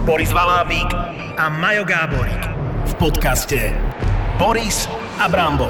Boris 0.04 0.28
Valábík 0.28 0.92
a 1.40 1.48
Majo 1.48 1.88
Gáborík 1.88 2.42
v 2.84 2.92
podcaste 3.00 3.72
Boris 4.36 4.99
a 5.20 5.28
Brambor. 5.28 5.68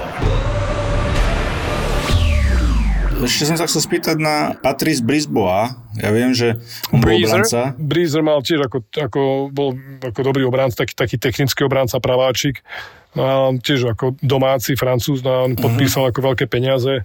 Ešte 3.21 3.51
som 3.51 3.59
sa 3.59 3.67
chcel 3.67 3.83
spýtať 3.83 4.17
na 4.17 4.55
Patrice 4.63 5.03
Brisboa. 5.03 5.75
Ja 5.99 6.09
viem, 6.15 6.33
že 6.33 6.57
on 6.95 7.03
bol 7.03 7.19
obranca. 7.19 7.75
Breezer 7.77 8.23
mal 8.25 8.41
tiež 8.41 8.71
ako, 8.71 8.79
ako, 8.95 9.21
bol 9.51 9.77
ako 10.01 10.21
dobrý 10.23 10.47
obránca, 10.47 10.87
taký, 10.87 10.95
taký 10.97 11.17
technický 11.19 11.67
obránca, 11.67 11.99
praváčik. 12.01 12.63
No 13.13 13.23
a 13.27 13.35
tiež 13.59 13.91
ako 13.91 14.17
domáci 14.23 14.79
francúz, 14.79 15.21
no 15.27 15.31
a 15.35 15.39
on 15.51 15.59
podpísal 15.59 16.09
ako 16.09 16.33
veľké 16.33 16.47
peniaze. 16.47 17.03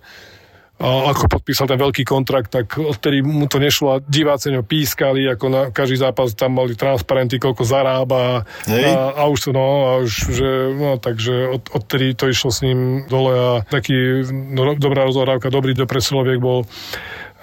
Ako 0.75 1.31
podpísal 1.31 1.71
ten 1.71 1.79
veľký 1.79 2.03
kontrakt, 2.03 2.51
tak 2.51 2.75
odtedy 2.75 3.23
mu 3.23 3.47
to 3.47 3.63
nešlo 3.63 3.95
a 3.95 4.03
diváci 4.03 4.51
ňo 4.51 4.67
pískali, 4.67 5.23
ako 5.31 5.45
na 5.47 5.61
každý 5.71 6.03
zápas 6.03 6.35
tam 6.35 6.59
mali 6.59 6.75
transparenty, 6.75 7.39
koľko 7.39 7.63
zarába 7.63 8.43
Hej. 8.67 8.91
a, 8.91 9.15
a 9.15 9.23
už 9.31 9.39
to, 9.39 9.49
no, 9.55 9.67
a 9.87 9.91
už, 10.03 10.11
že, 10.35 10.49
no, 10.75 10.99
takže 10.99 11.47
od, 11.47 11.63
odtedy 11.71 12.11
to 12.11 12.27
išlo 12.27 12.51
s 12.51 12.59
ním 12.59 13.07
dole 13.07 13.31
a 13.31 13.49
taký 13.63 14.27
no, 14.27 14.75
dobrá 14.75 15.07
rozohrávka, 15.07 15.47
dobrý 15.47 15.71
dopresiloviek 15.79 16.43
bol 16.43 16.67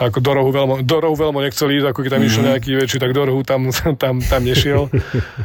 ako 0.02 0.18
do 0.18 0.32
rohu 0.34 0.50
veľmi, 0.50 0.74
do 0.82 0.96
rohu 0.98 1.14
veľmi 1.14 1.44
nechcel 1.46 1.68
ísť, 1.68 1.86
ako 1.92 2.00
keď 2.02 2.10
tam 2.16 2.24
išiel 2.24 2.44
nejaký 2.48 2.70
väčší, 2.74 2.98
tak 2.98 3.12
do 3.12 3.22
rohu 3.28 3.40
tam, 3.44 3.68
tam, 4.02 4.18
tam 4.18 4.42
nešiel. 4.42 4.88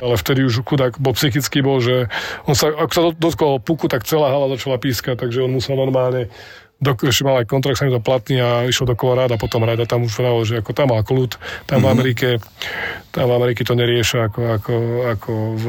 Ale 0.02 0.15
vtedy 0.17 0.47
už 0.47 0.63
chudák 0.63 0.97
bol 0.97 1.13
psychický, 1.13 1.62
bol, 1.62 1.84
že 1.84 2.10
on 2.47 2.56
sa, 2.56 2.71
ako 2.71 2.91
sa 2.91 3.02
dotkol 3.13 3.52
puku, 3.62 3.86
tak 3.91 4.08
celá 4.08 4.32
hala 4.32 4.52
začala 4.56 4.80
pískať, 4.82 5.19
takže 5.19 5.43
on 5.45 5.52
musel 5.52 5.76
normálne 5.76 6.32
do, 6.78 6.94
ešte 6.94 7.26
mal 7.26 7.42
aj 7.42 7.50
kontrakt 7.50 7.82
sa 7.82 7.90
mi 7.90 7.94
to 7.94 7.98
platný 7.98 8.38
a 8.38 8.70
išiel 8.70 8.86
do 8.86 8.94
Colorado 8.94 9.34
a 9.34 9.42
potom 9.42 9.66
rád 9.66 9.82
a 9.82 9.90
tam 9.90 10.06
už 10.06 10.13
vravil, 10.13 10.46
že 10.46 10.62
ako 10.62 10.72
tam 10.78 10.94
mal 10.94 11.02
kľud, 11.02 11.34
tam 11.66 11.82
v 11.82 11.88
Amerike, 11.90 12.38
tam 13.10 13.26
v 13.30 13.34
Amerike 13.34 13.66
to 13.66 13.74
nerieša 13.74 14.30
ako, 14.30 14.40
ako, 14.62 14.74
ako, 15.18 15.32
v, 15.58 15.66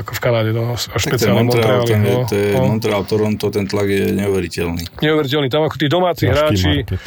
ako 0.00 0.10
v 0.16 0.20
Kanáde, 0.20 0.50
no, 0.56 0.72
a 0.72 0.96
špeciálne 0.96 1.44
Montreal, 1.44 1.84
Montreali. 1.84 1.92
ten, 1.92 2.00
no, 2.00 2.24
to 2.24 2.36
je 2.40 2.48
no. 2.56 2.64
Montreal, 2.72 3.02
Toronto, 3.04 3.44
ten 3.52 3.68
tlak 3.68 3.88
je 3.92 4.04
neuveriteľný. 4.16 5.04
Neuveriteľný, 5.04 5.48
tam 5.52 5.68
ako 5.68 5.76
tí 5.76 5.86
domáci 5.92 6.24
Ťažký 6.24 6.40
hráči, 6.40 6.72
market. 6.88 7.00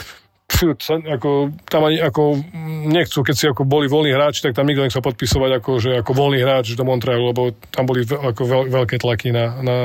Ako, 0.89 1.53
tam 1.69 1.87
ani 1.87 2.01
ako 2.01 2.41
nechcú, 2.89 3.21
keď 3.21 3.35
si 3.37 3.45
ako 3.45 3.69
boli 3.69 3.85
voľní 3.85 4.11
hráči, 4.11 4.41
tak 4.41 4.57
tam 4.57 4.65
nikto 4.65 4.81
nechcel 4.81 5.05
podpisovať 5.05 5.61
ako, 5.61 5.71
že 5.77 5.91
ako 6.01 6.11
voľný 6.11 6.41
hráč 6.41 6.73
do 6.73 6.83
Montrealu, 6.83 7.31
lebo 7.31 7.53
tam 7.69 7.85
boli 7.85 8.01
ako 8.03 8.41
veľ, 8.43 8.63
veľké 8.73 8.97
tlaky 8.97 9.29
na, 9.29 9.61
na, 9.61 9.77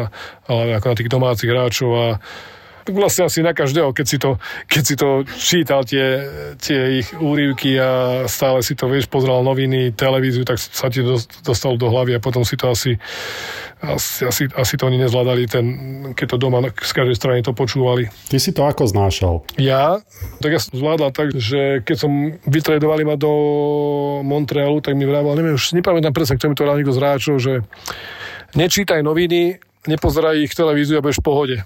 ale 0.49 0.73
ako 0.75 0.87
na 0.89 0.97
tých 0.97 1.13
domácich 1.13 1.53
hráčov 1.53 1.91
a 1.93 2.07
Tak 2.85 2.93
vlastne 2.93 3.25
asi 3.25 3.41
na 3.41 3.57
každého, 3.57 3.97
keď 3.97 4.07
si 4.07 4.21
to, 4.21 4.37
keď 4.69 4.83
si 4.85 4.95
to 4.95 5.09
čítal 5.41 5.89
tie, 5.89 6.21
tie 6.61 7.01
ich 7.01 7.09
úrivky 7.17 7.81
a 7.81 8.25
stále 8.29 8.61
si 8.61 8.77
to, 8.77 8.93
vieš, 8.93 9.09
pozeral 9.09 9.41
noviny, 9.41 9.97
televíziu, 9.97 10.45
tak 10.45 10.61
sa 10.61 10.93
ti 10.93 11.01
dos- 11.01 11.25
dostalo 11.41 11.81
do 11.81 11.89
hlavy 11.89 12.13
a 12.13 12.21
potom 12.21 12.45
si 12.45 12.61
to 12.61 12.69
asi, 12.69 13.01
asi, 13.81 14.29
asi, 14.29 14.43
asi 14.53 14.75
to 14.77 14.85
oni 14.85 15.01
nezvládali, 15.01 15.49
ten, 15.49 15.67
keď 16.13 16.27
to 16.29 16.37
doma 16.37 16.61
z 16.61 16.93
každej 16.93 17.17
strany 17.17 17.41
to 17.41 17.57
počúvali. 17.57 18.13
Ty 18.29 18.37
si 18.37 18.53
to 18.53 18.69
ako 18.69 18.85
znášal? 18.85 19.35
Ja, 19.57 20.05
tak 20.45 20.53
ja 20.53 20.61
som 20.61 20.77
zvládal 20.77 21.09
tak, 21.17 21.33
že 21.33 21.81
keď 21.89 21.97
som 21.97 22.37
vytredovali 22.45 23.09
ma 23.09 23.17
do 23.17 23.33
Montrealu, 24.29 24.85
tak 24.85 24.93
mi 24.93 25.09
vrával, 25.09 25.41
neviem, 25.41 25.57
už 25.57 25.73
nepamätám 25.73 26.13
presne, 26.13 26.37
kto 26.37 26.53
mi 26.53 26.57
to 26.57 26.69
dal 26.69 26.77
niekto 26.77 26.93
z 26.93 27.01
hráčov, 27.01 27.37
že 27.41 27.65
nečítaj 28.53 29.01
noviny, 29.01 29.57
nepozeraj 29.89 30.45
ich 30.45 30.53
televíziu 30.53 31.01
a 31.01 31.05
budeš 31.05 31.25
v 31.25 31.29
pohode. 31.33 31.57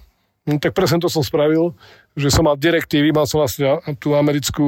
No, 0.48 0.56
tak 0.56 0.72
presne 0.72 0.96
to 0.96 1.12
som 1.12 1.20
spravil, 1.20 1.76
že 2.18 2.34
som 2.34 2.42
mal 2.42 2.58
direktívy, 2.58 3.14
mal 3.14 3.30
som 3.30 3.38
vlastne 3.38 3.78
tú 4.02 4.18
americkú 4.18 4.66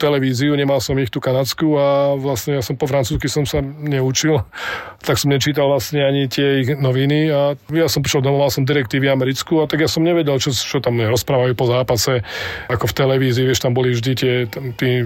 televíziu, 0.00 0.56
nemal 0.56 0.80
som 0.80 0.96
ich 0.96 1.12
tú 1.12 1.20
kanadskú 1.20 1.76
a 1.76 2.16
vlastne 2.16 2.56
ja 2.56 2.62
som 2.64 2.80
po 2.80 2.88
francúzsky 2.88 3.28
som 3.28 3.44
sa 3.44 3.60
neučil, 3.60 4.40
tak 5.06 5.20
som 5.20 5.28
nečítal 5.28 5.68
vlastne 5.68 6.00
ani 6.02 6.26
tie 6.32 6.64
ich 6.64 6.68
noviny 6.72 7.28
a 7.28 7.52
ja 7.76 7.86
som 7.92 8.00
prišiel 8.00 8.24
domov, 8.24 8.48
mal 8.48 8.52
som 8.52 8.64
direktívy 8.64 9.12
americkú 9.12 9.60
a 9.60 9.68
tak 9.68 9.84
ja 9.84 9.88
som 9.92 10.00
nevedel, 10.00 10.40
čo, 10.40 10.50
čo 10.50 10.80
tam 10.80 10.96
rozprávajú 10.96 11.52
po 11.52 11.68
zápase, 11.68 12.24
ako 12.72 12.88
v 12.88 12.96
televízii, 12.96 13.44
vieš, 13.44 13.60
tam 13.60 13.76
boli 13.76 13.92
vždy 13.92 14.12
tie 14.16 14.34
tam, 14.48 14.72
tí 14.72 15.04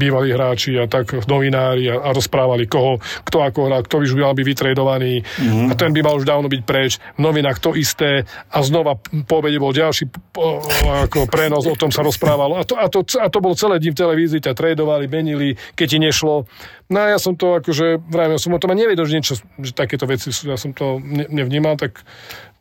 bývalí 0.00 0.32
hráči 0.32 0.80
a 0.80 0.88
tak 0.88 1.28
novinári 1.28 1.92
a, 1.92 2.00
a 2.00 2.08
rozprávali, 2.16 2.64
koho, 2.64 2.96
kto 3.28 3.44
ako 3.44 3.58
hrá, 3.68 3.78
kto 3.84 4.00
by 4.00 4.04
už 4.08 4.14
mal 4.16 4.32
byť 4.32 4.46
vytredovaný 4.46 5.20
mm-hmm. 5.20 5.68
a 5.68 5.72
ten 5.76 5.92
by 5.92 6.00
mal 6.00 6.16
už 6.16 6.24
dávno 6.24 6.48
byť 6.48 6.62
preč. 6.64 6.96
V 7.16 7.20
novinách 7.20 7.60
to 7.60 7.76
isté 7.76 8.24
a 8.48 8.58
znova 8.64 8.96
po 9.28 9.34
obede 9.44 9.60
bol 9.60 9.76
ďalší 9.76 10.08
po, 10.32 10.64
ako 11.10 11.26
prenos, 11.26 11.66
o 11.66 11.74
tom 11.74 11.90
sa 11.90 12.06
rozprávalo. 12.06 12.54
A 12.54 12.62
to, 12.62 12.78
a, 12.78 12.86
to, 12.86 13.02
a 13.18 13.26
to 13.26 13.42
bolo 13.42 13.58
celé 13.58 13.82
dní 13.82 13.90
v 13.90 13.98
televízii, 13.98 14.46
ťa 14.46 14.54
tradovali, 14.54 15.10
menili, 15.10 15.58
keď 15.74 15.86
ti 15.90 15.98
nešlo. 15.98 16.46
No 16.86 16.96
a 17.02 17.10
ja 17.10 17.18
som 17.18 17.34
to 17.34 17.58
akože, 17.58 17.98
vravím, 18.06 18.38
som 18.38 18.54
o 18.54 18.62
tom 18.62 18.70
ani 18.70 18.86
nevedel, 18.86 19.10
že 19.10 19.16
niečo, 19.18 19.34
že 19.58 19.74
takéto 19.74 20.06
veci 20.06 20.30
sú, 20.30 20.46
ja 20.46 20.54
som 20.54 20.70
to 20.70 21.02
ne, 21.02 21.26
nevnímal, 21.26 21.74
tak 21.74 22.06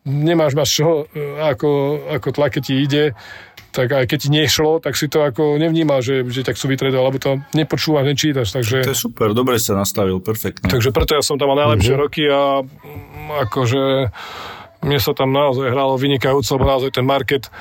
nemáš 0.09 0.57
máš 0.57 0.73
čo, 0.73 1.05
ako, 1.37 1.69
ako 2.09 2.27
tlak, 2.33 2.57
keď 2.57 2.63
ti 2.65 2.73
ide, 2.81 3.03
tak 3.69 3.93
aj 3.93 4.05
keď 4.09 4.17
ti 4.17 4.29
nešlo, 4.33 4.81
tak 4.81 4.97
si 4.97 5.05
to 5.05 5.21
ako 5.21 5.61
nevnímal, 5.61 6.01
že, 6.01 6.25
že 6.25 6.41
ťa 6.41 6.57
chcú 6.57 6.73
vytredovať, 6.73 7.05
lebo 7.05 7.17
to 7.21 7.31
nepočúvaš, 7.53 8.05
nečítaš, 8.09 8.49
takže... 8.49 8.81
To 8.81 8.93
je 8.97 8.97
super, 8.97 9.37
dobre 9.37 9.61
sa 9.61 9.77
nastavil, 9.77 10.17
perfektne. 10.17 10.73
Takže 10.73 10.89
preto 10.89 11.13
ja 11.13 11.21
som 11.21 11.37
tam 11.37 11.53
mal 11.53 11.69
najlepšie 11.69 11.93
uh-huh. 11.93 12.03
roky 12.09 12.23
a 12.25 12.65
mm, 12.65 13.45
akože 13.45 13.81
mne 14.79 14.99
sa 14.99 15.11
tam 15.13 15.29
naozaj 15.35 15.69
hralo 15.69 15.99
vynikajúco, 15.99 16.49
lebo 16.55 16.65
naozaj 16.65 16.91
ten 16.95 17.05
market 17.05 17.51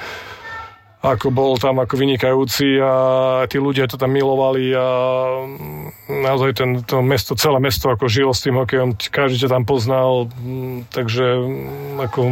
ako 1.09 1.33
bol 1.33 1.57
tam 1.57 1.81
ako 1.81 1.95
vynikajúci 1.97 2.77
a 2.83 2.93
tí 3.49 3.57
ľudia 3.57 3.89
to 3.89 3.97
tam 3.97 4.13
milovali 4.13 4.73
a 4.77 4.87
naozaj 6.09 6.51
ten, 6.53 6.71
to 6.85 7.01
mesto, 7.01 7.33
celé 7.39 7.57
mesto 7.61 7.89
ako 7.89 8.09
žilo 8.11 8.33
s 8.37 8.45
tým 8.45 8.61
hokejom, 8.61 8.97
každý 9.09 9.49
ťa 9.49 9.57
tam 9.57 9.65
poznal, 9.65 10.29
takže 10.93 11.25
ako 11.97 12.29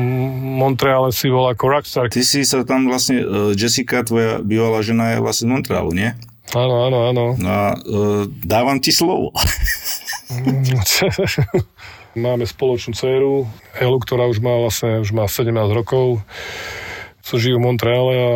Montreal 0.61 1.09
si 1.13 1.33
bol 1.33 1.49
ako 1.49 1.65
rockstar. 1.73 2.13
Ty 2.13 2.23
si 2.23 2.45
sa 2.45 2.65
tam 2.69 2.89
vlastne, 2.89 3.25
Jessica, 3.57 4.05
tvoja 4.05 4.45
bývalá 4.45 4.85
žena 4.85 5.17
je 5.17 5.25
vlastne 5.25 5.49
z 5.49 5.53
Montrealu, 5.57 5.93
nie? 5.97 6.11
Áno, 6.55 6.87
áno, 6.87 6.99
áno. 7.11 7.25
No 7.35 7.49
a 7.51 7.67
uh, 7.75 8.23
dávam 8.45 8.79
ti 8.79 8.95
slovo. 8.95 9.35
Máme 12.17 12.49
spoločnú 12.49 12.97
dceru, 12.97 13.45
Elu, 13.77 13.99
ktorá 14.01 14.25
už 14.25 14.41
má 14.41 14.57
vlastne 14.57 15.05
už 15.05 15.13
má 15.13 15.29
17 15.29 15.53
rokov 15.77 16.25
čo 17.27 17.43
žijú 17.43 17.59
v 17.59 17.67
Montreale. 17.67 18.15
A... 18.15 18.29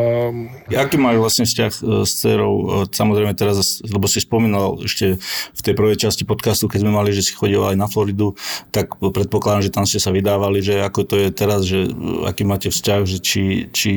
Aký 0.82 0.98
majú 0.98 1.22
vlastne 1.22 1.46
vzťah 1.46 1.72
e, 1.78 1.80
s 2.02 2.10
dcerou? 2.18 2.54
E, 2.84 2.90
samozrejme 2.90 3.38
teraz, 3.38 3.78
lebo 3.86 4.10
si 4.10 4.18
spomínal 4.18 4.82
ešte 4.82 5.22
v 5.54 5.60
tej 5.62 5.74
prvej 5.78 5.96
časti 6.02 6.26
podcastu, 6.26 6.66
keď 6.66 6.82
sme 6.82 6.92
mali, 6.98 7.14
že 7.14 7.22
si 7.22 7.32
chodil 7.32 7.62
aj 7.62 7.78
na 7.78 7.86
Floridu, 7.86 8.34
tak 8.74 8.98
predpokladám, 8.98 9.62
že 9.62 9.70
tam 9.70 9.86
ste 9.86 10.02
sa 10.02 10.10
vydávali, 10.10 10.58
že 10.58 10.82
ako 10.82 11.06
to 11.06 11.14
je 11.22 11.28
teraz, 11.30 11.62
že 11.62 11.86
e, 11.86 12.26
aký 12.26 12.42
máte 12.42 12.74
vzťah, 12.74 13.00
že 13.06 13.18
či, 13.22 13.70
či 13.70 13.92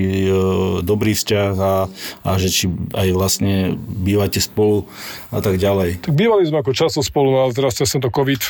dobrý 0.85 1.17
vzťah 1.17 1.53
a, 1.57 1.73
a 2.21 2.31
že 2.37 2.53
či 2.53 2.69
aj 2.93 3.07
vlastne 3.17 3.73
bývate 3.77 4.37
spolu 4.37 4.85
a 5.33 5.41
tak 5.41 5.57
ďalej. 5.57 6.05
Tak 6.05 6.13
bývali 6.13 6.45
sme 6.45 6.61
ako 6.61 6.71
často 6.77 7.01
spolu, 7.01 7.33
no 7.33 7.39
ale 7.49 7.57
teraz 7.57 7.73
cez 7.73 7.89
tento 7.89 8.13
COVID 8.13 8.41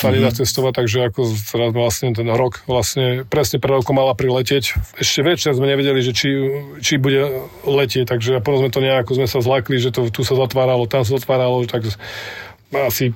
sa 0.00 0.08
nedá 0.08 0.32
mm-hmm. 0.32 0.40
cestovať, 0.40 0.72
takže 0.80 0.98
ako 1.12 1.20
teraz 1.28 1.70
vlastne 1.76 2.08
ten 2.16 2.28
rok 2.32 2.64
vlastne 2.64 3.28
presne 3.28 3.60
pre 3.60 3.76
rokom 3.76 4.00
mala 4.00 4.16
priletieť. 4.16 4.96
Ešte 4.96 5.20
večer 5.20 5.52
sme 5.52 5.68
nevedeli, 5.68 6.00
že 6.00 6.16
či, 6.16 6.28
či 6.80 6.96
bude 6.96 7.44
letieť, 7.68 8.08
takže 8.08 8.40
potom 8.40 8.64
sme 8.64 8.72
to 8.72 8.80
nejako 8.80 9.20
sme 9.20 9.28
sa 9.28 9.44
zlakli, 9.44 9.76
že 9.76 9.92
to 9.92 10.08
tu 10.08 10.24
sa 10.24 10.40
zatváralo, 10.40 10.88
tam 10.88 11.04
sa 11.04 11.20
zatváralo, 11.20 11.68
tak 11.68 11.84
asi 12.72 13.12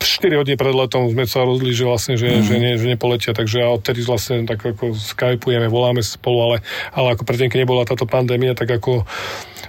4 0.00 0.32
hodiny 0.32 0.56
pred 0.56 0.72
letom 0.72 1.12
sme 1.12 1.28
sa 1.28 1.44
rozhodli, 1.44 1.76
že 1.76 1.84
vlastne, 1.84 2.16
že, 2.16 2.32
mm-hmm. 2.32 2.48
že, 2.48 2.54
ne, 2.56 2.72
že 2.80 2.86
nepoletia, 2.88 3.32
takže 3.36 3.60
a 3.60 3.68
odtedy 3.68 4.00
vlastne 4.00 4.48
tak 4.48 4.64
ako 4.64 4.96
skypujeme, 4.96 5.68
voláme 5.68 6.00
spolu, 6.00 6.38
ale, 6.40 6.56
ale 6.96 7.12
ako 7.12 7.28
predtým, 7.28 7.52
keď 7.52 7.68
nebola 7.68 7.84
táto 7.84 8.08
pandémia, 8.08 8.56
tak 8.56 8.72
ako 8.72 9.04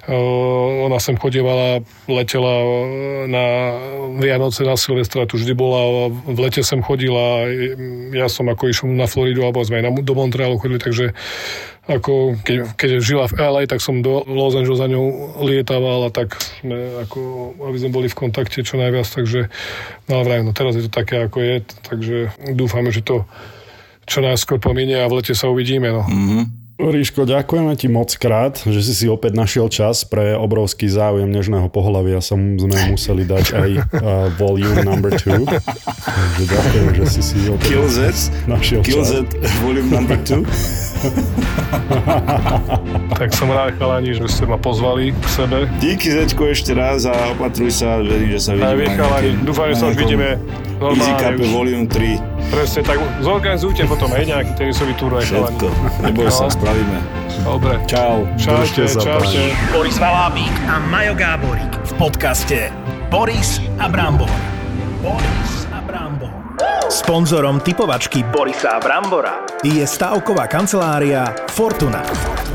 Uh, 0.02 0.90
ona 0.90 0.98
sem 0.98 1.14
chodievala, 1.14 1.86
letela 2.10 2.66
na 3.30 3.46
Vianoce, 4.18 4.66
na 4.66 4.74
Silvestra, 4.74 5.30
tu 5.30 5.38
vždy 5.38 5.54
bola, 5.54 6.10
v 6.10 6.40
lete 6.42 6.66
sem 6.66 6.82
chodila, 6.82 7.46
ja 8.10 8.26
som 8.26 8.50
ako 8.50 8.74
išiel 8.74 8.90
na 8.98 9.06
Floridu, 9.06 9.46
alebo 9.46 9.62
sme 9.62 9.78
aj 9.78 9.86
na, 9.86 9.92
do 10.02 10.14
Montrealu 10.18 10.58
chodili, 10.58 10.82
takže 10.82 11.14
ako 11.92 12.40
keď, 12.40 12.80
keď 12.80 12.90
žila 13.04 13.28
v 13.28 13.36
LA, 13.36 13.62
tak 13.68 13.84
som 13.84 14.00
do 14.00 14.24
Los 14.24 14.56
Angeles 14.56 14.80
za 14.80 14.88
ňou 14.88 15.38
lietával 15.44 16.08
a 16.08 16.12
tak 16.14 16.40
sme, 16.64 17.04
ako, 17.04 17.20
aby 17.68 17.78
sme 17.78 17.92
boli 17.92 18.08
v 18.08 18.20
kontakte 18.28 18.64
čo 18.64 18.80
najviac, 18.80 19.08
takže 19.08 19.52
no 20.08 20.24
vraj, 20.24 20.42
no 20.42 20.56
teraz 20.56 20.80
je 20.80 20.88
to 20.88 20.92
také, 20.92 21.28
ako 21.28 21.44
je, 21.44 21.56
takže 21.84 22.18
dúfame, 22.56 22.96
že 22.96 23.04
to 23.04 23.28
čo 24.08 24.24
najskôr 24.24 24.58
pominie 24.58 24.98
a 25.00 25.12
v 25.12 25.20
lete 25.20 25.36
sa 25.36 25.52
uvidíme, 25.52 25.92
no. 25.92 26.04
Mm-hmm. 26.08 26.61
Ríško, 26.90 27.30
ďakujeme 27.30 27.78
ti 27.78 27.86
moc 27.86 28.10
krát, 28.18 28.58
že 28.66 28.82
si 28.82 28.98
si 28.98 29.06
opäť 29.06 29.38
našiel 29.38 29.70
čas 29.70 30.02
pre 30.02 30.34
obrovský 30.34 30.90
záujem 30.90 31.30
nežného 31.30 31.70
pohľavia. 31.70 32.18
Som 32.26 32.58
sme 32.58 32.74
museli 32.90 33.30
dať 33.30 33.46
aj 33.54 33.70
uh, 33.78 33.86
volume 34.42 34.82
number 34.82 35.14
2. 35.14 35.46
Takže 35.46 36.44
ďakujem, 36.50 36.98
že 36.98 37.06
si 37.06 37.22
si 37.22 37.38
opäť 37.46 37.70
Kill 37.70 37.86
Z, 37.86 38.34
našiel 38.50 38.82
Kill 38.82 39.06
čas. 39.06 39.22
Z 39.22 39.30
volume 39.62 39.94
number 39.94 40.18
2. 40.18 40.42
tak 43.22 43.30
som 43.38 43.54
rád, 43.54 43.78
chalani, 43.78 44.18
že 44.18 44.26
ste 44.26 44.50
ma 44.50 44.58
pozvali 44.58 45.14
k 45.14 45.26
sebe. 45.30 45.70
Díky 45.78 46.10
Zečko 46.10 46.50
ešte 46.50 46.74
raz 46.74 47.06
a 47.06 47.14
opatruj 47.38 47.70
sa, 47.74 48.02
verím, 48.02 48.34
že 48.34 48.42
sa 48.42 48.58
Aj 48.58 48.74
vy, 48.74 48.90
vidíme. 48.90 48.98
chalani, 48.98 49.38
dúfam, 49.46 49.70
že 49.70 49.78
sa 49.78 49.86
už 49.94 49.98
vidíme 50.02 50.42
Easy 50.82 51.14
Cup 51.22 51.38
volume 51.54 51.86
3. 51.86 52.41
Presne, 52.52 52.84
tak 52.84 53.00
zorganizujte 53.24 53.88
potom 53.88 54.12
aj 54.12 54.28
nejaký 54.28 54.52
tenisový 54.60 54.92
chalani. 54.94 55.24
Všetko. 55.24 55.68
Neboj 56.04 56.28
sa, 56.28 56.46
No. 56.46 56.52
spravíme. 56.52 56.98
Dobre. 57.48 57.74
Čau. 57.88 58.28
Čaute, 58.36 58.92
sa, 58.92 59.00
čaute. 59.00 59.56
Boris 59.72 59.96
Valábík 59.96 60.52
a 60.68 60.76
Majo 60.84 61.16
Gáborík 61.16 61.72
v 61.72 61.92
podcaste 61.96 62.68
Boris 63.08 63.64
a 63.80 63.88
Brambor. 63.88 64.28
Boris 65.00 65.64
a 65.72 65.80
Brambor. 65.80 66.30
Sponzorom 66.92 67.64
typovačky 67.64 68.22
Borisa 68.28 68.78
a 68.78 68.80
Brambora 68.84 69.48
je 69.64 69.82
stavková 69.88 70.46
kancelária 70.46 71.32
Fortuna. 71.50 72.04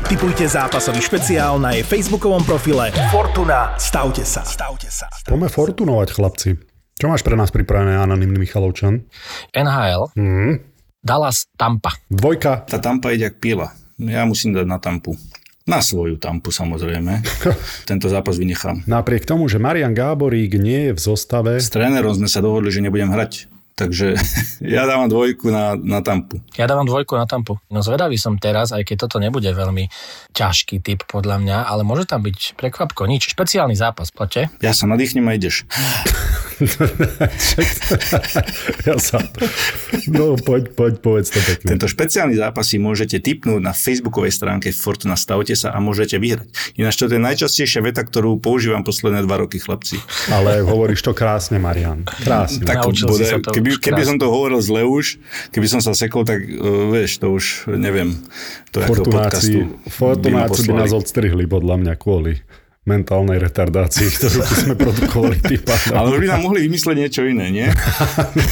Typujte 0.05 0.45
zápasový 0.45 1.01
špeciál 1.01 1.57
na 1.57 1.73
jej 1.73 1.81
facebookovom 1.83 2.45
profile 2.45 2.93
Fortuna. 3.09 3.73
Stavte 3.75 4.21
sa. 4.23 4.45
Stavte 4.45 4.87
sa. 4.93 5.09
Poďme 5.25 5.49
fortunovať, 5.49 6.07
chlapci. 6.13 6.49
Čo 6.97 7.07
máš 7.07 7.21
pre 7.21 7.37
nás 7.37 7.53
pripravené, 7.53 7.93
anonimný 7.93 8.41
Michalovčan? 8.41 9.05
NHL, 9.53 10.09
Mhm. 10.17 10.77
Dallas, 10.97 11.45
Tampa. 11.55 11.93
Dvojka. 12.09 12.65
Tá 12.67 12.81
tampa 12.81 13.13
ide 13.13 13.29
jak 13.29 13.37
pila. 13.37 13.71
Ja 13.95 14.25
musím 14.25 14.51
dať 14.51 14.65
na 14.65 14.75
tampu. 14.75 15.15
Na 15.63 15.79
svoju 15.79 16.17
tampu 16.17 16.49
samozrejme. 16.49 17.21
Tento 17.89 18.07
zápas 18.09 18.35
vynechám. 18.35 18.83
Napriek 18.89 19.23
tomu, 19.23 19.47
že 19.47 19.61
Marian 19.61 19.93
Gáborík 19.93 20.57
nie 20.57 20.89
je 20.89 20.93
v 20.95 20.99
zostave, 20.99 21.53
S 21.61 21.69
trénerom 21.69 22.11
sme 22.11 22.27
sa 22.27 22.41
dohodli, 22.41 22.73
že 22.73 22.81
nebudem 22.81 23.07
hrať. 23.07 23.45
Takže 23.77 24.17
ja 24.75 24.89
dávam 24.89 25.05
dvojku 25.05 25.53
na, 25.53 25.77
na 25.77 26.01
tampu. 26.01 26.41
Ja 26.57 26.65
dávam 26.65 26.89
dvojku 26.89 27.13
na 27.13 27.29
Tampu. 27.29 27.61
No 27.69 27.85
zvedavý 27.85 28.17
som 28.17 28.41
teraz, 28.41 28.73
aj 28.73 28.81
keď 28.81 29.05
toto 29.05 29.21
nebude 29.21 29.53
veľmi 29.53 29.93
ťažký 30.33 30.81
typ 30.81 31.05
podľa 31.05 31.37
mňa, 31.37 31.57
ale 31.69 31.85
môže 31.85 32.09
tam 32.09 32.25
byť 32.25 32.57
prekvapko, 32.57 33.05
nič. 33.05 33.29
Špeciálny 33.29 33.77
zápas, 33.77 34.09
plate. 34.09 34.49
Ja 34.57 34.73
sa 34.73 34.89
nadýchnem 34.89 35.29
a 35.29 35.37
ideš. 35.37 35.69
ja 38.89 38.97
sa... 38.97 39.21
No, 40.09 40.33
poď, 40.41 40.73
poď, 40.73 40.93
povedz 40.97 41.29
to 41.29 41.37
pekne. 41.45 41.77
Tento 41.77 41.85
špeciálny 41.85 42.33
zápas 42.33 42.65
si 42.65 42.81
môžete 42.81 43.21
tipnúť 43.21 43.61
na 43.61 43.77
facebookovej 43.77 44.33
stránke 44.33 44.73
Fortuna 44.73 45.13
Stavte 45.13 45.53
sa 45.53 45.69
a 45.69 45.77
môžete 45.77 46.17
vyhrať. 46.17 46.49
Ináč 46.81 46.97
to 46.97 47.05
je 47.05 47.21
najčastejšia 47.21 47.85
veta, 47.85 48.01
ktorú 48.01 48.41
používam 48.41 48.81
posledné 48.81 49.21
dva 49.21 49.45
roky, 49.45 49.61
chlapci. 49.61 50.01
Ale 50.33 50.65
hovoríš 50.65 51.05
to 51.05 51.13
krásne, 51.13 51.61
Marian. 51.61 52.09
Krásne. 52.25 52.65
Tak 52.65 52.89
bude, 52.89 53.37
keby, 53.67 53.83
keby 53.83 54.01
krásne. 54.01 54.09
som 54.15 54.17
to 54.23 54.27
hovoril 54.31 54.63
zle 54.63 54.87
už, 54.87 55.19
keby 55.51 55.67
som 55.67 55.83
sa 55.83 55.91
sekol, 55.91 56.23
tak 56.23 56.39
uh, 56.47 56.87
vieš, 56.95 57.19
to 57.19 57.27
už 57.35 57.67
neviem. 57.75 58.15
To 58.71 58.79
Fortunáci, 58.79 59.67
fortunáci 59.91 60.63
by 60.63 60.71
poslali. 60.71 60.79
nás 60.79 60.91
odstrihli 60.95 61.43
podľa 61.43 61.75
mňa 61.83 61.93
kvôli 61.99 62.39
mentálnej 62.87 63.35
retardácii, 63.43 64.07
ktorú 64.15 64.39
by 64.39 64.55
sme 64.63 64.75
produkovali 64.79 65.37
tým. 65.43 65.61
Ale 65.91 66.23
by 66.23 66.27
nám 66.31 66.39
mohli 66.47 66.71
vymysleť 66.71 66.95
niečo 66.95 67.21
iné, 67.27 67.51
nie? 67.51 67.67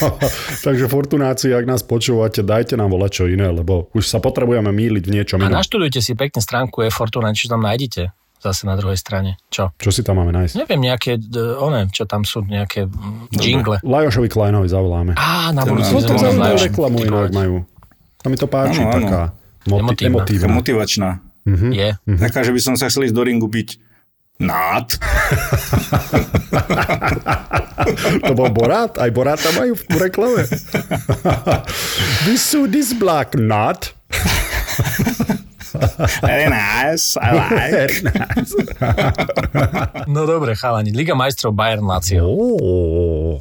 No, 0.03 0.19
takže 0.59 0.91
Fortunáci, 0.91 1.55
ak 1.55 1.63
nás 1.63 1.79
počúvate, 1.87 2.43
dajte 2.43 2.75
nám 2.75 2.91
volať 2.91 3.11
čo 3.15 3.25
iné, 3.31 3.47
lebo 3.47 3.87
už 3.95 4.03
sa 4.03 4.19
potrebujeme 4.19 4.67
míliť 4.75 5.03
v 5.07 5.11
niečom 5.15 5.39
A 5.39 5.47
inom. 5.47 5.55
naštudujte 5.63 6.03
si 6.03 6.19
pekne 6.19 6.43
stránku 6.43 6.83
e-Fortuna, 6.83 7.31
či 7.31 7.47
tam 7.47 7.63
nájdete 7.63 8.11
zase 8.45 8.63
na 8.63 8.77
druhej 8.77 8.95
strane. 8.95 9.41
Čo? 9.49 9.73
Čo 9.75 9.89
si 9.89 10.05
tam 10.05 10.21
máme 10.21 10.29
nájsť? 10.31 10.53
Neviem, 10.55 10.81
nejaké, 10.85 11.17
d- 11.17 11.57
one, 11.57 11.89
čo 11.89 12.05
tam 12.05 12.21
sú, 12.21 12.45
nejaké 12.45 12.85
jingle. 13.33 13.81
Lajošovi 13.81 14.29
Kleinovi 14.29 14.69
zavoláme. 14.69 15.17
Á, 15.17 15.49
na 15.49 15.65
To 15.65 15.73
budúci 15.73 15.91
to 16.05 16.13
reklamu 16.61 17.01
inak 17.01 17.33
majú. 17.33 17.65
A 18.21 18.29
mi 18.29 18.37
to 18.37 18.45
páči, 18.45 18.81
Áno, 18.81 18.89
áno. 18.89 18.97
taká 19.01 19.21
moti- 19.65 20.05
Emotívna. 20.05 20.53
Motivačná. 20.53 21.09
Je. 21.49 21.93
Taká, 22.05 22.41
že 22.41 22.49
by 22.49 22.59
som 22.59 22.73
sa 22.73 22.89
chcel 22.89 23.05
ísť 23.05 23.13
do 23.13 23.21
ringu 23.21 23.45
byť 23.45 23.69
Nát. 24.35 24.91
To 28.25 28.33
bol 28.33 28.49
Borát? 28.51 28.97
Aj 28.97 29.07
Boráta 29.07 29.51
majú 29.53 29.75
v 29.75 29.95
reklame? 29.95 30.43
This 32.25 32.41
suit 32.43 32.73
is 32.73 32.91
black, 32.91 33.35
not. 33.35 33.93
Very 36.25 36.47
nice, 36.49 37.17
I 37.19 37.29
like. 37.35 37.95
No 40.07 40.25
dobre, 40.29 40.55
chalani. 40.55 40.91
Liga 40.95 41.13
majstrov 41.17 41.55
Bayern 41.55 41.85
Lazio. 41.85 42.25
Oh, 42.25 43.39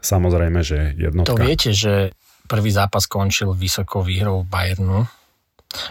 samozrejme, 0.00 0.60
že 0.62 0.94
jednotka. 0.96 1.32
To 1.32 1.40
viete, 1.40 1.70
že 1.74 2.14
prvý 2.46 2.70
zápas 2.70 3.04
skončil 3.04 3.52
vysokou 3.52 4.02
výhrou 4.06 4.46
Bayernu. 4.46 5.06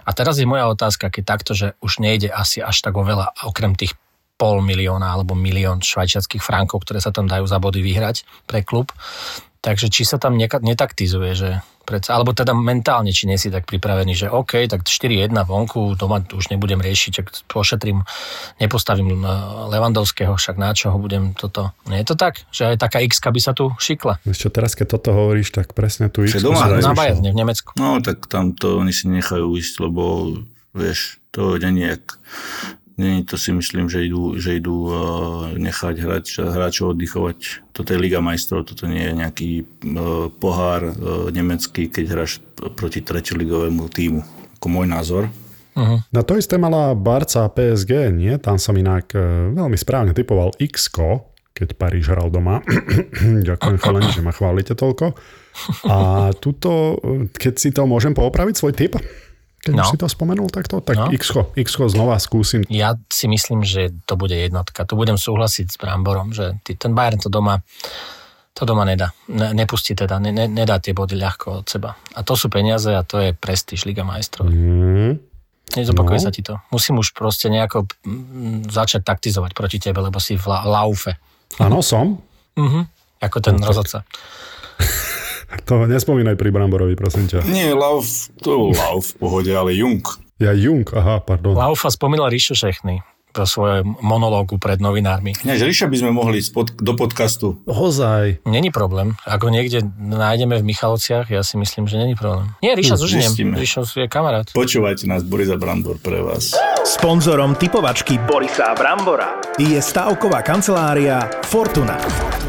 A 0.08 0.10
teraz 0.16 0.40
je 0.40 0.48
moja 0.48 0.66
otázka, 0.72 1.12
keď 1.12 1.24
takto, 1.28 1.52
že 1.54 1.76
už 1.84 2.00
nejde 2.00 2.32
asi 2.32 2.64
až 2.64 2.80
tak 2.82 2.96
oveľa, 2.96 3.36
okrem 3.44 3.76
tých 3.76 3.94
pol 4.36 4.60
milióna 4.60 5.16
alebo 5.16 5.36
milión 5.36 5.80
švajčiarských 5.80 6.44
frankov, 6.44 6.84
ktoré 6.84 7.00
sa 7.00 7.12
tam 7.12 7.28
dajú 7.28 7.48
za 7.48 7.60
body 7.60 7.80
vyhrať 7.80 8.28
pre 8.48 8.64
klub. 8.64 8.92
Takže 9.64 9.88
či 9.92 10.04
sa 10.04 10.20
tam 10.20 10.36
neka- 10.36 10.64
netaktizuje, 10.64 11.32
že 11.36 11.50
predsa, 11.86 12.18
alebo 12.18 12.34
teda 12.34 12.52
mentálne, 12.58 13.14
či 13.14 13.30
nie 13.30 13.38
si 13.38 13.54
tak 13.54 13.70
pripravený, 13.70 14.18
že 14.18 14.28
OK, 14.28 14.66
tak 14.66 14.84
4-1 14.84 15.32
vonku, 15.46 15.94
doma 15.96 16.20
už 16.26 16.50
nebudem 16.50 16.82
riešiť, 16.82 17.12
tak 17.22 17.26
pošetrím, 17.46 18.02
nepostavím 18.58 19.22
eh, 19.22 19.32
Levandovského, 19.70 20.34
však 20.36 20.58
na 20.58 20.74
čo 20.74 20.92
ho 20.92 20.98
budem 20.98 21.38
toto. 21.38 21.72
Nie 21.86 22.02
je 22.02 22.12
to 22.12 22.16
tak? 22.18 22.44
Že 22.50 22.76
aj 22.76 22.78
taká 22.82 23.00
x 23.06 23.22
by 23.22 23.42
sa 23.42 23.54
tu 23.54 23.72
šikla? 23.78 24.20
Čo, 24.26 24.50
teraz 24.50 24.74
keď 24.74 24.98
toto 24.98 25.14
hovoríš, 25.14 25.54
tak 25.54 25.78
presne 25.78 26.10
tu 26.10 26.26
X 26.26 26.42
doma 26.42 26.66
hrajú. 26.66 26.82
Na. 26.82 26.98
Bayerne 26.98 27.30
v 27.30 27.38
Nemecku. 27.38 27.78
No, 27.78 28.02
tak 28.02 28.26
tam 28.26 28.58
to 28.58 28.82
oni 28.82 28.96
si 28.96 29.06
nechajú 29.06 29.54
ísť, 29.54 29.86
lebo 29.86 30.34
vieš, 30.74 31.22
to 31.30 31.60
není 31.62 31.88
jak 31.92 32.18
Není 32.96 33.28
to 33.28 33.36
si 33.36 33.52
myslím, 33.52 33.92
že 33.92 34.08
idú, 34.08 34.40
že 34.40 34.56
idú 34.56 34.88
uh, 34.88 34.94
nechať 35.60 35.96
hráč, 36.00 36.40
hráčov 36.40 36.96
oddychovať. 36.96 37.68
Toto 37.76 37.92
je 37.92 38.00
Liga 38.00 38.24
majstrov, 38.24 38.64
toto 38.64 38.88
nie 38.88 39.04
je 39.04 39.14
nejaký 39.20 39.50
uh, 39.60 40.32
pohár 40.32 40.96
uh, 40.96 41.28
nemecký, 41.28 41.92
keď 41.92 42.06
hráš 42.08 42.40
proti 42.80 43.04
treťoligovému 43.04 43.84
týmu. 43.92 44.24
Ako 44.60 44.68
môj 44.72 44.88
názor. 44.88 45.28
Na 46.16 46.24
to 46.24 46.40
isté 46.40 46.56
mala 46.56 46.96
Barca 46.96 47.44
a 47.44 47.52
PSG, 47.52 48.08
nie? 48.08 48.32
Tam 48.40 48.56
som 48.56 48.80
inak 48.80 49.12
veľmi 49.52 49.76
správne 49.76 50.16
typoval 50.16 50.56
x 50.56 50.88
keď 51.56 51.72
Paríž 51.80 52.12
hral 52.12 52.28
doma. 52.28 52.60
Ďakujem 53.48 53.78
chalani, 53.80 54.12
že 54.12 54.20
ma 54.20 54.36
chválite 54.36 54.76
toľko. 54.76 55.16
A 55.88 55.98
tuto, 56.36 57.00
keď 57.32 57.54
si 57.56 57.72
to 57.72 57.88
môžem 57.88 58.12
poopraviť, 58.12 58.56
svoj 58.60 58.76
tip? 58.76 59.00
Keď 59.66 59.74
No. 59.74 59.82
už 59.82 59.88
si 59.92 60.00
to 60.00 60.06
spomenul 60.06 60.46
takto, 60.48 60.78
tak 60.78 60.94
No. 60.96 61.10
no. 61.10 61.12
x 61.12 61.34
x 61.58 61.70
znova 61.90 62.22
skúsim. 62.22 62.62
Ja 62.70 62.94
si 63.10 63.26
myslím, 63.26 63.66
že 63.66 63.90
to 64.06 64.14
bude 64.14 64.38
jednotka. 64.38 64.86
Tu 64.86 64.94
budem 64.94 65.18
súhlasiť 65.18 65.74
s 65.74 65.78
Bramborom, 65.82 66.32
že 66.32 66.54
ten 66.78 66.94
Bayern 66.94 67.18
to 67.18 67.28
doma 67.28 67.66
to 68.56 68.64
doma 68.64 68.88
nedá. 68.88 69.12
Ne, 69.28 69.52
nepustí 69.52 70.00
teda, 70.00 70.16
ne, 70.16 70.32
ne, 70.32 70.48
nedá 70.48 70.80
tie 70.80 70.96
body 70.96 71.20
ľahko 71.20 71.60
od 71.60 71.66
seba. 71.68 71.92
A 72.16 72.24
to 72.24 72.40
sú 72.40 72.48
peniaze 72.48 72.88
a 72.88 73.04
to 73.04 73.20
je 73.20 73.36
prestíž 73.36 73.84
Liga 73.84 74.08
majstrov. 74.08 74.48
Mm. 74.48 75.20
Nezopakuje 75.76 76.20
No. 76.22 76.24
sa 76.24 76.32
ti 76.32 76.40
to. 76.40 76.56
Musím 76.72 77.04
už 77.04 77.12
proste 77.12 77.52
nejako 77.52 77.84
mm, 78.08 78.72
začať 78.72 79.04
taktizovať 79.04 79.52
proti 79.52 79.76
tebe, 79.84 80.00
lebo 80.00 80.24
si 80.24 80.40
v 80.40 80.46
la, 80.48 80.64
laufe. 80.64 81.20
Áno, 81.60 81.84
som. 81.84 82.16
Mhm. 82.56 82.88
Ako 83.20 83.44
ten 83.44 83.60
rozhodca. 83.60 84.08
To 85.64 85.88
nespomínaj 85.88 86.36
pri 86.36 86.52
Bramborovi, 86.52 87.00
prosím 87.00 87.32
ťa. 87.32 87.48
Nie, 87.48 87.72
Lauf, 87.72 88.28
to 88.44 88.70
bol 88.70 88.72
Lauf 88.76 89.16
v 89.16 89.24
pohode, 89.24 89.52
ale 89.56 89.72
Jung. 89.72 90.04
Ja 90.36 90.52
Jung, 90.52 90.84
aha, 90.92 91.24
pardon. 91.24 91.56
Laufa 91.56 91.88
spomínal 91.88 92.28
Ríšu 92.28 92.60
Šechny 92.60 93.15
svojom 93.44 94.00
monológu 94.00 94.56
pred 94.56 94.80
novinármi. 94.80 95.36
Ináč, 95.44 95.68
Ríša 95.68 95.92
by 95.92 95.98
sme 96.00 96.12
mohli 96.16 96.40
ísť 96.40 96.52
pod, 96.56 96.68
do 96.80 96.96
podcastu. 96.96 97.60
Ozaj. 97.68 98.48
Není 98.48 98.72
problém. 98.72 99.20
Ak 99.28 99.44
ho 99.44 99.52
niekde 99.52 99.84
nájdeme 100.00 100.56
v 100.64 100.72
Michalovciach, 100.72 101.28
ja 101.28 101.44
si 101.44 101.60
myslím, 101.60 101.92
že 101.92 102.00
není 102.00 102.16
problém. 102.16 102.48
Nie, 102.64 102.80
Ríša. 102.80 102.96
Užiniem. 102.96 103.60
Ríša 103.60 103.84
je 103.84 104.08
kamarát. 104.08 104.48
Počúvajte 104.56 105.12
nás, 105.12 105.28
Boris 105.28 105.52
a 105.52 105.60
Brambor 105.60 106.00
pre 106.00 106.24
vás. 106.24 106.56
Sponzorom 106.86 107.58
typovačky 107.58 108.22
Borisa 108.30 108.78
Brambora 108.78 109.42
je 109.58 109.82
stavková 109.82 110.46
kancelária 110.46 111.26
Fortuna. 111.50 111.98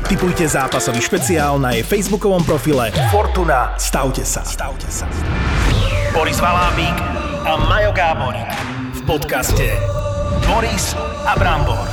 Typujte 0.05 0.45
zápasový 0.45 1.01
špeciál 1.01 1.57
na 1.57 1.73
jej 1.73 1.81
facebookovom 1.81 2.45
profile 2.45 2.93
Fortuna. 3.09 3.73
Stavte 3.81 4.29
sa. 4.29 4.45
Stavte 4.45 4.87
sa. 4.93 5.09
Boris 6.13 6.37
Valábík 6.37 6.97
a 7.49 7.53
Majo 7.65 7.97
Gáborík 7.97 8.51
v 8.93 9.01
podcaste 9.09 9.96
Boris 10.43 10.95
a 11.23 11.33
Brambor. 11.35 11.87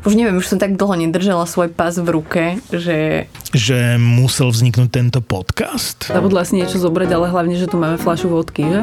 Už 0.00 0.16
neviem, 0.16 0.40
už 0.40 0.48
som 0.48 0.56
tak 0.56 0.80
dlho 0.80 0.96
nedržala 0.96 1.44
svoj 1.44 1.68
pás 1.68 2.00
v 2.00 2.08
ruke, 2.08 2.42
že 2.72 3.28
Že 3.52 4.00
musel 4.00 4.48
vzniknúť 4.48 4.88
tento 4.88 5.20
podcast? 5.20 6.08
zabudla 6.08 6.48
si 6.48 6.56
niečo 6.56 6.80
zobrať, 6.80 7.10
ale 7.12 7.28
hlavne, 7.28 7.56
že 7.60 7.68
tu 7.68 7.76
máme 7.76 8.00
fľašu 8.00 8.32
vodky, 8.32 8.64
že? 8.64 8.82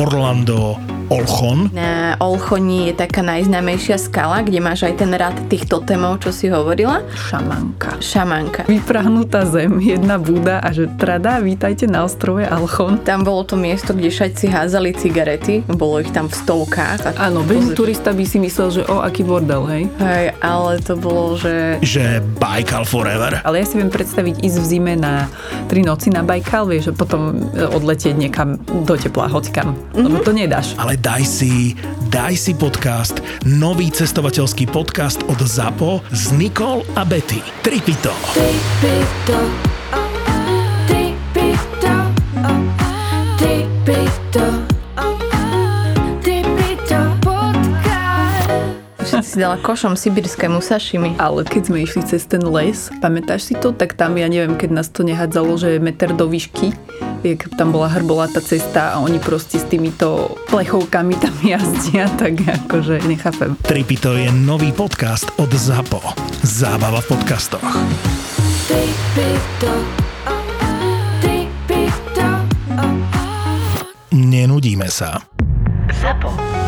Orlando, 0.00 0.80
Olchon, 1.10 1.74
Na 1.74 2.14
Olchoni 2.22 2.86
je 2.86 2.94
taká 2.94 3.18
najznámejšia 3.26 3.98
skala, 3.98 4.46
kde 4.46 4.62
máš 4.62 4.86
aj 4.86 4.94
ten 4.94 5.10
rád 5.10 5.34
tých 5.50 5.66
totemov, 5.66 6.22
čo 6.22 6.30
si 6.30 6.46
hovorila. 6.46 7.02
Šamanka. 7.10 7.98
Šamanka. 7.98 8.62
Vyprahnutá 8.70 9.42
zem, 9.42 9.82
jedna 9.82 10.22
búda 10.22 10.62
a 10.62 10.70
že 10.70 10.86
trada, 11.02 11.42
vítajte 11.42 11.90
na 11.90 12.06
ostrove 12.06 12.46
Alchon. 12.46 13.02
Tam 13.02 13.26
bolo 13.26 13.42
to 13.42 13.58
miesto, 13.58 13.90
kde 13.90 14.06
všetci 14.06 14.46
házali 14.54 14.94
cigarety. 14.94 15.66
Bolo 15.66 15.98
ich 15.98 16.14
tam 16.14 16.30
v 16.30 16.34
stovkách. 16.38 17.10
A 17.10 17.26
Áno, 17.26 17.42
bežný 17.42 17.74
turista 17.74 18.14
by 18.14 18.22
si 18.22 18.38
myslel, 18.38 18.68
že 18.70 18.82
o, 18.86 19.02
aký 19.02 19.26
bordel, 19.26 19.66
hej. 19.66 19.90
Hej, 19.98 20.24
ale 20.38 20.78
to 20.78 20.94
bolo, 20.94 21.34
že... 21.34 21.82
že 21.82 22.22
Baikal 22.38 22.86
Forever. 22.86 23.42
Ale 23.42 23.60
ja 23.60 23.66
si 23.66 23.82
viem 23.82 23.90
predstaviť 23.90 24.46
ísť 24.46 24.56
v 24.62 24.66
zime 24.78 24.94
na 24.94 25.26
tri 25.66 25.82
noci 25.82 26.14
na 26.14 26.22
Bajkal, 26.22 26.70
vieš, 26.70 26.90
a 26.90 26.96
potom 26.96 27.50
e, 27.50 27.66
odletieť 27.66 28.14
niekam 28.14 28.62
do 28.86 28.94
tepla, 28.94 29.26
hocikam. 29.92 30.06
Lebo 30.06 30.24
to 30.24 30.32
nedáš. 30.32 30.74
Ale 30.78 30.96
daj 30.96 31.22
si, 31.26 31.74
daj 32.08 32.34
si 32.38 32.52
podcast, 32.54 33.18
nový 33.46 33.90
cestovateľský 33.90 34.70
podcast 34.70 35.22
od 35.26 35.38
ZAPO 35.38 36.02
s 36.14 36.30
Nikol 36.34 36.86
a 36.94 37.02
Betty. 37.06 37.42
Tripito. 37.62 38.14
Všetci 38.34 39.69
si 49.30 49.38
dala 49.38 49.62
košom 49.62 49.94
sibirskému 49.94 50.58
sašimi. 50.58 51.14
Ale 51.22 51.46
keď 51.46 51.70
sme 51.70 51.86
išli 51.86 52.02
cez 52.02 52.26
ten 52.26 52.42
les, 52.42 52.90
pamätáš 52.98 53.46
si 53.46 53.54
to, 53.54 53.70
tak 53.70 53.94
tam, 53.94 54.18
ja 54.18 54.26
neviem, 54.26 54.58
keď 54.58 54.74
nás 54.74 54.90
to 54.90 55.06
nehádzalo, 55.06 55.54
že 55.54 55.78
je 55.78 55.78
meter 55.78 56.10
do 56.10 56.26
výšky, 56.26 56.74
jak 57.22 57.46
tam 57.54 57.70
bola 57.70 57.86
hrbolatá 57.94 58.42
cesta 58.42 58.98
a 58.98 58.98
oni 58.98 59.22
proste 59.22 59.62
s 59.62 59.66
týmito 59.70 60.34
plechovkami 60.50 61.14
tam 61.22 61.30
jazdia, 61.54 62.10
tak 62.18 62.42
akože 62.42 63.06
nechápem. 63.06 63.54
Tripito 63.62 64.18
je 64.18 64.34
nový 64.34 64.74
podcast 64.74 65.30
od 65.38 65.54
ZAPO. 65.54 66.02
Zábava 66.42 66.98
v 66.98 67.14
podcastoch. 67.14 67.70
Nenudíme 74.10 74.90
sa. 74.90 75.22
Zapo. 76.02 76.59